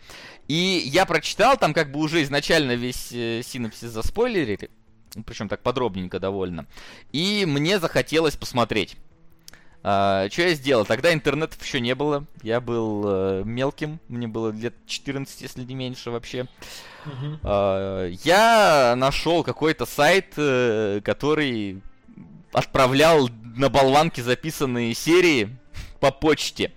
[0.49, 4.71] И я прочитал, там как бы уже изначально весь э, синопсис заспойлерили,
[5.25, 6.67] причем так подробненько довольно.
[7.13, 8.97] И мне захотелось посмотреть.
[9.81, 10.85] что я сделал?
[10.85, 12.25] Тогда интернетов еще не было.
[12.43, 14.01] Я был э, мелким.
[14.09, 16.47] Мне было лет 14, если не меньше вообще.
[17.05, 17.41] Мгм.
[17.43, 21.83] А, я нашел какой-то сайт, э, который
[22.53, 25.57] отправлял на болванки записанные серии
[26.01, 26.73] по почте.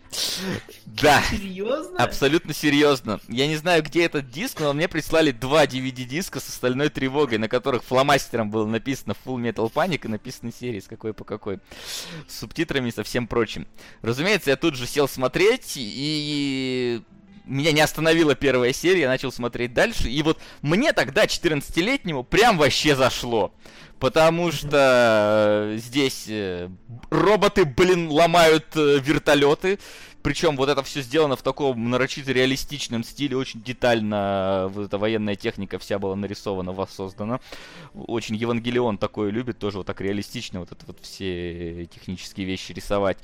[0.86, 1.22] Да.
[1.30, 1.98] Серьезно?
[1.98, 3.20] Абсолютно серьезно.
[3.28, 7.50] Я не знаю, где этот диск, но мне прислали два DVD-диска с остальной тревогой, на
[7.50, 11.60] которых фломастером было написано Full Metal Panic и написаны серии с какой по какой.
[12.28, 13.68] С субтитрами и со всем прочим.
[14.04, 17.02] Разумеется, я тут же сел смотреть, и
[17.46, 22.58] меня не остановила первая серия, я начал смотреть дальше, и вот мне тогда, 14-летнему, прям
[22.58, 23.54] вообще зашло.
[24.00, 26.70] Потому что э, здесь э,
[27.10, 29.80] роботы, блин, ломают э, вертолеты.
[30.22, 35.36] Причем вот это все сделано в таком нарочито реалистичном стиле, очень детально вот эта военная
[35.36, 37.40] техника вся была нарисована, воссоздана.
[37.94, 43.20] Очень Евангелион такое любит, тоже вот так реалистично вот это вот все технические вещи рисовать.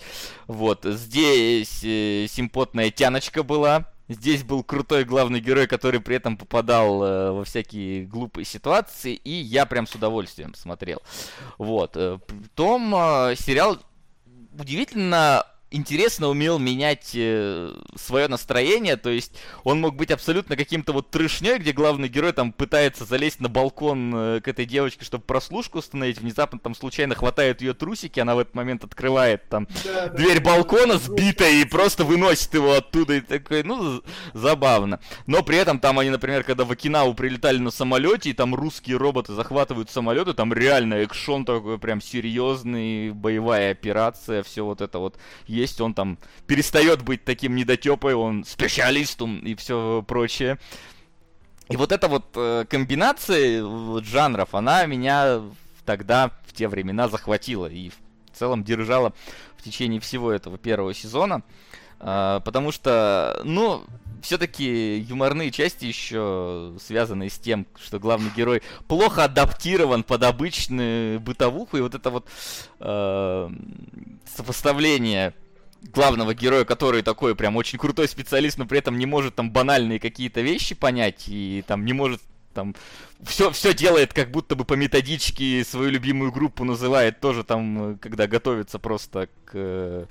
[0.45, 7.31] Вот, здесь симпотная тяночка была, Здесь был крутой главный герой, который при этом попадал э,
[7.31, 11.01] во всякие глупые ситуации, и я прям с удовольствием смотрел.
[11.57, 11.95] Вот.
[11.95, 13.79] э, Потом э, сериал
[14.59, 19.33] удивительно интересно умел менять э, свое настроение, то есть
[19.63, 24.13] он мог быть абсолютно каким-то вот трешней, где главный герой там пытается залезть на балкон
[24.13, 28.39] э, к этой девочке, чтобы прослушку установить, внезапно там случайно хватает ее трусики, она в
[28.39, 33.15] этот момент открывает там Да, дверь да, балкона сбитая и просто выносит его оттуда.
[33.15, 34.03] И такой, ну,
[34.33, 34.99] забавно.
[35.25, 38.97] Но при этом там они, например, когда в Окинаву прилетали на самолете, и там русские
[38.97, 45.17] роботы захватывают самолеты, там реально экшон такой прям серьезный, боевая операция, все вот это вот.
[45.47, 46.17] есть, он там
[46.47, 50.57] перестает быть таким недотепой, он специалистом и все прочее.
[51.69, 55.41] И вот эта вот э, комбинация вот, жанров, она меня
[55.85, 57.95] тогда, в те времена, захватила и в
[58.33, 59.13] целом держала
[59.57, 61.43] в течение всего этого первого сезона.
[61.99, 63.85] Э, потому что, ну,
[64.21, 71.77] все-таки юморные части еще связаны с тем, что главный герой плохо адаптирован под обычную бытовуху,
[71.77, 72.27] и вот это вот
[72.79, 73.49] э,
[74.35, 75.33] сопоставление
[75.81, 79.99] главного героя, который такой прям очень крутой специалист, но при этом не может там банальные
[79.99, 82.21] какие-то вещи понять и там не может
[82.53, 82.75] там
[83.23, 88.27] все, все делает как будто бы по методичке свою любимую группу называет тоже там, когда
[88.27, 90.07] готовится просто к,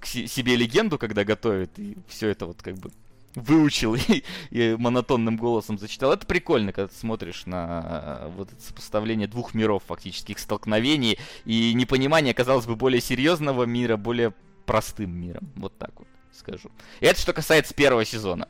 [0.00, 2.90] к себе легенду, когда готовит, и все это вот как бы
[3.34, 6.12] выучил и, и монотонным голосом зачитал.
[6.12, 11.72] Это прикольно, когда ты смотришь на вот это сопоставление двух миров, фактически их столкновений и
[11.74, 14.34] непонимание, казалось бы, более серьезного мира, более
[14.70, 15.50] простым миром.
[15.56, 16.70] Вот так вот скажу.
[17.00, 18.48] И это что касается первого сезона.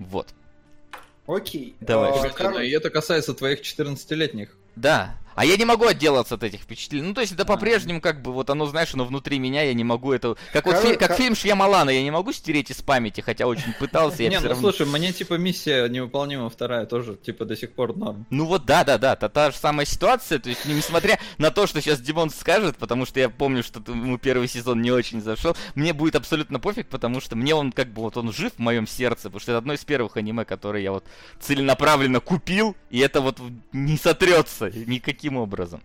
[0.00, 0.34] Вот.
[1.26, 1.76] Окей.
[1.80, 2.10] Давай.
[2.10, 4.56] А, Погоди, кор- И это касается твоих 14-летних.
[4.74, 5.14] Да.
[5.34, 7.06] А я не могу отделаться от этих впечатлений.
[7.06, 9.84] Ну, то есть это по-прежнему как бы, вот оно, знаешь, оно внутри меня, я не
[9.84, 10.36] могу это...
[10.52, 14.22] Как вот фи- как фильм Шьямалана, я не могу стереть из памяти, хотя очень пытался,
[14.22, 14.60] я Не, ну равно...
[14.70, 18.26] слушай, мне типа миссия невыполнима вторая тоже, типа до сих пор норм.
[18.30, 21.66] Ну вот да, да, да, та, та же самая ситуация, то есть несмотря на то,
[21.66, 25.56] что сейчас Димон скажет, потому что я помню, что ему первый сезон не очень зашел,
[25.74, 28.86] мне будет абсолютно пофиг, потому что мне он как бы вот он жив в моем
[28.86, 31.04] сердце, потому что это одно из первых аниме, которые я вот
[31.40, 33.38] целенаправленно купил, и это вот
[33.72, 35.80] не сотрется никаким образом.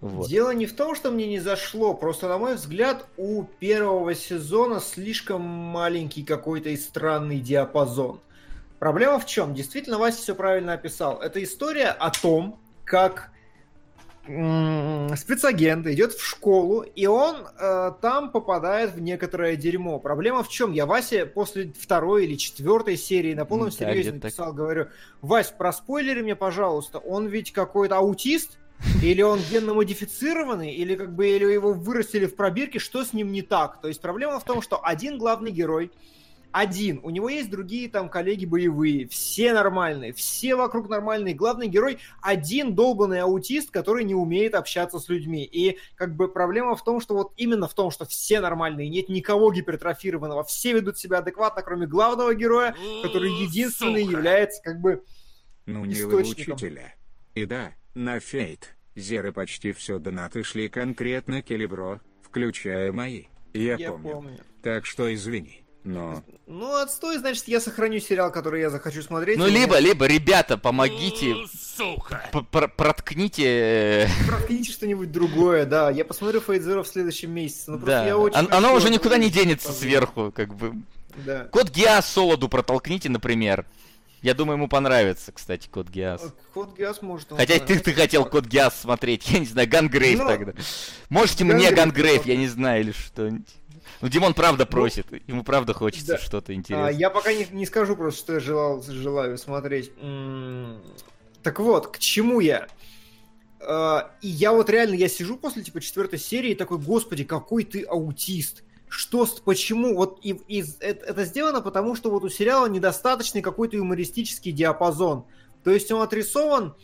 [0.00, 0.28] Вот.
[0.28, 4.80] Дело не в том, что мне не зашло, просто, на мой взгляд, у первого сезона
[4.80, 8.20] слишком маленький какой-то и странный диапазон.
[8.78, 9.54] Проблема в чем?
[9.54, 11.20] Действительно, Вася все правильно описал.
[11.20, 13.32] Это история о том, как
[14.24, 19.98] спецагент идет в школу, и он э, там попадает в некоторое дерьмо.
[19.98, 20.72] Проблема в чем?
[20.72, 24.24] Я Васе после второй или четвертой серии на полном да, серьезе где-то так.
[24.24, 24.88] написал, говорю,
[25.22, 28.58] Вась, проспойлери мне, пожалуйста, он ведь какой-то аутист?
[29.02, 33.32] Или он генно модифицированный, или как бы или его вырастили в пробирке, что с ним
[33.32, 33.80] не так?
[33.80, 35.90] То есть проблема в том, что один главный герой,
[36.52, 41.34] один, у него есть другие там коллеги боевые, все нормальные, все вокруг нормальные.
[41.34, 45.44] Главный герой один долбанный аутист, который не умеет общаться с людьми.
[45.44, 49.08] И как бы проблема в том, что вот именно в том, что все нормальные, нет
[49.08, 54.12] никого гипертрофированного, все ведут себя адекватно, кроме главного героя, который единственный Сука.
[54.12, 55.02] является как бы
[55.64, 56.54] Ну не вы Источником.
[56.54, 56.94] учителя.
[57.34, 58.74] И да, на фейт.
[58.94, 63.24] Зеры почти все донаты шли конкретно Келебро, включая мои.
[63.54, 64.12] Я, я помню.
[64.12, 64.38] помню.
[64.62, 65.62] Так что извини.
[65.84, 69.36] Но Ну, отстой, значит, я сохраню сериал, который я захочу смотреть.
[69.38, 71.34] Ну, У меня либо, либо, ребята, помогите,
[71.76, 72.28] Сука.
[72.32, 74.04] п- пр- проткните...
[74.04, 75.90] э, Проткните что-нибудь другое, да.
[75.90, 77.72] Я посмотрю Zero в следующем месяце.
[77.72, 80.74] Ну, Да, я очень оно хочу уже это никуда не денется сверху, как бы.
[81.26, 81.46] Да.
[81.46, 83.66] Код Гиас Солоду протолкните, например.
[84.22, 86.22] Я думаю, ему понравится, кстати, Код Гиас.
[86.54, 87.32] Код Гиас может...
[87.32, 90.52] он Хотя ты, ты хотел Код Гиас смотреть, я не знаю, Гангрейв Ну, тогда.
[91.08, 93.48] Можете мне Gungrave Gungrave, я не знаю, или что-нибудь.
[94.00, 96.18] Ну, Димон правда просит, ему правда хочется да.
[96.18, 96.90] что-то А, интересное.
[96.92, 99.90] я пока не, не скажу просто, что я желал, желаю смотреть.
[100.00, 100.80] М,
[101.42, 102.68] Так вот, к чему я?
[103.60, 107.64] А, И я вот реально, я сижу после типа четвертой серии и такой, господи, какой
[107.64, 108.62] ты аутист.
[108.94, 109.96] Что, почему?
[109.96, 115.24] Вот и, и это, это сделано потому, что вот у сериала недостаточный какой-то юмористический диапазон.
[115.64, 116.74] То есть он отрисован,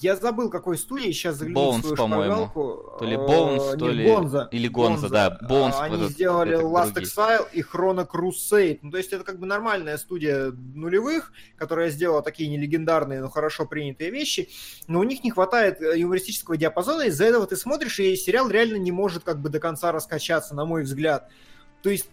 [0.00, 2.50] я забыл, какой студии, сейчас загляну в Bones, свою по-моему.
[2.98, 4.48] То ли Э, Bones, то ли- Гонза.
[4.52, 7.04] или Гонза, да, Bones А, Они этот- сделали этот Last другие.
[7.12, 8.78] Exile и Chrono Crusade.
[8.82, 13.28] Ну, то есть это как бы нормальная студия нулевых, которая сделала такие не легендарные, но
[13.28, 14.48] хорошо принятые вещи,
[14.86, 18.76] но у них не хватает э, юмористического диапазона, из-за этого ты смотришь, и сериал реально
[18.76, 21.28] не может как бы до конца раскачаться, на мой взгляд.
[21.82, 22.06] То есть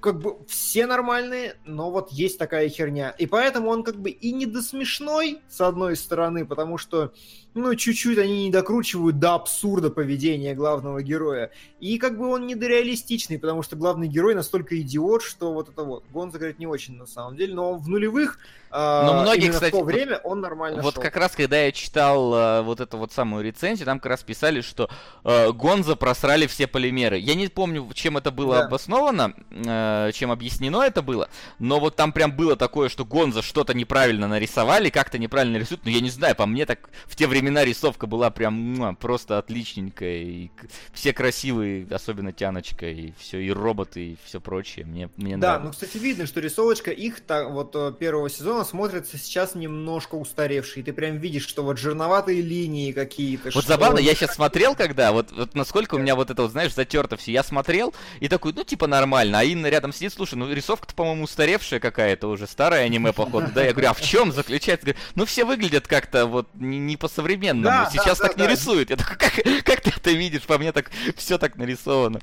[0.00, 3.10] как бы все нормальные, но вот есть такая херня.
[3.10, 7.12] И поэтому он как бы и не до смешной, с одной стороны, потому что,
[7.56, 11.50] ну, чуть-чуть они не докручивают до абсурда поведения главного героя.
[11.80, 16.04] И как бы он недореалистичный, потому что главный герой настолько идиот, что вот это вот.
[16.12, 18.38] Гонза, говорит, не очень на самом деле, но в нулевых,
[18.70, 21.02] а, Но многие, кстати, в то время он нормально Вот шел.
[21.02, 24.60] как раз, когда я читал э, вот эту вот самую рецензию, там как раз писали,
[24.60, 24.90] что
[25.24, 27.16] э, Гонза просрали все полимеры.
[27.18, 28.64] Я не помню, чем это было Да.
[28.66, 33.72] обосновано, э, чем объяснено это было, но вот там прям было такое, что Гонза что-то
[33.72, 37.45] неправильно нарисовали, как-то неправильно рисуют, но я не знаю, по мне так в те времена
[37.50, 40.50] рисовка была прям муа, просто отличненькая, и
[40.92, 45.64] все красивые, особенно Тяночка, и все, и роботы, и все прочее, мне, мне Да, нравится.
[45.66, 50.82] ну, кстати, видно, что рисовочка их та- вот э, первого сезона смотрится сейчас немножко устаревший.
[50.82, 53.50] Ты прям видишь, что вот жирноватые линии какие-то.
[53.54, 56.50] Вот что- забавно, я сейчас смотрел, когда, вот, вот насколько у меня вот это вот,
[56.52, 57.32] знаешь, затерто все.
[57.32, 59.40] Я смотрел и такой, ну, типа, нормально.
[59.40, 63.48] А Инна рядом сидит, слушай, ну, рисовка-то, по-моему, устаревшая какая-то уже, старое аниме, походу.
[63.54, 64.94] Да, я говорю, а в чем заключается?
[65.14, 67.35] Ну, все выглядят как-то вот не, не по-современному.
[67.62, 68.50] Да, да, Сейчас да, так не да.
[68.50, 68.90] рисуют.
[68.90, 69.34] Я такой, как,
[69.64, 70.42] как ты это видишь?
[70.42, 72.20] По мне так все так нарисовано.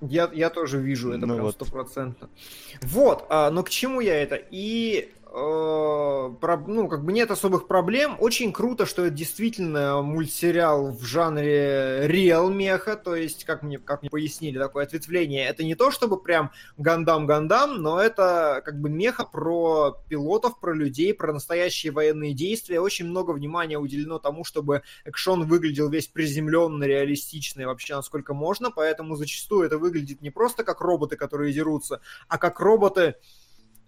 [0.00, 1.54] Я, я тоже вижу это Ну прям вот.
[1.54, 2.28] стопроцентно.
[2.82, 4.36] Вот, а, но к чему я это?
[4.50, 8.16] И ну, как бы нет особых проблем.
[8.20, 14.02] Очень круто, что это действительно мультсериал в жанре реал меха, то есть, как мне, как
[14.02, 15.46] мне пояснили, такое ответвление.
[15.46, 21.12] Это не то, чтобы прям гандам-гандам, но это как бы меха про пилотов, про людей,
[21.12, 22.80] про настоящие военные действия.
[22.80, 29.16] Очень много внимания уделено тому, чтобы экшон выглядел весь приземленно, реалистично вообще насколько можно, поэтому
[29.16, 33.14] зачастую это выглядит не просто как роботы, которые дерутся, а как роботы, э,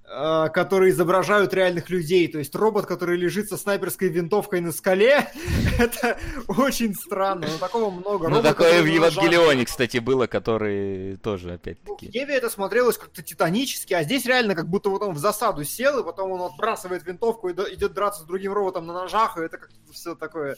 [0.06, 2.28] которые изображают реальных людей.
[2.28, 5.28] То есть робот, который лежит со снайперской винтовкой на скале,
[5.78, 8.28] это очень странно, но такого много.
[8.28, 8.86] Ну, такое в.
[8.86, 12.10] Евангелионе, кстати, было, который тоже, Ну, В опять-таки...
[12.12, 15.98] Еве это смотрелось как-то титанически, а здесь реально как будто вот он в засаду сел,
[15.98, 19.58] и потом он отбрасывает винтовку и идет драться с другим роботом на ножах, и это
[19.58, 20.56] как-то все такое,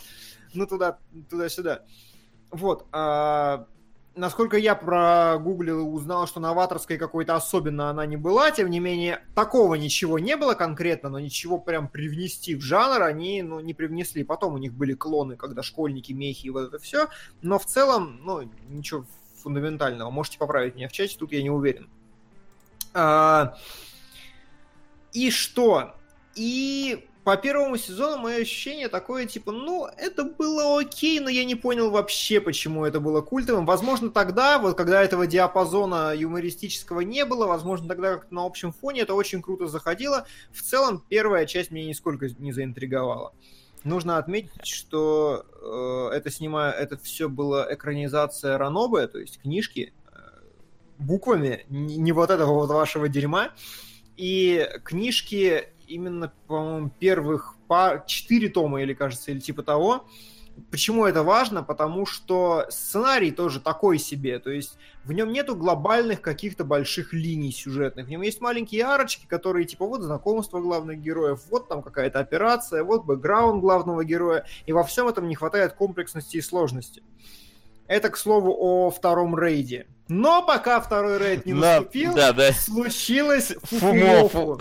[0.52, 0.98] ну, туда,
[1.30, 1.84] туда-сюда.
[2.50, 2.86] Вот.
[2.92, 3.66] а,
[4.18, 9.24] насколько я прогуглил и узнал, что новаторской какой-то особенно она не была, тем не менее,
[9.34, 14.24] такого ничего не было конкретно, но ничего прям привнести в жанр они, ну, не привнесли.
[14.24, 17.08] Потом у них были клоны, когда школьники, мехи и вот это все,
[17.40, 19.04] но в целом, ну, ничего
[19.42, 20.10] фундаментального.
[20.10, 21.88] Можете поправить меня в чате, тут я не уверен.
[22.92, 23.56] А,
[25.12, 25.94] и что?
[26.34, 31.56] И по первому сезону мое ощущение такое, типа, ну, это было окей, но я не
[31.56, 33.66] понял вообще, почему это было культовым.
[33.66, 39.02] Возможно, тогда, вот когда этого диапазона юмористического не было, возможно, тогда как на общем фоне
[39.02, 40.26] это очень круто заходило.
[40.52, 43.34] В целом, первая часть меня нисколько не заинтриговала.
[43.84, 45.44] Нужно отметить, что
[46.10, 50.18] э, это снимаю, это все было экранизация Ранобе, то есть книжки э,
[50.96, 53.50] буквами, не, не вот этого вот вашего дерьма.
[54.16, 60.06] И книжки именно, по-моему, первых по 4 тома, или кажется, или типа того.
[60.70, 61.62] Почему это важно?
[61.62, 67.52] Потому что сценарий тоже такой себе, то есть в нем нету глобальных каких-то больших линий
[67.52, 72.18] сюжетных, в нем есть маленькие арочки, которые типа вот знакомство главных героев, вот там какая-то
[72.18, 77.04] операция, вот бэкграунд главного героя, и во всем этом не хватает комплексности и сложности.
[77.86, 79.86] Это, к слову, о втором рейде.
[80.08, 82.52] Но пока второй рейд не На- наступил, Да, да.
[82.52, 84.58] случилось Фумофу.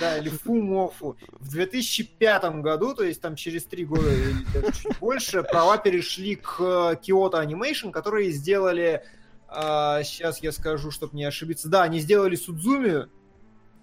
[0.00, 1.16] Да, или фумофу.
[1.40, 6.36] В 2005 году, то есть там через три года или даже чуть больше, права перешли
[6.36, 9.02] к Kyoto Animation, которые сделали,
[9.50, 13.08] сейчас я скажу, чтобы не ошибиться, да, они сделали Судзумию,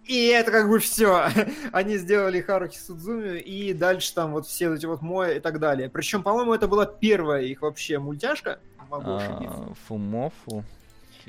[0.05, 1.29] и это как бы все.
[1.71, 5.89] Они сделали Харуки Судзумию, и дальше там вот все эти вот Моя и так далее.
[5.89, 8.59] Причем, по-моему, это была первая их вообще мультяшка.
[8.87, 9.57] Могу ошибиться.
[9.57, 10.63] А, Фумофу.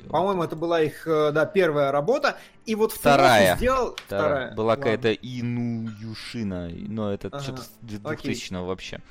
[0.03, 2.37] По-моему, это была их, э, да, первая работа.
[2.65, 3.55] И вот Вторая.
[3.57, 3.95] Сделал...
[4.05, 4.53] Вторая.
[4.53, 4.83] Была ладно.
[4.83, 7.69] какая-то Ину Юшина, но это Ага, что-то с
[8.03, 8.33] окей.
[8.33, 9.01] 2000 вообще.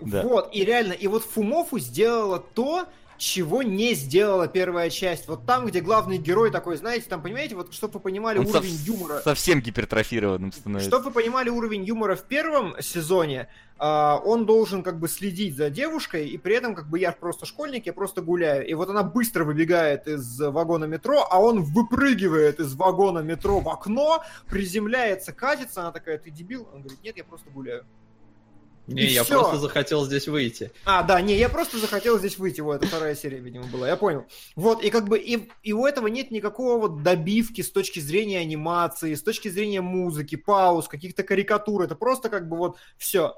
[0.00, 0.22] Да.
[0.22, 2.86] Вот, и реально, и вот Фумофу сделала то,
[3.18, 5.28] чего не сделала первая часть.
[5.28, 8.56] Вот там, где главный герой такой, знаете, там, понимаете, вот чтобы вы понимали Он сов-
[8.56, 9.20] уровень юмора.
[9.22, 10.88] совсем гипертрофированным становится.
[10.90, 13.48] Чтобы вы понимали уровень юмора в первом сезоне,
[13.78, 17.44] а, он должен как бы следить за девушкой, и при этом как бы я просто
[17.44, 18.66] школьник, я просто гуляю.
[18.66, 23.68] И вот она быстро выбегает из вагона метро, а он выпрыгивает из вагона метро в
[23.68, 26.68] окно, приземляется, катится, она такая, ты дебил?
[26.72, 27.84] Он говорит, нет, я просто гуляю.
[28.86, 29.40] Не, И я всё.
[29.40, 30.70] просто захотел здесь выйти.
[30.84, 32.60] А, да, не, я просто захотел здесь выйти.
[32.60, 34.26] Вот, это вторая серия, видимо, была, я понял.
[34.54, 38.38] Вот, и как бы, и, и у этого нет никакого вот добивки с точки зрения
[38.38, 41.82] анимации, с точки зрения музыки, пауз, каких-то карикатур.
[41.82, 43.34] Это просто как бы вот все.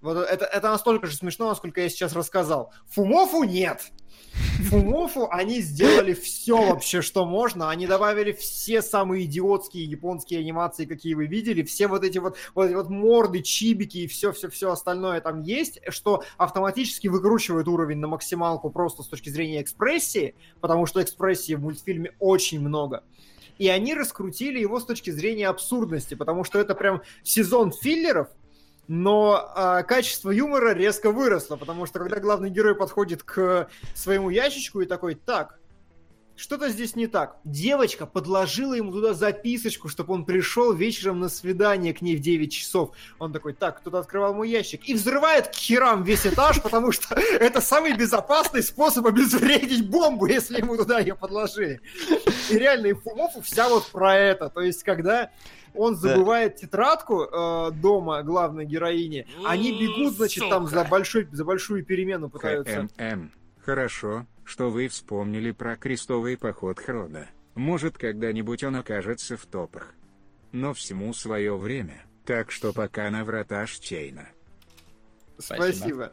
[0.00, 2.72] Вот это, это настолько же смешно, насколько я сейчас рассказал.
[2.86, 3.90] Фумофу нет.
[4.70, 7.70] Фумофу они сделали все вообще, что можно.
[7.70, 11.62] Они добавили все самые идиотские японские анимации, какие вы видели.
[11.62, 16.22] Все вот эти вот, вот, эти вот морды, чибики и все-все-все остальное там есть, что
[16.36, 22.12] автоматически выкручивает уровень на максималку просто с точки зрения экспрессии, потому что экспрессии в мультфильме
[22.20, 23.02] очень много.
[23.58, 28.28] И они раскрутили его с точки зрения абсурдности, потому что это прям сезон филлеров,
[28.88, 34.80] но а, качество юмора резко выросло, потому что когда главный герой подходит к своему ящичку
[34.80, 35.58] и такой, так,
[36.38, 37.36] что-то здесь не так.
[37.42, 42.52] Девочка подложила ему туда записочку, чтобы он пришел вечером на свидание к ней в 9
[42.52, 42.92] часов.
[43.18, 44.88] Он такой, так, кто-то открывал мой ящик.
[44.88, 50.58] И взрывает к херам весь этаж, потому что это самый безопасный способ обезвредить бомбу, если
[50.58, 51.80] ему туда ее подложили.
[52.50, 54.48] И реально, и Фумофу вся вот про это.
[54.48, 55.32] То есть, когда
[55.74, 61.84] он забывает тетрадку э, дома главной героини, они бегут, значит, там за, большой, за большую
[61.84, 62.88] перемену пытаются.
[62.96, 63.32] ХММ.
[63.64, 67.28] Хорошо, что вы вспомнили про крестовый поход Хрода.
[67.54, 69.94] Может, когда-нибудь он окажется в топах.
[70.52, 74.28] Но всему свое время, так что пока на врата Штейна.
[75.38, 75.72] Спасибо.
[75.76, 76.12] Спасибо.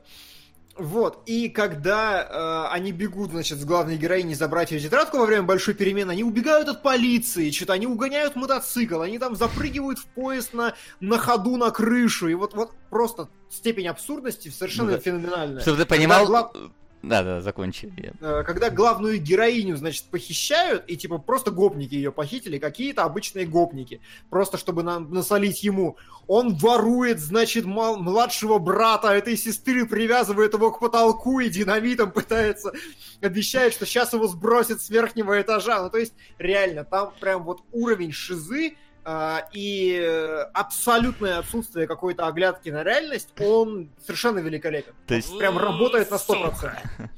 [0.77, 5.43] Вот, и когда э, они бегут, значит, с главной героиней забрать ее тетрадку во время
[5.43, 10.53] большой перемены, они убегают от полиции, что-то они угоняют мотоцикл, они там запрыгивают в поезд
[10.53, 15.61] на, на ходу на крышу, и вот, вот просто степень абсурдности совершенно ну, феноменальная.
[15.61, 16.52] Чтобы ты понимал, глав...
[17.06, 17.94] Да, да, закончи.
[18.19, 24.02] Э, когда главную героиню, значит, похищают, и типа просто гопники ее похитили, какие-то обычные гопники,
[24.32, 25.98] просто чтобы нам насолить ему.
[26.27, 32.73] Он ворует, значит, мал- младшего брата этой сестры, привязывает его к потолку и динамитом пытается,
[33.22, 35.84] обещает, что сейчас его сбросит с верхнего этажа.
[35.84, 38.76] Ну, то есть, реально, там прям вот уровень шизы, а,
[39.53, 44.94] и абсолютное отсутствие какой-то оглядки на реальность, он совершенно великолепен.
[45.07, 47.10] То есть прям работает на 100%.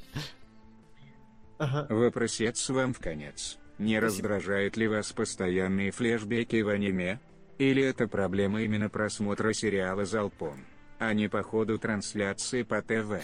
[1.59, 1.88] Ага.
[1.89, 3.57] Вопросец вам в конец.
[3.80, 4.01] Не Спасибо.
[4.01, 7.19] раздражают ли вас постоянные флешбеки в аниме?
[7.57, 10.64] Или это проблема именно просмотра сериала «Залпом»,
[10.99, 13.23] а не по ходу трансляции по ТВ?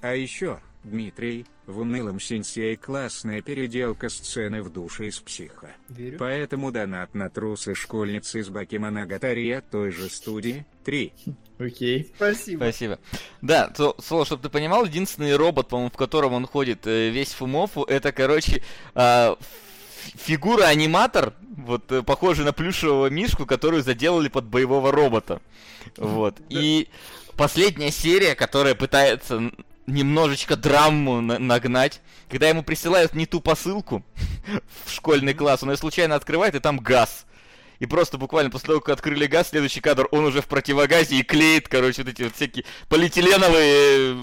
[0.00, 5.70] А еще, Дмитрий, в унылом сенсей классная переделка сцены в душе из психа.
[5.88, 6.18] Верю.
[6.18, 11.12] Поэтому донат на трусы школьницы из Бакиманагатария той же студии 3.
[11.58, 12.12] Окей.
[12.16, 12.64] Спасибо.
[12.64, 12.98] Спасибо.
[13.40, 17.32] Да, то, Соло, чтобы ты понимал, единственный робот, по-моему, в котором он ходит э, весь
[17.32, 18.62] Фумофу, это, короче,
[18.94, 19.36] э,
[20.16, 25.40] фигура-аниматор, вот, э, похожий на плюшевого мишку, которую заделали под боевого робота.
[25.96, 26.36] Вот.
[26.50, 26.88] И
[27.36, 29.50] последняя серия, которая пытается
[29.86, 34.04] немножечко драму на нагнать, когда ему присылают не ту посылку
[34.84, 37.26] в школьный класс, он ее случайно открывает, и там газ.
[37.80, 41.22] И просто буквально после того, как открыли газ, следующий кадр, он уже в противогазе и
[41.22, 44.16] клеит, короче, вот эти вот всякие полиэтиленовые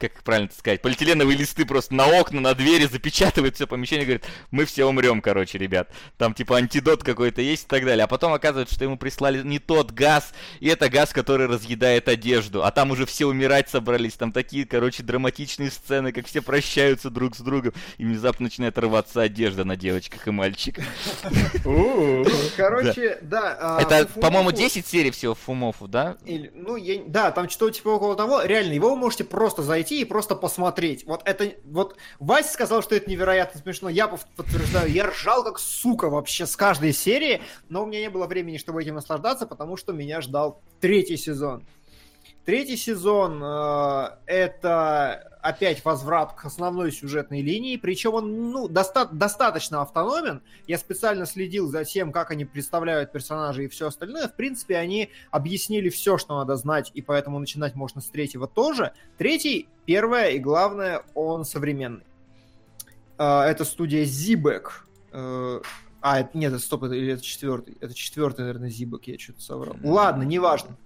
[0.00, 4.64] как правильно сказать, полиэтиленовые листы просто на окна, на двери запечатывает все помещение, говорит, мы
[4.64, 5.90] все умрем, короче, ребят.
[6.16, 8.04] Там типа антидот какой-то есть и так далее.
[8.04, 12.64] А потом оказывается, что ему прислали не тот газ, и это газ, который разъедает одежду.
[12.64, 14.14] А там уже все умирать собрались.
[14.14, 19.20] Там такие, короче, драматичные сцены, как все прощаются друг с другом, и внезапно начинает рваться
[19.20, 20.84] одежда на девочках и мальчиках.
[22.56, 23.56] Короче, да.
[23.60, 26.16] А, это, по-моему, 10 серий всего Фумофу, да?
[26.24, 28.42] Ну, да, там что-то типа около того.
[28.42, 31.06] Реально, его вы можете просто зайти зайти и просто посмотреть.
[31.06, 36.08] Вот это, вот Вася сказал, что это невероятно смешно, я подтверждаю, я ржал как сука
[36.08, 39.92] вообще с каждой серии, но у меня не было времени, чтобы этим наслаждаться, потому что
[39.92, 41.66] меня ждал третий сезон.
[42.50, 49.82] Третий сезон э, это опять возврат к основной сюжетной линии, причем он ну, доста- достаточно
[49.82, 50.42] автономен.
[50.66, 54.26] Я специально следил за тем, как они представляют персонажей и все остальное.
[54.26, 58.94] В принципе, они объяснили все, что надо знать, и поэтому начинать можно с третьего тоже.
[59.16, 62.02] Третий, первое и главное, он современный.
[63.16, 64.70] Э, это студия Zibek.
[65.12, 65.60] Э,
[66.00, 67.78] а, нет, это стоп, это, или это четвертый.
[67.80, 69.76] Это четвертый, наверное, Zibek, я что-то соврал.
[69.84, 70.76] Ладно, неважно.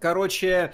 [0.00, 0.72] Короче,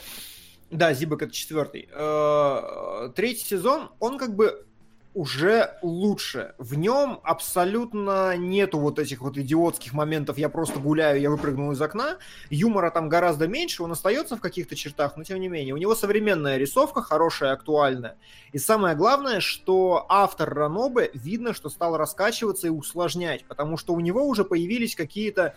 [0.71, 1.89] да, Зибок это четвертый.
[1.93, 4.65] Э, третий сезон, он как бы
[5.13, 6.55] уже лучше.
[6.59, 11.83] В нем абсолютно нету вот этих вот идиотских моментов «я просто гуляю, я выпрыгнул из
[11.83, 12.19] окна».
[12.49, 15.75] Юмора там гораздо меньше, он остается в каких-то чертах, но тем не менее.
[15.75, 18.17] У него современная рисовка, хорошая, актуальная.
[18.53, 24.01] И самое главное, что автор Ранобе видно, что стал раскачиваться и усложнять, потому что у
[24.01, 25.57] него уже появились какие-то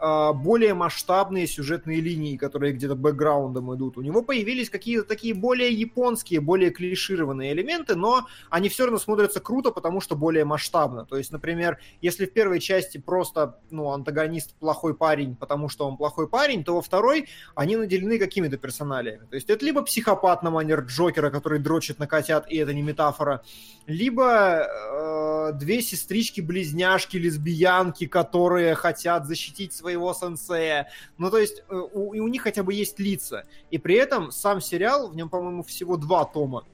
[0.00, 3.98] более масштабные сюжетные линии, которые где-то бэкграундом идут.
[3.98, 9.40] У него появились какие-то такие более японские, более клишированные элементы, но они все равно смотрятся
[9.40, 11.04] круто, потому что более масштабно.
[11.04, 15.96] То есть, например, если в первой части просто ну, антагонист плохой парень, потому что он
[15.96, 19.26] плохой парень, то во второй они наделены какими-то персоналиями.
[19.28, 22.82] То есть это либо психопат на манер Джокера, который дрочит на котят, и это не
[22.82, 23.42] метафора,
[23.90, 30.88] либо э, две сестрички-близняшки, лесбиянки, которые хотят защитить своего сенсея.
[31.18, 33.46] Ну, то есть э, у, у них хотя бы есть лица.
[33.72, 36.64] И при этом сам сериал, в нем, по-моему, всего два тома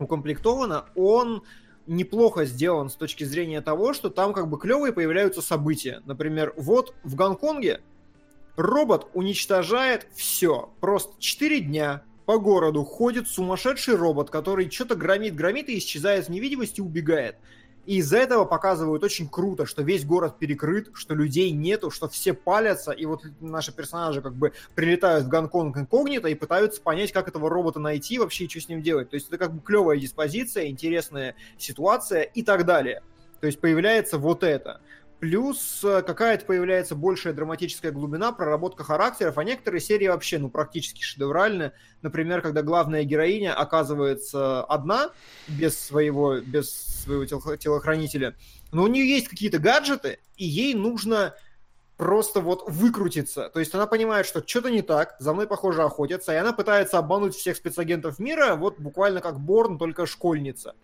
[0.00, 1.44] укомплектовано, он
[1.86, 6.02] неплохо сделан с точки зрения того, что там как бы клевые появляются события.
[6.04, 7.80] Например, вот в Гонконге
[8.56, 10.72] робот уничтожает все.
[10.80, 16.28] Просто 4 дня по городу ходит сумасшедший робот, который что-то громит, громит и исчезает в
[16.30, 17.36] невидимости убегает.
[17.86, 22.34] И из-за этого показывают очень круто, что весь город перекрыт, что людей нету, что все
[22.34, 27.26] палятся, и вот наши персонажи как бы прилетают в Гонконг инкогнито и пытаются понять, как
[27.26, 29.10] этого робота найти вообще и что с ним делать.
[29.10, 33.02] То есть это как бы клевая диспозиция, интересная ситуация и так далее.
[33.40, 34.80] То есть появляется вот это.
[35.20, 41.02] Плюс э, какая-то появляется большая драматическая глубина, проработка характеров, а некоторые серии вообще, ну, практически
[41.02, 41.72] шедевральны.
[42.00, 45.10] Например, когда главная героиня оказывается одна,
[45.46, 48.34] без своего, без своего телохранителя,
[48.72, 51.34] но у нее есть какие-то гаджеты, и ей нужно
[51.98, 53.50] просто вот выкрутиться.
[53.50, 56.96] То есть она понимает, что что-то не так, за мной, похоже, охотятся, и она пытается
[56.96, 60.74] обмануть всех спецагентов мира, вот буквально как Борн, только школьница.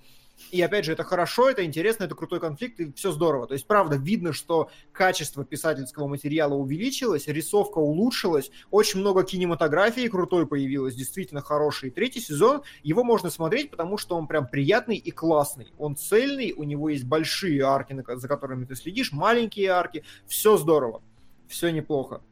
[0.51, 3.47] И опять же, это хорошо, это интересно, это крутой конфликт, и все здорово.
[3.47, 10.47] То есть, правда, видно, что качество писательского материала увеличилось, рисовка улучшилась, очень много кинематографии крутой
[10.47, 11.91] появилось, действительно хороший.
[11.91, 15.73] Третий сезон, его можно смотреть, потому что он прям приятный и классный.
[15.79, 21.03] Он цельный, у него есть большие арки, за которыми ты следишь, маленькие арки, все здорово,
[21.49, 22.23] все неплохо.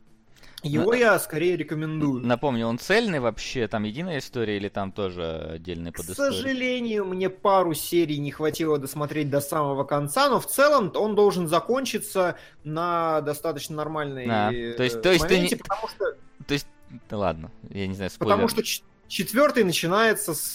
[0.64, 0.94] Его Но...
[0.94, 2.24] я скорее рекомендую.
[2.24, 3.68] Напомню, он цельный вообще?
[3.68, 8.78] Там единая история или там тоже отдельный под К сожалению, мне пару серий не хватило
[8.78, 14.82] досмотреть до самого конца, но в целом он должен закончиться на достаточно нормальной а, то
[14.82, 15.58] есть, то есть моменте, ты не...
[15.62, 16.16] потому что...
[16.46, 16.66] То есть,
[17.10, 18.34] да ладно, я не знаю, спойлер.
[18.34, 18.62] Потому что
[19.08, 20.54] четвертый начинается с,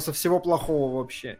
[0.00, 1.38] со всего плохого вообще.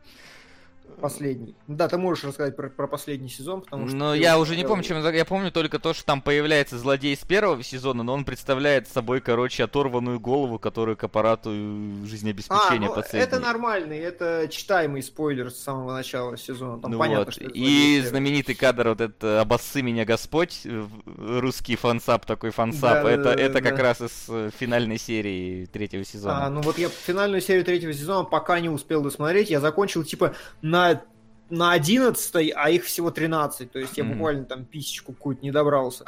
[1.00, 1.54] Последний.
[1.66, 3.96] Да, ты можешь рассказать про, про последний сезон, потому что...
[3.96, 5.02] Ну, я уже не помню, чем...
[5.12, 9.20] Я помню только то, что там появляется злодей с первого сезона, но он представляет собой,
[9.20, 11.50] короче, оторванную голову, которую к аппарату
[12.04, 13.26] жизнеобеспечения а, ну, последний.
[13.26, 16.80] это нормальный, это читаемый спойлер с самого начала сезона.
[16.80, 17.34] Там ну понятно, вот.
[17.34, 20.66] что И знаменитый кадр вот это «Обоссы меня Господь»,
[21.04, 25.66] русский фансаб такой фансаб, да, это, да, это да, как раз из э, финальной серии
[25.66, 26.46] третьего сезона.
[26.46, 30.34] А, ну вот я финальную серию третьего сезона пока не успел досмотреть, я закончил типа
[30.62, 30.89] на
[31.50, 33.70] на 11, а их всего 13.
[33.70, 36.04] То есть я буквально там писечку какую-то не добрался.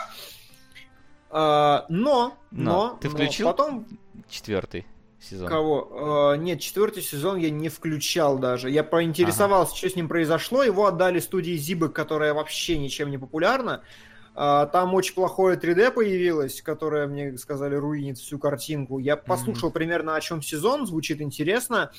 [1.31, 3.87] А, но, но, но, ты включил потом
[4.29, 4.87] четвертый
[5.19, 5.49] сезон?
[5.49, 6.33] Кого?
[6.33, 8.71] А, нет, четвертый сезон я не включал даже.
[8.71, 9.79] Я поинтересовался, ага.
[9.79, 10.63] что с ним произошло.
[10.63, 13.83] Его отдали студии Зибы, которая вообще ничем не популярна.
[14.35, 18.99] А, там очень плохое 3D появилось, которое, мне сказали, руинит всю картинку.
[18.99, 19.73] Я послушал mm-hmm.
[19.73, 21.93] примерно о чем сезон, звучит интересно.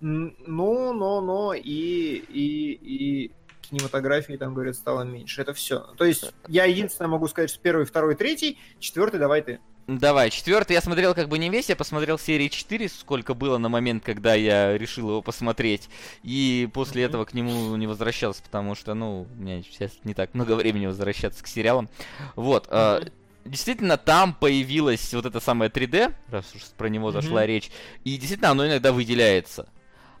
[0.00, 5.40] Ну, но, но, и, и, и кинематографии там, говорят, стало меньше.
[5.42, 5.80] Это все.
[5.96, 9.60] То есть я единственное могу сказать, что первый, второй, третий, четвертый давай ты.
[9.88, 13.70] Давай, четвертый я смотрел как бы не весь, я посмотрел серии 4, сколько было на
[13.70, 15.88] момент, когда я решил его посмотреть.
[16.22, 17.06] И после mm-hmm.
[17.06, 20.84] этого к нему не возвращался, потому что, ну, у меня сейчас не так много времени
[20.84, 21.88] возвращаться к сериалам.
[22.36, 22.66] Вот.
[22.66, 23.12] Mm-hmm.
[23.46, 27.46] Действительно, там появилась вот эта самая 3D, раз уж про него зашла mm-hmm.
[27.46, 27.70] речь,
[28.04, 29.70] и действительно оно иногда выделяется.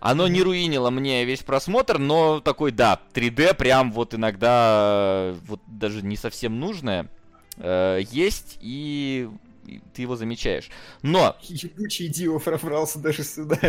[0.00, 6.02] Оно не руинило мне весь просмотр, но такой, да, 3D прям вот иногда вот даже
[6.02, 7.08] не совсем нужное
[7.56, 9.28] э, есть, и
[9.94, 10.68] ты его замечаешь.
[11.02, 11.36] Но...
[11.42, 13.58] Ебучий Дио пробрался даже сюда.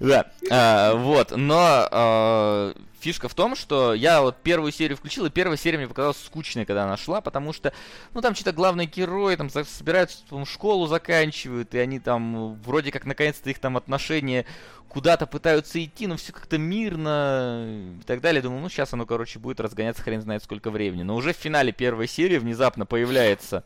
[0.00, 5.30] Да, а, вот, но а, фишка в том, что я вот первую серию включил, и
[5.30, 7.72] первая серия мне показалась скучной, когда она шла, потому что,
[8.14, 13.04] ну, там что-то главные герои там собираются, там, школу заканчивают, и они там, вроде как,
[13.04, 14.46] наконец-то их там отношения
[14.92, 18.42] куда-то пытаются идти, но все как-то мирно и так далее.
[18.42, 21.02] Думаю, ну, сейчас оно, короче, будет разгоняться хрен знает сколько времени.
[21.02, 23.64] Но уже в финале первой серии внезапно появляется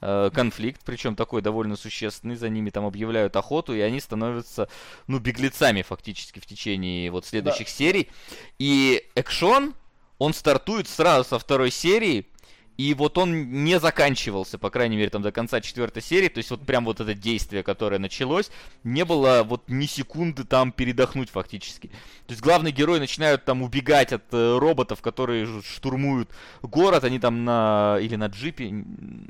[0.00, 4.68] конфликт, причем такой довольно существенный, за ними там объявляют охоту, и они становятся,
[5.06, 7.72] ну, беглецами фактически в течение вот следующих да.
[7.72, 8.08] серий.
[8.58, 9.74] И экшон,
[10.18, 12.26] он стартует сразу со второй серии,
[12.78, 16.28] и вот он не заканчивался, по крайней мере, там до конца четвертой серии.
[16.28, 18.52] То есть вот прям вот это действие, которое началось,
[18.84, 21.88] не было вот ни секунды там передохнуть фактически.
[21.88, 26.30] То есть главные герои начинают там убегать от э, роботов, которые штурмуют
[26.62, 27.02] город.
[27.02, 27.98] Они там на...
[28.00, 28.70] или на джипе...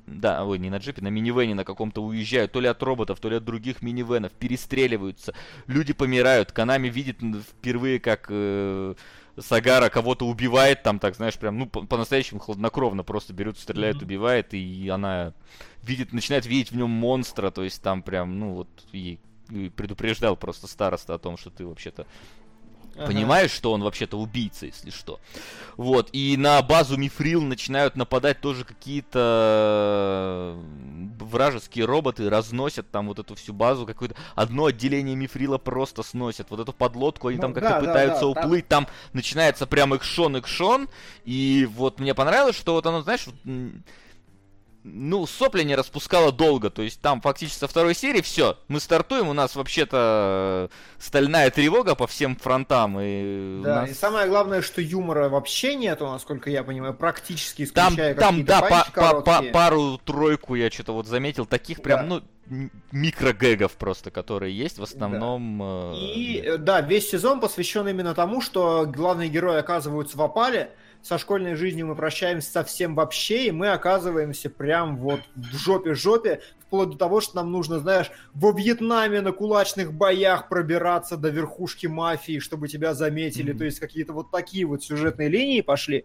[0.06, 2.52] Да, ой, не на джипе, на минивене на каком-то уезжают.
[2.52, 4.32] То ли от роботов, то ли от других минивенов.
[4.32, 5.32] Перестреливаются.
[5.66, 6.52] Люди помирают.
[6.52, 7.16] Канами видит
[7.50, 8.26] впервые, как...
[8.28, 8.94] Э,
[9.40, 14.04] Сагара кого-то убивает, там так, знаешь, прям, ну, по-настоящему хладнокровно просто берет, стреляет, mm-hmm.
[14.04, 15.34] убивает, и она
[15.82, 19.18] видит, начинает видеть в нем монстра, то есть там прям, ну, вот, и,
[19.50, 22.06] и предупреждал просто староста о том, что ты вообще-то
[22.98, 23.06] Ага.
[23.06, 25.20] Понимаешь, что он вообще-то убийца, если что.
[25.76, 33.20] Вот, и на базу Мифрил начинают нападать тоже какие-то э, вражеские роботы, разносят там вот
[33.20, 36.50] эту всю базу, какое-то одно отделение Мифрила просто сносят.
[36.50, 38.86] Вот эту подлодку они ну, там как-то да, пытаются да, да, уплыть, там...
[38.86, 40.88] там начинается прям экшон, экшон,
[41.24, 43.26] и вот мне понравилось, что вот оно, знаешь,
[44.84, 46.70] ну, сопли не распускала долго.
[46.70, 51.94] То есть там фактически со второй серии все, мы стартуем, у нас вообще-то стальная тревога
[51.94, 52.98] по всем фронтам.
[53.00, 53.90] И Да, нас...
[53.90, 58.60] и самое главное, что юмора вообще нету, насколько я понимаю, практически Там, исключая там, да,
[58.62, 59.52] па- панчи па- па- короткие.
[59.52, 62.20] пару-тройку я что-то вот заметил, таких прям, Да.
[62.50, 65.60] ну, микрогэгов просто, которые есть в основном.
[65.62, 70.70] э, И э, да, весь сезон посвящен именно тому, что главные герои оказываются в опале,
[71.02, 76.90] со школьной жизнью мы прощаемся совсем вообще, и мы оказываемся прям вот в жопе-жопе, вплоть
[76.90, 82.40] до того, что нам нужно, знаешь, во Вьетнаме на кулачных боях пробираться до верхушки мафии,
[82.40, 83.58] чтобы тебя заметили, Мгм.
[83.58, 86.04] то есть какие-то вот такие вот сюжетные линии пошли.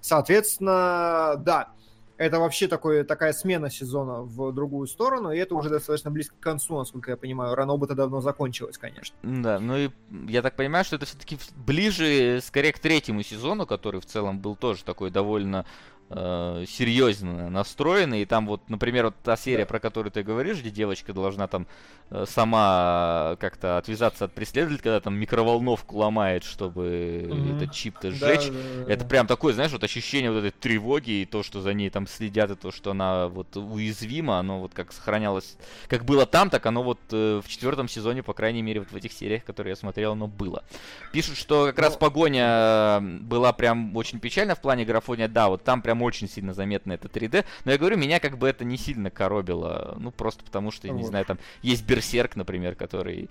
[0.00, 1.70] Соответственно, да,
[2.18, 6.40] это вообще такое, такая смена сезона в другую сторону, и это уже достаточно близко к
[6.40, 7.54] концу, насколько я понимаю.
[7.54, 9.16] Ранобута давно закончилась, конечно.
[9.22, 9.90] Да, ну и
[10.28, 14.56] я так понимаю, что это все-таки ближе, скорее, к третьему сезону, который в целом был
[14.56, 15.66] тоже такой довольно
[16.10, 18.22] э, серьезно настроенный.
[18.22, 21.66] И там вот, например, вот та серия, про которую ты говоришь, где девочка должна там
[22.10, 27.56] э, сама как-то отвязаться от преследователя, когда там микроволновку ломает, чтобы Мгм.
[27.56, 28.46] этот чип-то Да, сжечь.
[28.48, 29.08] да, да, Это да.
[29.08, 32.50] прям такое, знаешь, вот ощущение вот этой тревоги и то, что за ней там следят,
[32.50, 35.56] и то, что она вот уязвима, оно вот как сохранялось,
[35.88, 38.96] как было там, так оно вот э, в четвертом сезоне, по крайней мере, вот в
[38.96, 40.62] этих сериях, которые я смотрел, оно было.
[41.12, 45.48] Пишут, что как раз Ну- погоня э, была прям очень печальна в плане графония, да,
[45.48, 48.64] вот там прям очень сильно заметно это 3D, но я говорю, меня как бы это
[48.64, 51.08] не сильно коробило, ну просто потому что, я не Вот.
[51.08, 53.28] знаю, там есть Берсерк, например, который...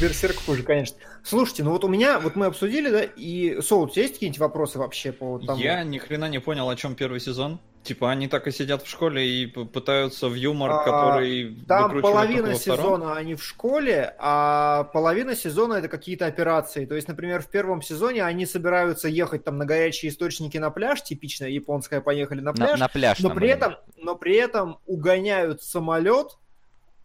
[0.00, 0.96] Берсерк хуже, конечно.
[1.22, 5.12] Слушайте, ну вот у меня, вот мы обсудили, да, и тебя есть какие-нибудь вопросы вообще
[5.12, 5.60] по тому?
[5.60, 7.60] Я ни хрена не понял, о чем первый сезон.
[7.86, 12.54] Типа они так и сидят в школе и пытаются в юмор, А, который Там половина
[12.54, 12.58] втором.
[12.84, 16.84] сезона они в школе, а половина сезона это какие-то операции.
[16.84, 21.02] То есть, например, в первом сезоне они собираются ехать там на горячие источники на пляж,
[21.04, 23.20] типичная японская поехали на На, пляж, на пляж.
[23.20, 26.38] но там при этом, но при этом угоняют самолет,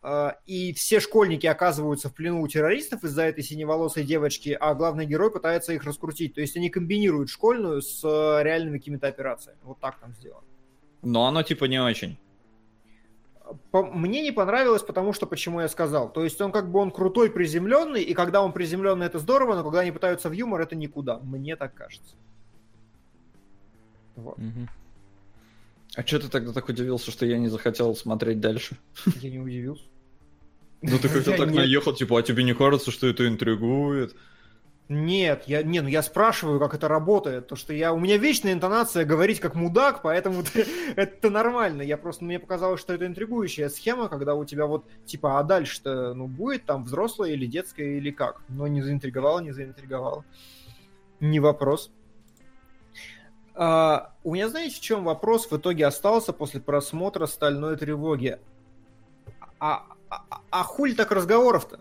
[0.02, 5.06] э, и все школьники оказываются в плену у террористов из-за этой синеволосой девочки, а главный
[5.06, 6.34] герой пытается их раскрутить.
[6.34, 9.60] То есть они комбинируют школьную с э, реальными какими-то операциями.
[9.62, 10.42] Вот так там сделано.
[11.02, 12.18] Но оно типа не очень.
[13.74, 16.12] Мне не понравилось, потому что почему я сказал.
[16.12, 19.64] То есть он как бы он крутой, приземленный, и когда он приземленный, это здорово, но
[19.64, 21.20] когда они пытаются в юмор, это никуда.
[21.20, 22.16] Мне так кажется.
[24.16, 24.38] Вот.
[24.38, 24.70] Мгм.
[25.96, 28.78] А что ты тогда так удивился, что я не захотел смотреть дальше?
[29.22, 29.84] Я не удивился.
[30.82, 34.16] Ну ты как-то так наехал, типа, а тебе не кажется, что это интригует?
[34.94, 37.48] Нет, я, не, ну я спрашиваю, как это работает.
[37.48, 40.44] То, что я, у меня вечная интонация говорить как мудак, поэтому
[40.98, 41.82] это нормально.
[41.82, 46.14] Я просто, мне показалось, что это интригующая схема, когда у тебя вот, типа, а дальше-то,
[46.14, 48.42] ну, будет там взрослая или детская, или как?
[48.50, 50.26] Но не заинтриговало, не заинтриговало.
[51.22, 51.90] Не вопрос.
[53.56, 58.40] А, у меня, знаете, в чем вопрос в итоге остался после просмотра «Стальной тревоги»?
[59.58, 61.80] А, а, а- а хуль так разговоров-то?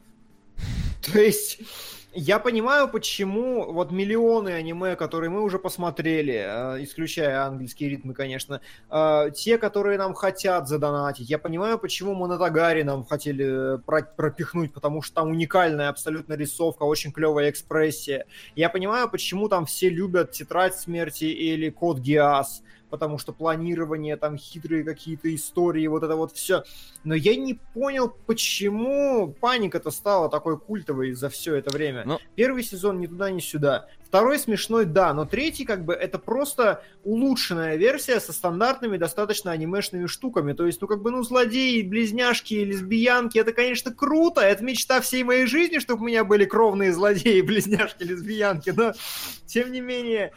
[1.13, 1.61] То есть,
[2.13, 8.61] я понимаю, почему вот миллионы аниме, которые мы уже посмотрели, э, исключая английские ритмы, конечно,
[8.91, 14.73] э, те, которые нам хотят задонатить, я понимаю, почему Монотагари нам хотели э, про- пропихнуть,
[14.73, 18.27] потому что там уникальная абсолютно рисовка, очень клевая экспрессия.
[18.57, 24.37] Я понимаю, почему там все любят Тетрадь смерти или Код Гиас, потому что планирование, там
[24.37, 26.65] хитрые какие-то истории, вот это вот все.
[27.05, 32.03] Но я не понял, почему паника-то стала такой культовой за все это время.
[32.05, 33.87] Ну- Первый сезон ни туда, ни сюда.
[34.05, 40.07] Второй смешной, да, но третий, как бы, это просто улучшенная версия со стандартными достаточно анимешными
[40.07, 40.53] штуками.
[40.53, 45.23] То есть, ну, как бы, ну, злодеи, близняшки, лесбиянки, это, конечно, круто, это мечта всей
[45.23, 48.95] моей жизни, чтобы у меня были кровные злодеи, близняшки, лесбиянки, но,
[49.47, 50.33] тем не менее,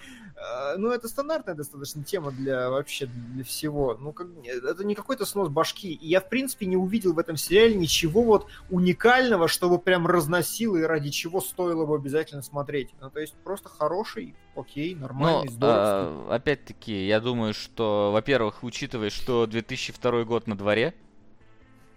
[0.77, 3.95] ну, это стандартная достаточно тема для вообще для всего.
[3.99, 5.93] Ну, как, это не какой-то снос башки.
[5.93, 10.77] И я, в принципе, не увидел в этом сериале ничего вот уникального, чтобы прям разносило
[10.77, 12.89] и ради чего стоило бы обязательно смотреть.
[12.99, 16.27] Ну, то есть просто хороший, окей, нормальный, Ну, здоровский.
[16.29, 20.93] а, опять-таки, я думаю, что, во-первых, учитывая, что 2002 год на дворе,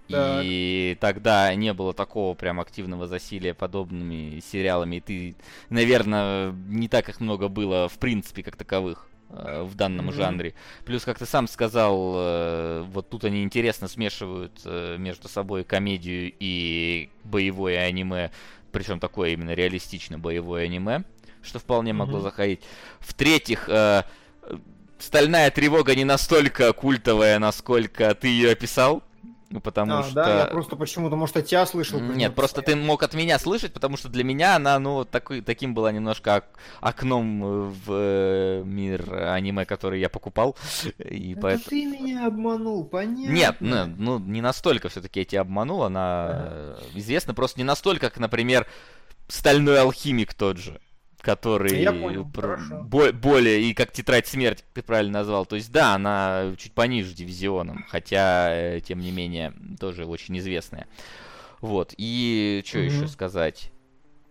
[0.09, 0.43] Так.
[0.45, 5.37] и тогда не было такого прям активного засилия подобными сериалами, и ты,
[5.71, 10.15] наверное, не так их много было, в принципе, как таковых э, в данном Мгм.
[10.15, 10.55] жанре.
[10.85, 16.33] Плюс, как ты сам сказал, э, вот тут они интересно смешивают э, между собой комедию
[16.39, 18.31] и боевое аниме,
[18.71, 21.03] причем такое именно реалистично боевое аниме,
[21.43, 22.23] что вполне могло Мгм.
[22.23, 22.61] заходить.
[23.01, 23.69] В-третьих,
[24.99, 29.03] Стальная тревога не настолько культовая, насколько ты ее описал.
[29.49, 30.15] Ну, Потому А, что...
[30.15, 32.01] да, я просто почему-то, может, от тебя слышал.
[32.01, 35.73] Нет, просто ты мог от меня слышать, потому что для меня она, ну, такой, таким
[35.73, 40.57] была немножко ок- окном э, в э, мир аниме, который я покупал.
[40.99, 41.65] И Это поэтому...
[41.71, 43.33] ты меня обманул, понятно.
[43.33, 48.11] Нет, ну, ну, не настолько все-таки я тебя обманул, она э, известна просто не настолько,
[48.11, 48.67] как, например,
[49.29, 50.81] Стальной Алхимик тот же,
[51.27, 52.83] который Я понял, пр- хорошо.
[52.85, 57.13] бо- более, и как Тетрадь Смерти, ты правильно назвал, то есть да, она чуть пониже
[57.15, 60.87] дивизионом, хотя, э, тем не менее, тоже очень известная.
[61.61, 62.87] Вот, и что Мгм.
[62.87, 63.73] еще сказать?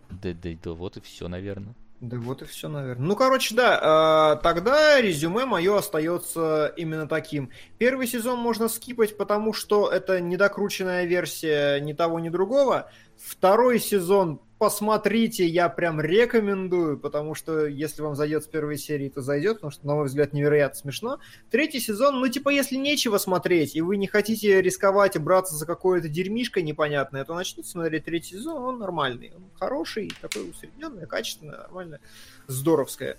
[0.09, 1.73] Да, да, да, вот и все, наверное.
[1.99, 3.05] Да вот и все, наверное.
[3.05, 7.49] Ну, короче, да, э, тогда резюме мое остается именно таким.
[7.77, 12.89] Первый сезон можно скипать, потому что это недокрученная версия ни того, ни другого.
[13.17, 19.21] Второй сезон посмотрите, я прям рекомендую, потому что если вам зайдет с первой серии, то
[19.21, 21.19] зайдет, потому что, на мой взгляд, невероятно смешно.
[21.51, 25.65] Третий сезон, ну, типа, если нечего смотреть, и вы не хотите рисковать и браться за
[25.65, 31.57] какое-то дерьмишко непонятное, то начните смотреть третий сезон, он нормальный, он хороший, такой усредненный, качественный,
[31.57, 31.99] нормально,
[32.47, 33.17] здоровское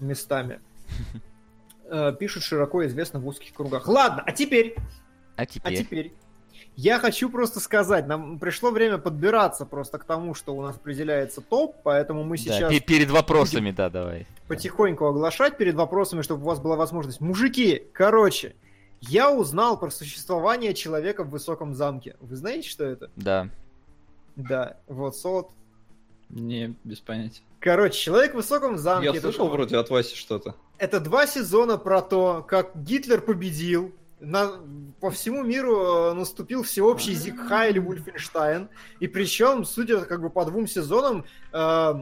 [0.00, 0.60] местами.
[1.86, 3.86] Э, Пишут широко известно в узких кругах.
[3.86, 4.74] Ладно, а теперь,
[5.36, 6.14] А а теперь?
[6.76, 11.40] Я хочу просто сказать, нам пришло время подбираться просто к тому, что у нас определяется
[11.40, 14.26] топ, поэтому мы Да, сейчас пе- перед вопросами, да, давай.
[14.48, 17.20] потихоньку оглашать перед вопросами, чтобы у вас была возможность.
[17.20, 18.54] Мужики, короче,
[19.00, 22.16] я узнал про существование человека в высоком замке.
[22.20, 23.10] Вы знаете, что это?
[23.16, 23.48] Да.
[24.36, 25.50] Да, вот, Солод.
[26.30, 27.42] Не, без понятия.
[27.60, 29.04] Короче, человек в высоком замке.
[29.06, 30.54] Я это слышал два- вроде от Васи что-то.
[30.78, 33.92] Это два сезона про то, как Гитлер победил.
[34.24, 34.60] На,
[35.00, 38.68] по всему миру э, наступил всеобщий Зигхай или Вульфенштайн.
[39.00, 41.94] И причем, судя как бы по двум сезонам, э,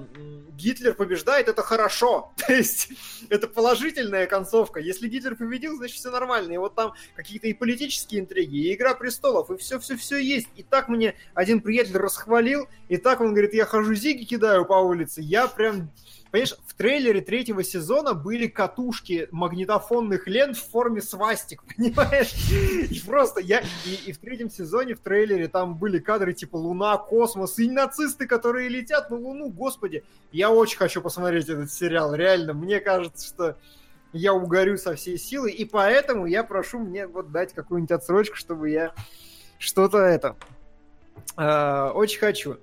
[0.57, 2.33] Гитлер побеждает, это хорошо.
[2.47, 2.93] То есть,
[3.29, 4.81] это положительная концовка.
[4.81, 6.53] Если Гитлер победил, значит все нормально.
[6.53, 10.49] И вот там какие-то и политические интриги, и Игра престолов, и все-все-все есть.
[10.57, 14.75] И так мне один приятель расхвалил, и так он говорит, я хожу зиги кидаю по
[14.75, 15.21] улице.
[15.23, 15.91] Я прям
[16.33, 22.33] Понимаешь, в трейлере третьего сезона были катушки магнитофонных лент в форме свастик, понимаешь?
[22.91, 23.61] И просто я...
[23.85, 28.27] И, и в третьем сезоне в трейлере там были кадры типа Луна, космос и нацисты,
[28.27, 30.05] которые летят на Луну, господи.
[30.33, 32.55] Я очень хочу посмотреть этот сериал, реально.
[32.55, 33.59] Мне кажется, что
[34.15, 38.71] я угорю со всей силы, и поэтому я прошу мне вот дать какую-нибудь отсрочку, чтобы
[38.71, 38.95] я
[39.59, 40.37] что-то это...
[41.37, 42.57] э, очень хочу.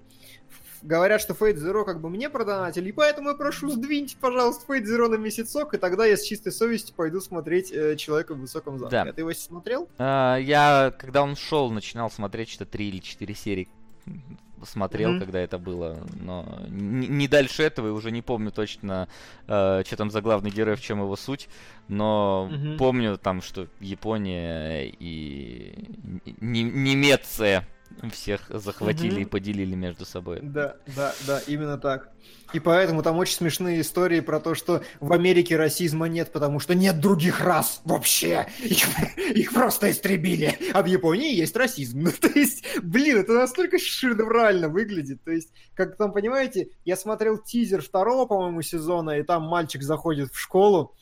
[0.82, 4.86] Говорят, что Fate Zero как бы мне продонатили, и поэтому я прошу, сдвиньте, пожалуйста, Fate
[4.86, 8.80] Zero на месяцок, и тогда я с чистой совестью пойду смотреть э, Человека в высоком
[8.80, 8.92] замке.
[8.92, 9.02] Да.
[9.10, 9.90] А ты его смотрел?
[9.98, 13.68] А, я, когда он шел, начинал смотреть что-то 3 или 4 серии.
[14.64, 15.20] Смотрел, Мгм.
[15.22, 19.08] когда это было, но не, не дальше этого, и уже не помню точно,
[19.48, 21.48] э, что там за главный герой, в чем его суть,
[21.88, 22.78] но Мгм.
[22.78, 25.74] помню там, что Япония и
[26.42, 27.66] не- Немеция
[28.12, 30.40] всех захватили и поделили между собой.
[30.42, 32.12] Да, да, да, именно так.
[32.54, 36.74] И поэтому там очень смешные истории про то, что в Америке расизма нет, потому что
[36.74, 38.48] нет других рас вообще.
[38.60, 38.88] Их,
[39.36, 40.58] их просто истребили.
[40.74, 42.02] А в Японии есть расизм.
[42.02, 45.24] Ну, то есть, блин, это настолько шедеврально выглядит.
[45.24, 50.32] То есть, как там, понимаете, я смотрел тизер второго, по-моему, сезона, и там мальчик заходит
[50.32, 50.96] в школу,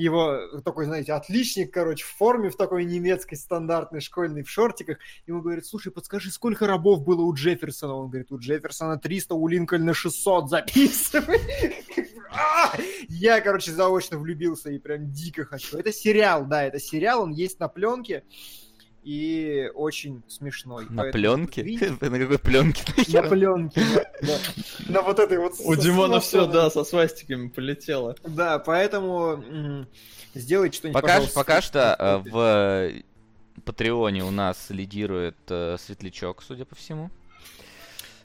[0.00, 4.98] его такой, знаете, отличник, короче, в форме, в такой немецкой стандартной школьной, в шортиках.
[5.26, 7.94] Ему говорит, слушай, подскажи, сколько рабов было у Джефферсона?
[7.94, 11.38] Он говорит, у Джефферсона 300, у Линкольна 600, записывай.
[13.08, 15.76] Я, короче, заочно влюбился и прям дико хочу.
[15.76, 18.24] Это сериал, да, это сериал, он есть на пленке
[19.02, 20.86] и очень смешной.
[20.90, 21.62] На Поэтому пленке?
[22.00, 22.82] На какой пленке?
[23.12, 23.82] На пленке,
[24.22, 24.38] да.
[24.88, 25.54] На вот этой вот...
[25.64, 28.14] У Димона все, да, со свастиками полетело.
[28.24, 29.86] Да, поэтому
[30.34, 33.02] сделайте что-нибудь, Пока, что э, в- в э,
[33.64, 37.10] Патреоне у нас лидирует э, Светлячок, судя по всему.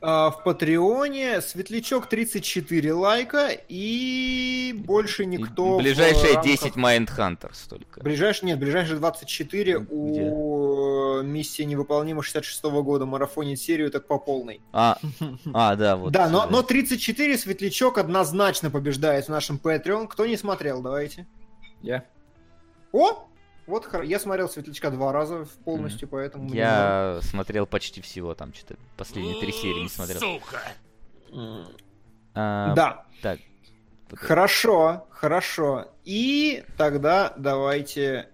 [0.08, 5.76] А, в Патреоне Светлячок 34 лайка и больше И никто...
[5.76, 8.02] в Ближайшие рамках- 10 Mindhunters только.
[8.04, 10.22] Ближайшие, нет, ближайшие 24 Где?
[10.32, 14.62] у миссии невыполнима 66 года марафонит серию так по полной.
[14.72, 15.00] А,
[15.56, 16.12] а, да, вот.
[16.12, 20.08] да, но, э, но 34 Светлячок однозначно побеждает в нашем Patreon.
[20.08, 21.26] Кто не смотрел, давайте.
[21.82, 22.06] Я.
[22.92, 23.28] О!
[23.68, 26.46] Вот я смотрел Светлячка два раза полностью, поэтому...
[26.46, 30.20] мне Я смотрел почти всего, там что-то последние три серии не смотрел.
[30.20, 30.62] Сука.
[32.36, 33.40] А, Да, Так.
[34.14, 35.92] хорошо, хорошо.
[36.04, 38.30] И тогда давайте...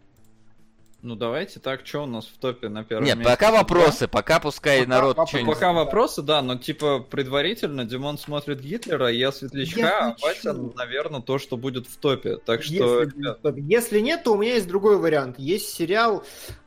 [1.03, 3.32] Ну давайте так, что у нас в топе на первом Нет, месте?
[3.32, 5.30] пока вопросы, пока пускай Пока народ вопросы.
[5.32, 5.53] что-нибудь...
[5.56, 10.15] Пока вопросы, да, но типа предварительно Димон смотрит Гитлера, я Светлячка, Я а.
[10.22, 12.38] Вася, наверное, то, что будет в топе.
[12.38, 13.02] Так что...
[13.03, 13.61] Если.
[13.61, 15.40] Если нет, то у меня есть другой вариант.
[15.40, 16.23] Есть сериал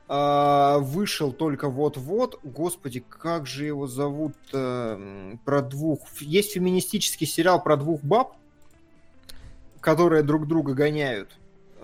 [0.08, 2.40] А, вышел только вот-вот.
[2.42, 4.34] Господи, как же его зовут?
[4.52, 6.00] э, Про двух...
[6.20, 8.34] Есть феминистический сериал про двух баб,
[9.80, 11.30] которые друг друга гоняют.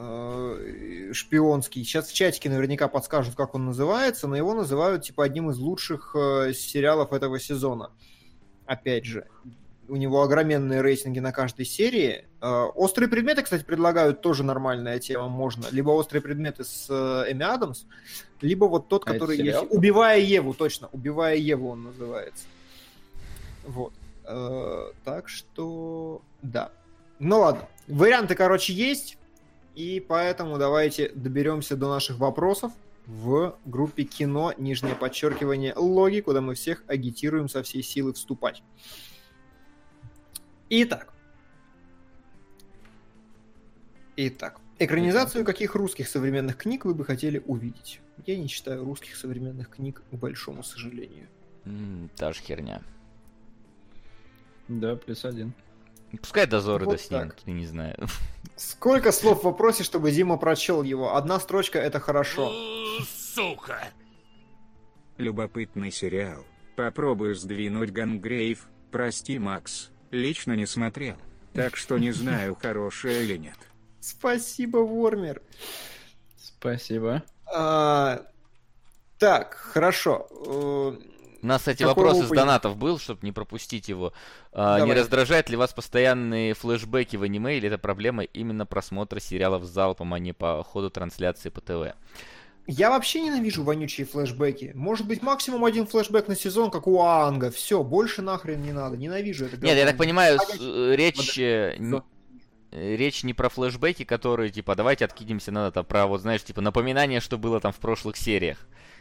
[0.01, 1.85] Э, Шпионский.
[1.85, 6.17] Сейчас в чатике наверняка подскажут, как он называется, но его называют типа одним из лучших
[6.17, 7.91] э, сериалов этого сезона.
[8.67, 9.27] Опять же,
[9.89, 12.25] у него огроменные рейтинги на каждой серии.
[12.41, 15.29] Э, Острые предметы, кстати, предлагают тоже нормальная тема.
[15.29, 17.85] Можно либо острые предметы с Эми Адамс,
[18.41, 19.59] либо вот тот, А который есть.
[19.71, 20.89] Убивая Еву, точно.
[20.93, 22.45] Убивая Еву он называется.
[23.67, 23.93] Вот.
[25.05, 26.71] Так что, да.
[27.19, 27.69] Ну ладно.
[27.89, 29.19] Варианты, короче, есть.
[29.75, 32.73] И поэтому давайте доберемся до наших вопросов
[33.07, 38.63] в группе кино, нижнее подчеркивание, логи, куда мы всех агитируем со всей силы вступать.
[40.69, 41.13] Итак.
[44.17, 44.61] Итак.
[44.79, 48.01] Экранизацию каких русских современных книг вы бы хотели увидеть?
[48.27, 51.27] Я не читаю русских современных книг, к большому сожалению.
[51.65, 52.83] М, Та же херня.
[54.69, 55.53] Да, плюс один.
[56.21, 57.97] Пускай дозоры Вот доснимут, я не знаю.
[58.61, 61.17] Сколько слов в вопросе, чтобы Дима прочел его?
[61.17, 62.53] Одна строчка это хорошо.
[63.09, 63.89] Сука.
[65.17, 66.45] Любопытный сериал.
[66.77, 68.69] Попробую сдвинуть Гангрейв.
[68.93, 69.89] Прости, Макс.
[70.11, 71.17] Лично не смотрел.
[71.55, 73.57] Так что не знаю, хорошее или нет.
[73.99, 75.41] Спасибо, Вормер.
[76.37, 77.23] Спасибо.
[77.47, 78.27] А,
[79.19, 80.99] так, хорошо.
[81.43, 84.13] У нас, кстати, Какой вопрос из донатов был, чтобы не пропустить его.
[84.53, 84.99] А, не Давай.
[84.99, 90.19] раздражает ли вас постоянные флешбеки в аниме, или это проблема именно просмотра сериалов залпом, а
[90.19, 91.95] не по ходу трансляции по ТВ?
[92.67, 94.73] Я вообще ненавижу вонючие флешбеки.
[94.75, 97.51] Может быть, максимум один флешбэк на сезон, как у Анга.
[97.51, 98.97] Все, больше нахрен не надо.
[98.97, 99.57] Ненавижу это.
[99.57, 102.05] Нет, я так понимаю, э, речь, Да.
[102.71, 106.45] э, речь не про флешбеки, которые, типа, давайте откинемся на это, а про, вот, знаешь,
[106.45, 108.59] типа, напоминание, что было там в прошлых сериях.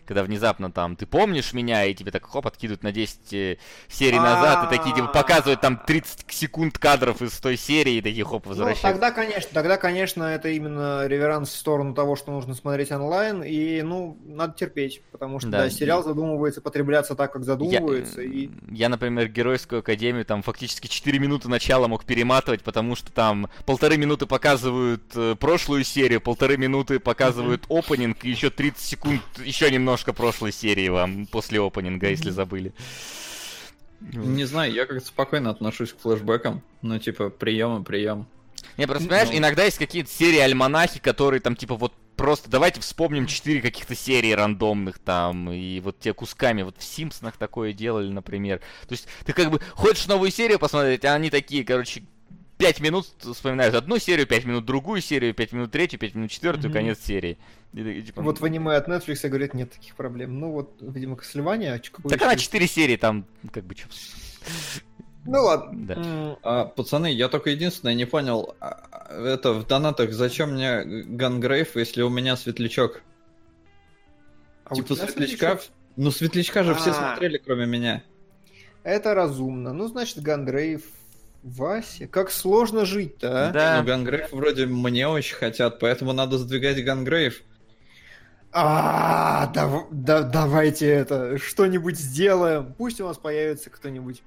[0.09, 3.57] Когда внезапно там, ты помнишь меня, и тебе так хоп, откидывают на 10 э,
[3.87, 8.25] серий назад, и такие, типа, показывают там 30 секунд кадров из той серии, и такие
[8.25, 8.81] хоп, Ну, возвращают.
[8.81, 13.83] тогда, конечно, тогда, конечно, это именно реверанс в сторону того, что нужно смотреть онлайн, и,
[13.83, 18.25] ну, надо терпеть, потому что, Да, да, сериал задумывается потребляться так, как Я, задумывается, э,
[18.25, 18.51] и...
[18.71, 23.97] я, например, Геройскую Академию там фактически 4 минуты начала мог перематывать, потому что там полторы
[23.97, 29.98] минуты показывают э, прошлую серию, полторы минуты показывают опенинг, и еще 30 секунд еще немножко
[30.05, 32.73] прошлой серии вам после опенинга, если забыли.
[34.01, 36.61] Не знаю, я как-то спокойно отношусь к флешбекам.
[36.81, 38.27] Ну, типа, прием и прием.
[38.77, 39.37] Не, просто, понимаешь, Ну.
[39.37, 44.31] иногда есть какие-то серии альманахи, которые там, типа, вот просто давайте вспомним четыре каких-то серии
[44.31, 48.59] рандомных там, и вот те кусками, вот в Симпсонах такое делали, например.
[48.87, 52.03] То есть ты как бы хочешь новую серию посмотреть, а они такие, короче,
[52.59, 56.65] пять минут вспоминают одну серию, пять минут другую серию, пять минут третью, пять минут четвертую,
[56.65, 56.73] Мгм.
[56.73, 57.37] конец серии.
[57.73, 60.39] И такие, типа, Вот в аниме от Netflix говорят, нет таких проблем.
[60.39, 62.43] Ну вот, видимо, Castlevania, а Так она еще?
[62.43, 63.87] четыре серии там, как бы, чё.
[65.25, 65.87] Ну ладно.
[65.87, 66.37] Да.
[66.43, 71.75] А, пацаны, я только единственное не понял, а, а, это в донатах, зачем мне Gungrave,
[71.77, 73.01] если у меня светлячок?
[74.65, 75.37] а у типа тебя светлячка?
[75.57, 75.71] светлячок?
[75.95, 76.93] Ну, светлячка же все А.
[76.93, 78.03] смотрели, кроме меня.
[78.83, 79.71] Это разумно.
[79.73, 80.83] Ну, значит, Gungrave,
[81.43, 82.07] Вася.
[82.07, 83.51] Как сложно жить-то, а?
[83.51, 83.77] Да.
[83.81, 87.41] Ну, Gungrave вроде мне очень хотят, поэтому надо сдвигать Gungrave.
[88.51, 92.73] А, дав- да- давайте это, что-нибудь сделаем.
[92.77, 94.23] Пусть у нас появится кто-нибудь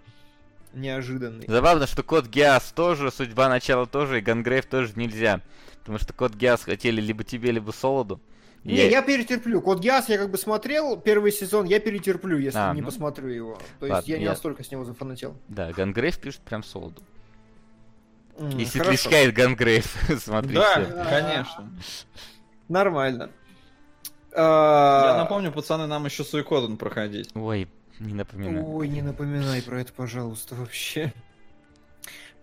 [0.72, 1.46] неожиданный.
[1.48, 5.40] Забавно, что Code Geass тоже, судьба начала тоже, и Gungrave тоже нельзя.
[5.80, 8.20] Потому что Code Geass хотели либо тебе, либо Солоду.
[8.64, 9.60] Не, я перетерплю.
[9.60, 12.86] Code Geass я как бы смотрел первый сезон, я перетерплю, если А, не ну.
[12.86, 13.54] посмотрю его.
[13.80, 15.36] То есть Ладно, я не я- настолько с него зафанател.
[15.48, 17.02] Да, Gungrave пишет прям Солоду.
[18.38, 18.92] М, Если хорошо.
[19.08, 19.84] отличает Gungrave,
[20.22, 20.54] смотрите.
[20.60, 21.70] Да, конечно.
[22.68, 23.30] Нормально.
[24.34, 27.30] Я А, напомню, пацаны, нам еще Suikoden проходить.
[27.34, 27.68] Ой,
[27.98, 28.66] не напоминаю.
[28.74, 31.12] Ой, не напоминай про это, пожалуйста, вообще.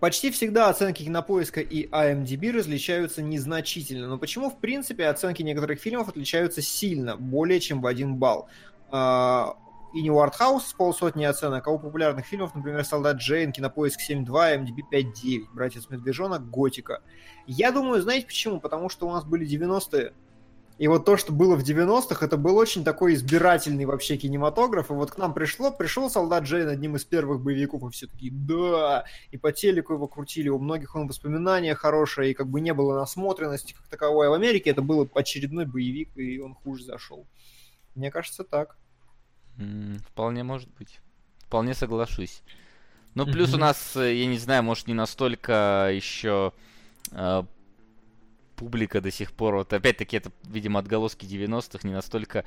[0.00, 6.08] Почти всегда оценки кинопоиска и IMDb различаются незначительно, но почему, в принципе, оценки некоторых фильмов
[6.08, 8.48] отличаются сильно, более чем в один балл?
[8.90, 9.56] А,
[9.92, 14.00] И не у артхауса с полсотни оценок, а у популярных фильмов, например, «Солдат Джейн», «Кинопоиск
[14.08, 17.02] 7.2», IMDb 5.9, «Братец Медвежонок», «Готика».
[17.46, 18.58] Я думаю, знаете почему?
[18.58, 20.14] Потому что у нас были 90-е,
[20.80, 24.90] и вот то, что было в 90-х, это был очень такой избирательный вообще кинематограф.
[24.90, 28.32] И вот к нам пришло, пришел «Солдат Джейн» одним из первых боевиков, и все такие
[28.32, 32.72] «да!» И по телеку его крутили, у многих он воспоминания хорошие, и как бы не
[32.72, 34.28] было насмотренности как таковой.
[34.28, 37.26] А в Америке это был очередной боевик, и он хуже зашел.
[37.94, 38.78] Мне кажется, так.
[39.58, 41.00] М, Вполне может быть.
[41.40, 42.40] Вполне соглашусь.
[43.14, 46.54] Ну, плюс у нас, э, я не знаю, может, не настолько еще
[47.12, 47.42] э,
[48.60, 52.44] публика до сих пор, вот опять-таки это, видимо, отголоски 90-х не настолько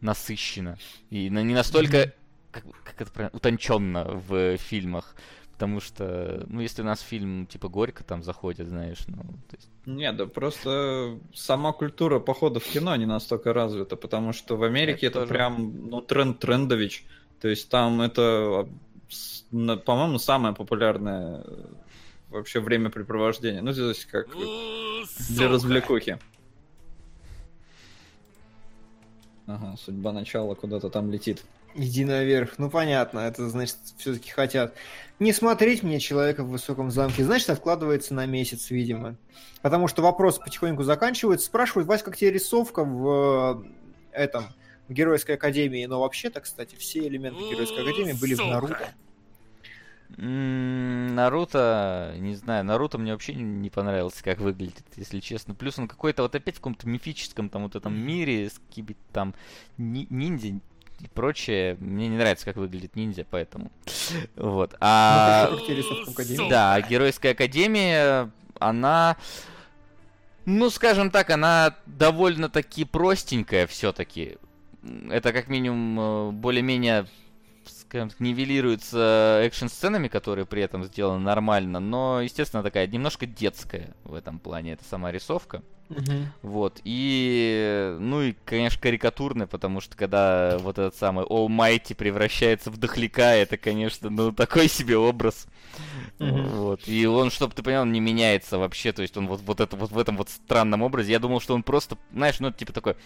[0.00, 0.76] насыщенно
[1.10, 2.12] и не настолько,
[2.50, 5.14] как, как это правильно, утонченно в фильмах.
[5.52, 9.68] Потому что, ну, если у нас фильм типа Горько там заходит, знаешь, ну, то есть...
[9.86, 15.06] Не, да просто сама культура похода в кино не настолько развита, потому что в Америке
[15.06, 15.34] Это это, тоже.
[15.34, 17.04] прям, ну, тренд трендович.
[17.40, 18.66] То есть там это,
[19.52, 21.64] а, по-моему, самое популярное э,
[22.30, 23.62] вообще времяпрепровождение.
[23.62, 24.40] Ну, здесь как У,
[25.28, 26.18] для развлекухи.
[29.46, 31.44] Ага, судьба начала куда-то там летит.
[31.74, 32.58] Иди наверх.
[32.58, 34.74] Ну понятно, это значит все-таки хотят
[35.20, 39.16] не смотреть мне человека в высоком замке, значит откладывается на месяц, видимо.
[39.60, 41.46] Потому что вопрос потихоньку заканчивается.
[41.46, 43.62] Спрашивают, Вась, как тебе рисовка в
[44.12, 44.46] э, этом
[44.88, 45.84] в Геройской Академии?
[45.84, 48.38] Но вообще-то, кстати, все элементы Геройской Академии были в.
[48.38, 48.88] Наруто.
[50.16, 55.54] Наруто, не знаю, Наруто мне вообще не- не понравился, как выглядит, если честно.
[55.54, 59.34] Плюс он какой-то вот опять в каком-то мифическом там вот этом мире с какими-то там
[59.78, 61.76] ни- ниндзя и прочее.
[61.80, 63.70] Мне не нравится, как выглядит ниндзя, поэтому.
[64.36, 64.74] Вот.
[64.80, 65.48] А...
[66.44, 66.48] Ну?
[66.50, 69.16] Да, Геройская Академия, она,
[70.44, 74.36] ну, скажем так, она довольно-таки простенькая все-таки.
[75.10, 77.06] Это как минимум э, более-менее,
[77.90, 84.14] скажем так, нивелируется экшн-сценами, которые при этом сделаны нормально, но, естественно, такая немножко детская в
[84.14, 85.60] этом плане, это сама рисовка.
[85.88, 86.32] Мгм.
[86.42, 92.76] Вот, и, ну и, конечно, карикатурно, потому что когда вот этот самый Almighty превращается в
[92.76, 95.48] дохляка, это, конечно, ну, такой себе образ.
[96.20, 96.48] Мгм.
[96.48, 99.74] Вот, и он, чтобы ты понял, не меняется вообще, то есть он вот, вот, это,
[99.74, 101.12] вот в этом вот странном образе.
[101.12, 102.96] Я думал, что он просто, знаешь, ну, это типа такой,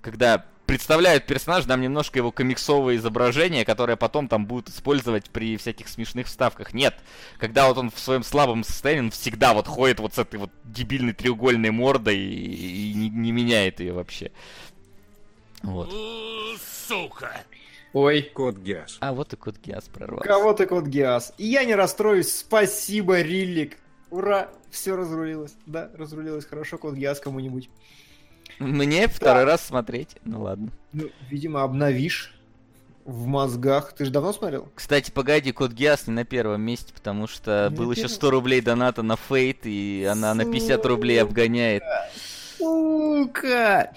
[0.00, 5.86] когда представляют персонажа, нам немножко его комиксовое изображение, которое потом там будут использовать при всяких
[5.86, 6.72] смешных вставках.
[6.72, 6.94] Нет,
[7.36, 10.50] когда вот он в своем слабом состоянии, он всегда вот ходит вот с этой вот
[10.64, 14.32] дебильной треугольной мордой и, и не, не меняет ее вообще.
[15.62, 15.92] Вот.
[16.88, 17.44] Сука.
[17.92, 18.96] Ой, Код Гиас.
[19.00, 20.26] А вот и кот Гиас прорвался.
[20.28, 21.34] кого ты кот Гиас?
[21.36, 22.34] И я не расстроюсь.
[22.34, 23.76] Спасибо, Риллик.
[24.10, 24.48] Ура!
[24.70, 25.54] Все разрулилось.
[25.66, 27.68] Да, разрулилось хорошо, кот Гиас кому-нибудь.
[28.58, 30.16] Мне второй раз смотреть.
[30.24, 30.68] Ну ладно.
[30.92, 32.34] Ну, видимо, обновишь
[33.04, 33.92] в мозгах.
[33.92, 34.68] Ты же давно смотрел?
[34.74, 38.14] Кстати, погоди, код Гиас не на первом месте, потому что Не был на еще первом?
[38.14, 41.28] 100 рублей доната на Фейт, и она на 50 рублей Сука.
[41.28, 41.82] обгоняет.
[42.58, 43.92] Сука!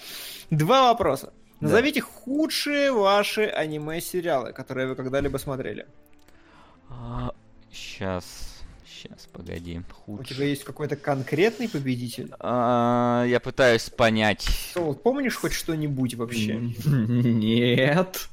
[0.49, 1.31] Два вопроса.
[1.65, 5.87] Назовите худшие ваши аниме-сериалы, которые вы когда-либо смотрели.
[7.71, 9.81] Сейчас, сейчас, погоди.
[10.07, 10.35] У Худший.
[10.35, 12.31] тебя есть какой-то конкретный победитель?
[12.39, 14.43] А, Я пытаюсь понять.
[14.73, 16.53] Сол, помнишь хоть что-нибудь вообще?
[16.85, 18.29] нет.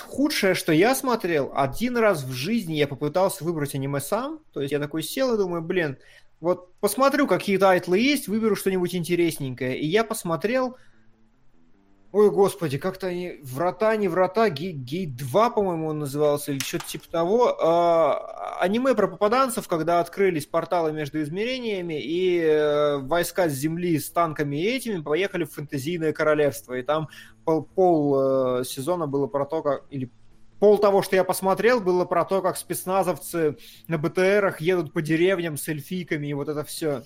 [0.00, 4.40] Худшее, что я смотрел, один раз в жизни я попытался выбрать аниме сам.
[4.52, 5.98] То есть я такой сел и думаю, блин,
[6.40, 9.78] вот посмотрю, какие тайтлы есть, выберу что-нибудь интересненькое.
[9.78, 10.76] И я посмотрел...
[12.12, 13.40] Ой, господи, как-то они...
[13.42, 17.56] Врата, не врата, гей, гей 2, по-моему, он назывался, или что-то типа того.
[17.58, 24.10] А, аниме про попаданцев, когда открылись порталы между измерениями, и э, войска с Земли с
[24.10, 26.74] танками и этими поехали в фэнтезийное королевство.
[26.74, 27.08] И там
[27.46, 29.84] пол, пол э, сезона было про то, как...
[29.88, 30.10] Или
[30.60, 33.56] пол того, что я посмотрел, было про то, как спецназовцы
[33.88, 37.04] на БТРах едут по деревням с эльфийками, и вот это все.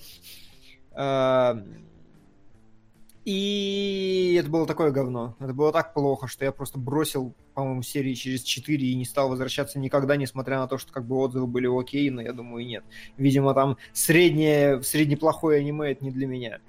[3.27, 5.35] И это было такое говно.
[5.40, 9.28] Это было так плохо, что я просто бросил, по-моему, серии через 4 и не стал
[9.28, 12.85] возвращаться никогда, несмотря на то, что как бы отзывы были окей, но я думаю, нет.
[13.16, 16.61] Видимо, там среднее, среднеплохое аниме это не для меня.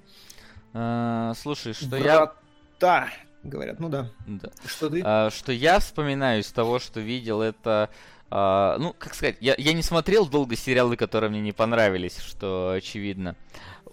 [0.74, 2.32] А, Слушай, что я...
[2.80, 3.08] Врата,
[3.44, 4.10] говорят, ну да.
[4.26, 4.50] Да.
[4.66, 5.00] Что ты?
[5.04, 7.88] А, Что я вспоминаю из того, что видел, это...
[8.30, 12.72] а, Ну, как сказать, я, я не смотрел долго сериалы, которые мне не понравились, что
[12.76, 13.36] очевидно.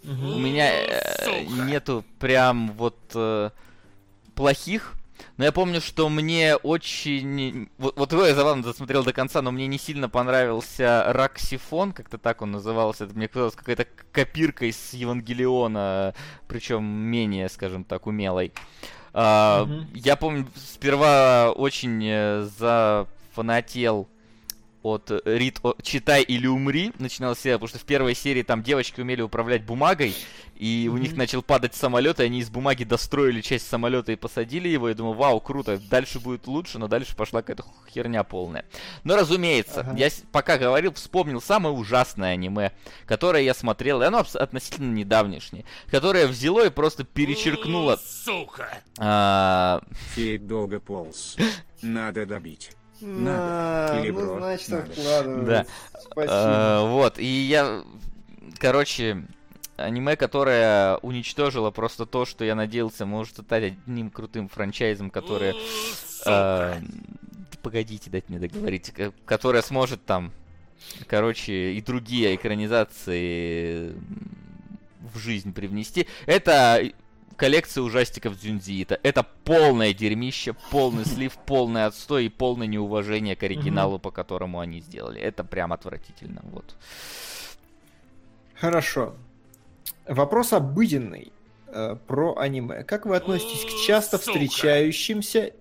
[0.07, 3.49] У меня э, нету прям вот э,
[4.35, 4.93] плохих.
[5.37, 7.69] Но я помню, что мне очень...
[7.77, 12.17] Вот, вот его я забавно досмотрел до конца, но мне не сильно понравился Раксифон, как-то
[12.17, 13.05] так он назывался.
[13.05, 16.13] Это мне казалось какая-то копирка из Евангелиона,
[16.47, 18.53] причем менее, скажем так, умелой.
[19.13, 19.87] А, Мгм.
[19.93, 24.09] Я помню, сперва очень э, зафанател
[24.85, 29.01] от э, Рид «Читай или умри» начинал серия, потому что в первой серии там девочки
[29.01, 30.13] умели управлять бумагой,
[30.55, 34.67] и у них начал падать самолет, и они из бумаги достроили часть самолета и посадили
[34.69, 34.87] его.
[34.87, 38.63] Я думаю, вау, круто, дальше будет лучше, но дальше пошла какая-то херня полная.
[39.03, 39.95] Но, разумеется, Ага.
[39.97, 42.71] я с- пока говорил, вспомнил самое ужасное аниме,
[43.07, 48.69] которое я смотрел, и оно абс- относительно недавнешнее, которое взяло и просто перечеркнуло Сука.
[48.99, 49.81] а,
[50.13, 51.37] Фейт долго полз.
[51.81, 52.69] Надо добить.
[53.01, 54.83] На, Или ну, бро, значит, надо.
[54.91, 55.45] откладывай.
[55.45, 55.65] Да.
[55.99, 56.27] Спасибо.
[56.29, 57.83] А, вот, и я,
[58.57, 59.25] короче,
[59.77, 65.53] аниме, которое уничтожило просто то, что я надеялся может стать одним крутым франчайзом, который...
[66.19, 66.81] Сука.
[66.81, 68.93] э, погодите, дайте мне договорить.
[68.97, 70.31] э, Которое сможет там,
[71.07, 73.93] короче, и другие экранизации
[75.13, 76.07] в жизнь привнести.
[76.25, 76.81] Это
[77.35, 78.99] коллекция ужастиков Дзюнзиита.
[79.03, 84.81] Это полное дерьмище, полный слив, полный отстой и полное неуважение к оригиналу, по которому они
[84.81, 85.21] сделали.
[85.21, 86.41] Это прям отвратительно.
[86.51, 86.75] Вот.
[88.55, 89.15] Хорошо.
[90.07, 91.31] Вопрос обыденный
[91.67, 92.83] э, про аниме.
[92.83, 95.53] Как вы относитесь к часто встречающимся...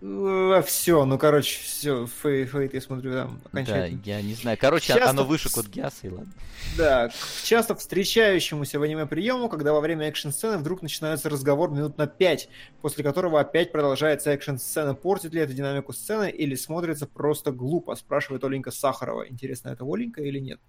[0.00, 4.00] Все, ну короче, все, Фейт, я смотрю, там Да, окончательно.
[4.04, 4.56] я не знаю.
[4.58, 6.32] Короче, Часто оно выше код Гиаса, и ладно.
[6.78, 11.98] Да, к часто встречающемуся в аниме приему, когда во время экшн-сцены вдруг начинается разговор минут
[11.98, 12.48] на 5,
[12.80, 14.94] после которого опять продолжается экшн-сцена.
[14.94, 19.28] Портит ли это динамику сцены или смотрится просто глупо, спрашивает Оленька Сахарова.
[19.28, 20.60] Интересно, это Оленька или нет?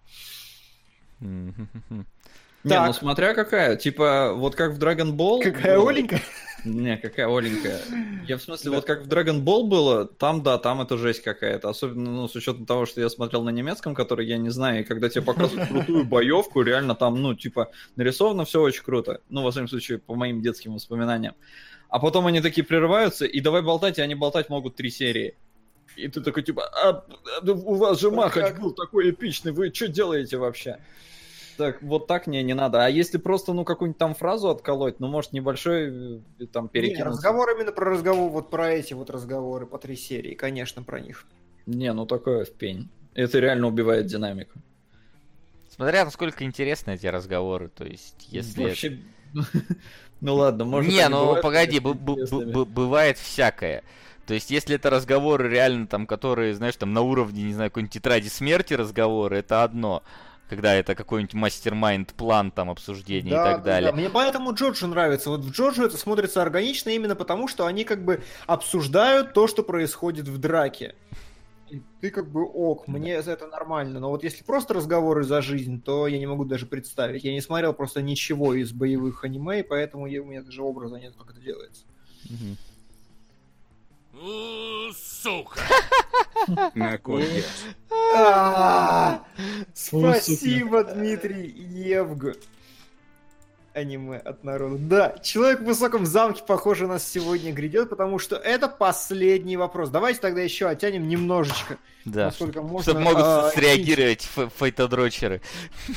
[2.63, 2.87] Не, Так.
[2.87, 3.75] ну смотря какая.
[3.75, 5.41] Типа, вот как в Dragon Ball...
[5.41, 6.19] Какая было- Оленька?
[6.65, 7.79] Не, какая Оленька.
[8.27, 11.69] Я в смысле, вот как в Dragon Ball было, там, да, там это жесть какая-то.
[11.69, 14.83] Особенно, ну, с учетом того, что я смотрел на немецком, который я не знаю, и
[14.83, 19.21] когда тебе показывают крутую боевку, реально там, ну, типа, нарисовано все очень круто.
[19.29, 21.33] Ну, во всяком случае, по моим детским воспоминаниям.
[21.89, 25.35] А потом они такие прерываются, и давай болтать, и они болтать могут три серии.
[25.95, 26.89] И ты такой, типа, а,
[27.41, 30.77] а, у вас же Ну Махач был такой эпичный, вы что делаете вообще?
[31.61, 32.83] Так, вот так мне не надо.
[32.83, 37.05] А если просто, ну, какую-нибудь там фразу отколоть, ну, может, небольшой э, там Не, перекинуться.
[37.05, 41.27] разговор именно про разговор, вот про эти вот разговоры по три серии, конечно, про них.
[41.67, 42.89] Не, ну такое в пень.
[43.13, 44.59] Это реально убивает динамику.
[45.69, 48.63] Смотря насколько интересны эти разговоры, то есть, если...
[48.63, 48.99] Вообще...
[50.19, 50.91] Ну ладно, может...
[50.91, 53.83] не, ну погоди, бывает всякое.
[54.25, 57.93] То есть, если это разговоры реально там, которые, знаешь, там на уровне, не знаю, какой-нибудь
[57.93, 60.01] тетради смерти разговоры, это одно.
[60.51, 63.93] Когда это какой-нибудь мастер-майнд план там обсуждения и так далее.
[63.93, 65.29] Мне поэтому Джоджо нравится.
[65.29, 69.63] Вот в Джоджо это смотрится органично именно потому, что они как бы обсуждают то, что
[69.63, 70.93] происходит в драке.
[71.69, 74.01] И ты как бы ок, мне это нормально.
[74.01, 77.23] Но вот если просто разговоры за жизнь, то я не могу даже представить.
[77.23, 81.13] Я не смотрел просто ничего из боевых аниме, и поэтому у меня даже образа нет,
[81.17, 81.85] как это делается.
[82.29, 82.57] Мгм.
[84.95, 85.59] Сука.
[86.75, 87.45] На Гиас.
[88.15, 89.23] А,
[89.73, 92.35] Спасибо, Дмитрий Евг.
[93.73, 94.75] Аниме от народа.
[94.77, 99.89] Да, человек в высоком замке, похоже, нас сегодня грядет, потому что это последний вопрос.
[99.89, 101.77] Давайте тогда еще оттянем немножечко.
[102.03, 102.25] Да.
[102.25, 105.41] насколько можно, Чтобы могут а, среагировать ф- фейтодрочеры.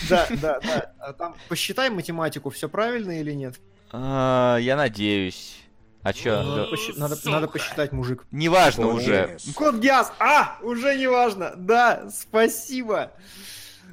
[0.09, 0.93] Да, да, да.
[1.01, 3.57] А Там посчитай математику, все правильно или нет?
[3.91, 5.64] А, я надеюсь.
[6.05, 6.43] А чё?
[6.43, 8.27] Ну, да- Посчи- Надо, надо посчитать, мужик.
[8.31, 9.39] Неважно Код уже.
[9.57, 10.13] Код Гиас!
[10.19, 10.59] А!
[10.63, 11.55] Уже не важно!
[11.57, 13.11] Да, спасибо!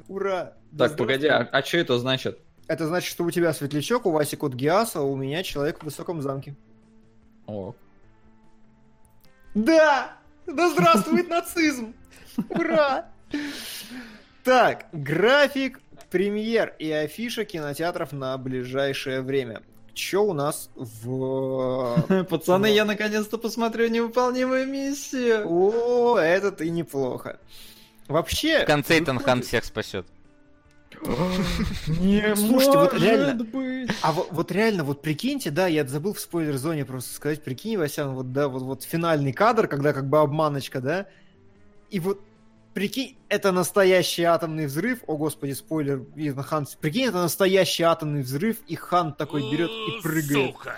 [0.08, 0.52] Ура!
[0.76, 1.62] Так, погоди, а, здравствуй.
[1.68, 2.38] что это значит?
[2.68, 5.84] Это значит, что у тебя светлячок, у Васи код Гиаса, а у меня человек в
[5.84, 6.54] высоком замке.
[7.46, 7.74] О,
[9.54, 10.12] Да!
[10.46, 11.94] Да здравствует нацизм!
[12.50, 13.06] Ура!
[14.44, 15.80] Так, график
[16.10, 19.62] премьер и афиша кинотеатров на ближайшее время.
[19.94, 22.24] Че у нас в...
[22.30, 25.46] Пацаны, я наконец-то посмотрю невыполнимую миссию.
[25.46, 27.38] О, это и неплохо.
[28.08, 28.62] Вообще...
[28.62, 30.06] В конце Итан выходит- Хан всех спасет.
[32.00, 33.90] Не Слушайте, вот может реально- быть.
[34.02, 38.14] А вот, вот реально, вот прикиньте, да, я забыл в спойлер-зоне просто сказать, прикинь, Васян,
[38.14, 41.06] вот, да, вот, вот финальный кадр, когда как бы обманочка, да,
[41.90, 42.20] и вот
[42.74, 48.58] прикинь, это настоящий атомный взрыв, о господи, спойлер, Итан Хан, прикинь, это настоящий атомный взрыв,
[48.66, 50.52] и Хан такой берет и прыгает.
[50.52, 50.76] Сука.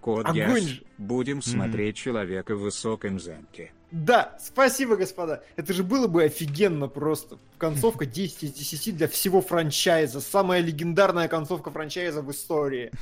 [0.00, 0.82] Код Огонь же.
[0.98, 3.72] Будем смотреть человека в высоком замке.
[3.92, 5.44] Да, спасибо, господа.
[5.54, 7.38] Это же было бы офигенно просто.
[7.56, 10.20] Концовка 10 из 10 для всего франчайза.
[10.20, 12.90] Самая легендарная концовка франчайза в истории.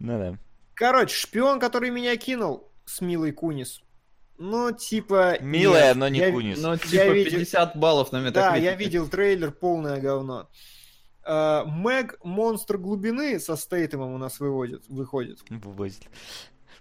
[0.00, 0.36] Ну да.
[0.74, 3.82] Короче, шпион, который меня кинул, с Милой Кунис.
[4.38, 5.38] Ну, типа...
[5.40, 5.96] Милая, нет.
[5.96, 6.58] но не Я- Кунис.
[6.60, 8.64] Ну, Я типа видел- 50 баллов на Да, метакритике.
[8.64, 10.48] я видел трейлер, полное говно.
[11.24, 15.38] А, Мэг Монстр глубины со Стейтемом у нас выводит, выходит.
[15.48, 16.02] Вывозит.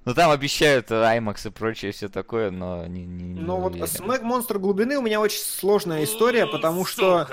[0.04, 3.88] Ну там обещают IMAX и прочее все такое, но не, не, не Но вот уверен.
[3.88, 7.28] с Мэг Монстр глубины у меня очень сложная история, потому что...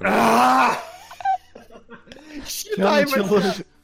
[0.00, 0.76] А!
[2.46, 3.06] Считай?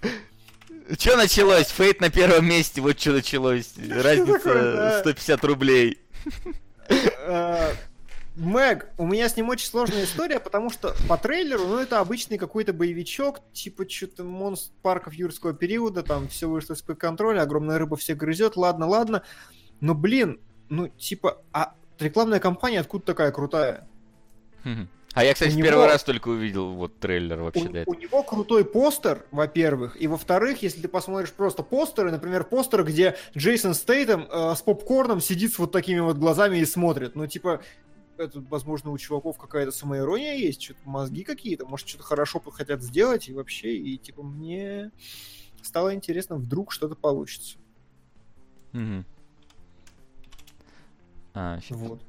[0.97, 1.69] Че началось?
[1.69, 3.75] Фейт на первом месте, вот что началось.
[3.77, 5.01] Разница такое, да?
[5.01, 5.99] 150 рублей.
[6.89, 7.73] Э,
[8.37, 12.39] Мэг, у меня с ним очень сложная история, потому что по трейлеру, ну, это обычный
[12.39, 17.97] какой-то боевичок, типа что-то монстр парков юрского периода, там все вышло из-под контроля, огромная рыба
[17.97, 19.23] всех грызет, ладно, ладно.
[19.81, 20.41] Но, блин,
[20.71, 23.87] ну, типа, а рекламная кампания откуда такая крутая?
[25.15, 27.83] А я, кстати, У в него- первый раз только увидел вот трейлер вообще, У, да.
[27.87, 33.17] у него крутой постер, во-первых, и во-вторых, если ты посмотришь просто постеры, например, постер, где
[33.37, 37.61] Джейсон Стейтем э, с попкорном сидит с вот такими вот глазами и смотрит, ну типа
[38.17, 43.29] это, возможно, у чуваков какая-то самоирония есть, что-то мозги какие-то, может, что-то хорошо хотят сделать,
[43.29, 44.93] и вообще, и типа мне
[45.61, 47.59] стало интересно, вдруг что-то получится.
[48.73, 49.05] Мгм.
[51.35, 51.77] А, щас.
[51.77, 52.01] Вот.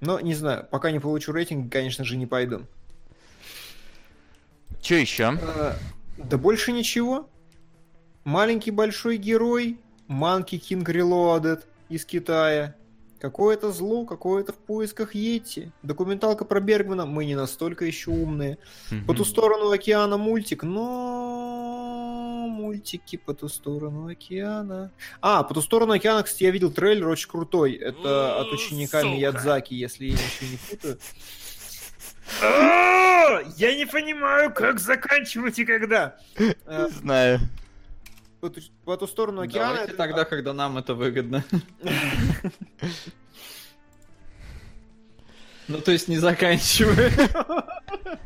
[0.00, 2.62] Но, не знаю, пока не получу рейтинг, конечно же, не пойду.
[4.80, 5.36] Чё еще?
[5.40, 5.74] Э,
[6.18, 7.28] Да больше ничего.
[8.24, 12.74] Маленький большой герой, Monkey King Reloaded из Китая.
[13.20, 15.72] Какое-то зло, какое-то в поисках Йети.
[15.82, 18.58] Документалка про Бергмана, мы не настолько еще умные.
[19.08, 21.27] По ту сторону океана мультик, но
[22.68, 24.90] мультики по ту сторону океана.
[25.22, 27.74] А, по ту сторону океана, кстати, я видел трейлер очень крутой.
[27.74, 29.12] Это от ученика Сука.
[29.14, 30.98] Миядзаки, если я ничего не путаю.
[32.42, 36.16] А, Я не понимаю, как заканчивать и когда.
[36.36, 36.52] Э,
[36.84, 37.40] Не знаю.
[38.40, 39.68] По ту- по ту сторону океана.
[39.72, 41.42] Давайте это- тогда, когда нам это выгодно.
[45.68, 47.12] Ну, то есть не заканчивая.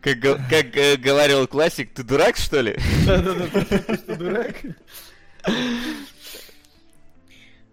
[0.00, 2.76] Как, как э, говорил классик, ты дурак, что ли?
[3.06, 4.56] Да-да-да, ты что, дурак?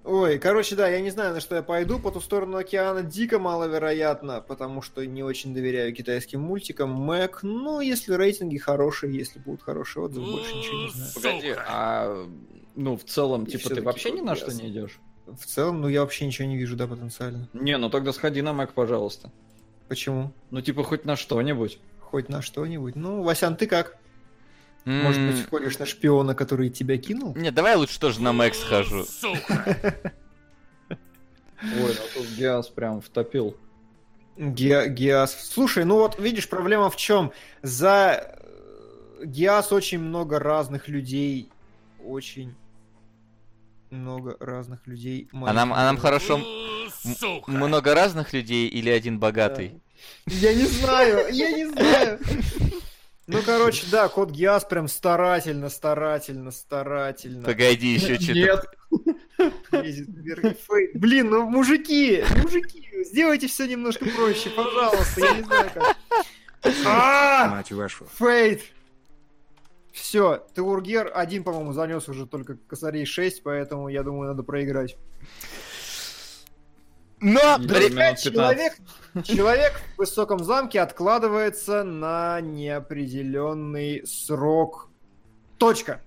[0.06, 2.00] Ой, короче, да, я не знаю, на что я пойду.
[2.00, 6.90] По ту сторону океана дико маловероятно, потому что не очень доверяю китайским мультикам.
[6.90, 11.12] Мэг, ну, если рейтинги хорошие, если будут хорошие отзывы, больше ничего не знаю.
[11.14, 12.28] Погоди, а
[12.76, 15.00] ну в целом, И типа, ты вообще ни на что не идешь?
[15.28, 17.48] В целом, ну, я вообще ничего не вижу, да, потенциально.
[17.54, 19.32] Не, ну тогда сходи на Мэг, пожалуйста.
[19.90, 20.32] Почему?
[20.52, 21.80] Ну, типа, хоть на что-нибудь.
[22.00, 22.96] Хоть на что-нибудь.
[22.96, 23.98] Ну, Васян, ты как?
[24.86, 27.36] Может М, быть, ходишь на шпиона, который тебя кинул?
[27.36, 29.04] Не, давай лучше тоже на Мэг схожу.
[29.04, 29.96] Сука.
[31.62, 33.58] Ой, ну тут Гиас прям втопил.
[34.38, 35.50] Ге- Геас.
[35.52, 37.34] Слушай, ну вот видишь, проблема в чем?
[37.62, 38.38] За
[39.20, 41.50] э, Геас очень много разных людей.
[42.04, 42.56] Очень
[43.90, 45.28] много разных людей.
[45.34, 46.40] А нам, а нам хорошо
[47.20, 47.52] Сука.
[47.52, 49.82] много разных людей или один богатый?
[50.28, 52.20] Я не знаю, я не знаю.
[53.28, 57.46] Ну, короче, да, кот Гиас прям старательно, старательно, старательно.
[57.46, 58.34] Погоди, еще что-то.
[58.34, 58.66] Нет.
[60.96, 65.98] Блин, ну мужики, мужики, сделайте все немножко проще, пожалуйста, я не знаю как.
[66.86, 68.06] А, Мать вашу.
[68.18, 68.64] Фейт!
[69.92, 74.98] Все, ты Ургер один, по-моему, занес уже только косарей 6, поэтому я думаю, надо проиграть.
[77.22, 77.68] Но, Идём.
[77.78, 78.24] ре- минут 15.
[78.34, 78.74] Человек,
[79.26, 84.90] человек в высоком замке откладывается на неопределенный срок.
[85.58, 86.02] Точка.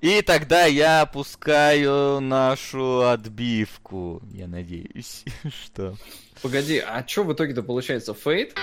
[0.00, 4.22] и тогда я опускаю нашу отбивку.
[4.32, 5.24] Я надеюсь,
[5.64, 5.96] что...
[6.42, 8.14] Погоди, а что в итоге-то получается?
[8.14, 8.56] Фейт?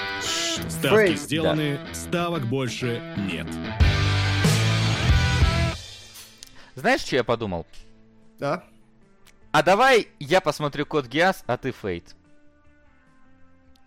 [0.70, 3.48] Ставки Фейк, сделаны, ставок больше нет.
[6.76, 7.66] Знаешь, что я подумал?
[8.38, 8.64] Да?
[9.52, 12.16] А давай я посмотрю код Гиас, а ты Фейт.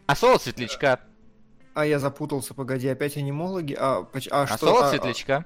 [0.07, 1.01] А соло светлячка.
[1.75, 3.75] А я запутался, погоди, опять анимологи?
[3.79, 4.59] А, а, А что?
[4.59, 5.45] соло а- светлячка.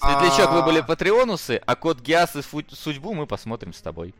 [0.00, 4.14] а- Светлячок, вы были патреонусы, а код Гиас и фу- судьбу мы посмотрим с тобой.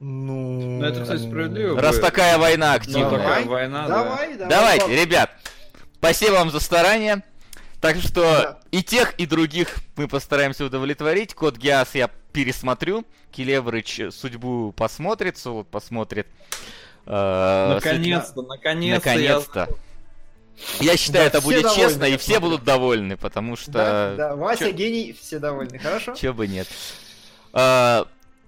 [0.00, 0.78] Ну...
[0.78, 1.80] Ну, это, кстати, справедливо.
[1.80, 3.10] Раз Вы- такая война Ну, активная.
[3.10, 4.04] такая война, да.
[4.04, 4.48] Давай, давай.
[4.48, 5.30] Давайте, ребят,
[5.98, 7.24] спасибо вам за старание.
[7.80, 8.58] Так что Да.
[8.72, 11.34] и тех, и других мы постараемся удовлетворить.
[11.34, 13.04] Код Гиас я пересмотрю.
[13.30, 16.26] Келеврыч судьбу посмотрит, Солод посмотрит.
[17.06, 19.10] Э, Наконец-то, наконец-то.
[19.10, 19.68] я- Наконец-то.
[20.80, 23.70] Я считаю, Да, это будет довольны, честно, и все будут довольны, потому что...
[23.72, 26.14] Да, да, Вася чё- гений, все довольны, хорошо?
[26.16, 26.66] Чё бы нет.
[27.52, 28.06] А,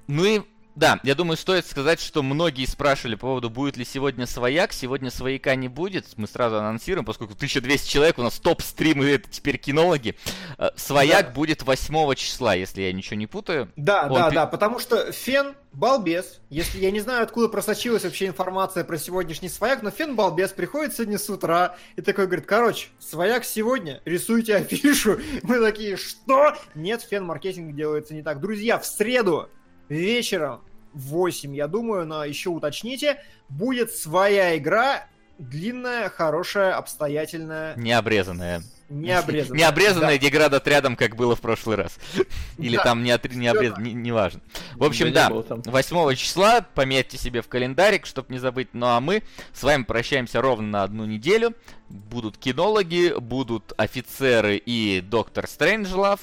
[0.09, 0.41] ну и
[0.75, 4.73] да, я думаю, стоит сказать, что многие спрашивали по поводу, будет ли сегодня свояк.
[4.73, 6.07] Сегодня свояка не будет.
[6.17, 10.17] Мы сразу анонсируем, поскольку 1200 человек, у нас топ-стримы, это теперь кинологи.
[10.59, 11.33] А, Свояк Да.
[11.33, 13.71] будет 8 числа, если я ничего не путаю.
[13.77, 16.41] Да, Он да, пи- да, потому что Фен балбес.
[16.51, 20.95] Если я не знаю, откуда просочилась вообще информация про сегодняшний свояк, но Фен балбес приходит
[20.95, 25.21] сегодня с утра и такой говорит, короче, свояк сегодня, рисуйте афишу.
[25.43, 26.57] Мы такие, что?
[26.75, 28.41] Нет, Фен маркетинг делается не так.
[28.41, 29.49] Друзья, в среду
[29.91, 30.61] вечером
[30.95, 35.07] в 8, я думаю, но еще уточните, будет своя игра,
[35.39, 38.63] длинная, хорошая, обстоятельная, Необрезанная.
[38.89, 39.59] не обрезанная.
[39.61, 40.25] Необрезанная Да.
[40.27, 41.97] деград отрядом, как было в прошлый раз.
[42.59, 42.83] Или Да.
[42.85, 44.41] там не, отр- не обрезан, не- неважно.
[44.75, 45.63] В общем, Да да, не было там.
[45.63, 48.69] 8 числа, пометьте себе в календарик, чтобы не забыть.
[48.73, 49.23] Ну а мы
[49.53, 51.55] с вами прощаемся ровно на одну неделю.
[51.89, 56.21] Будут кинологи, будут офицеры и доктор Стрэнджлав.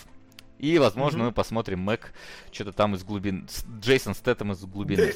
[0.60, 1.28] И, возможно, Мгм.
[1.28, 2.14] мы посмотрим Мэг
[2.52, 3.48] что-то там из глубин...
[3.80, 5.14] Джейсон Стэттем из глубины.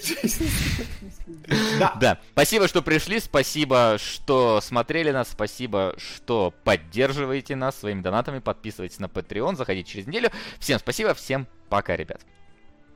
[1.79, 1.95] Да.
[1.99, 8.99] Да, спасибо, что пришли, спасибо, что смотрели нас, спасибо, что поддерживаете нас своими донатами, подписывайтесь
[8.99, 10.29] на Patreon, заходите через неделю.
[10.59, 12.21] Всем спасибо, всем пока, ребят.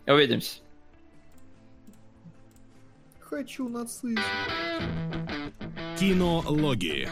[0.06, 0.60] Увидимся.
[3.20, 4.22] Хочу нацизм.
[6.00, 7.10] Кинологии.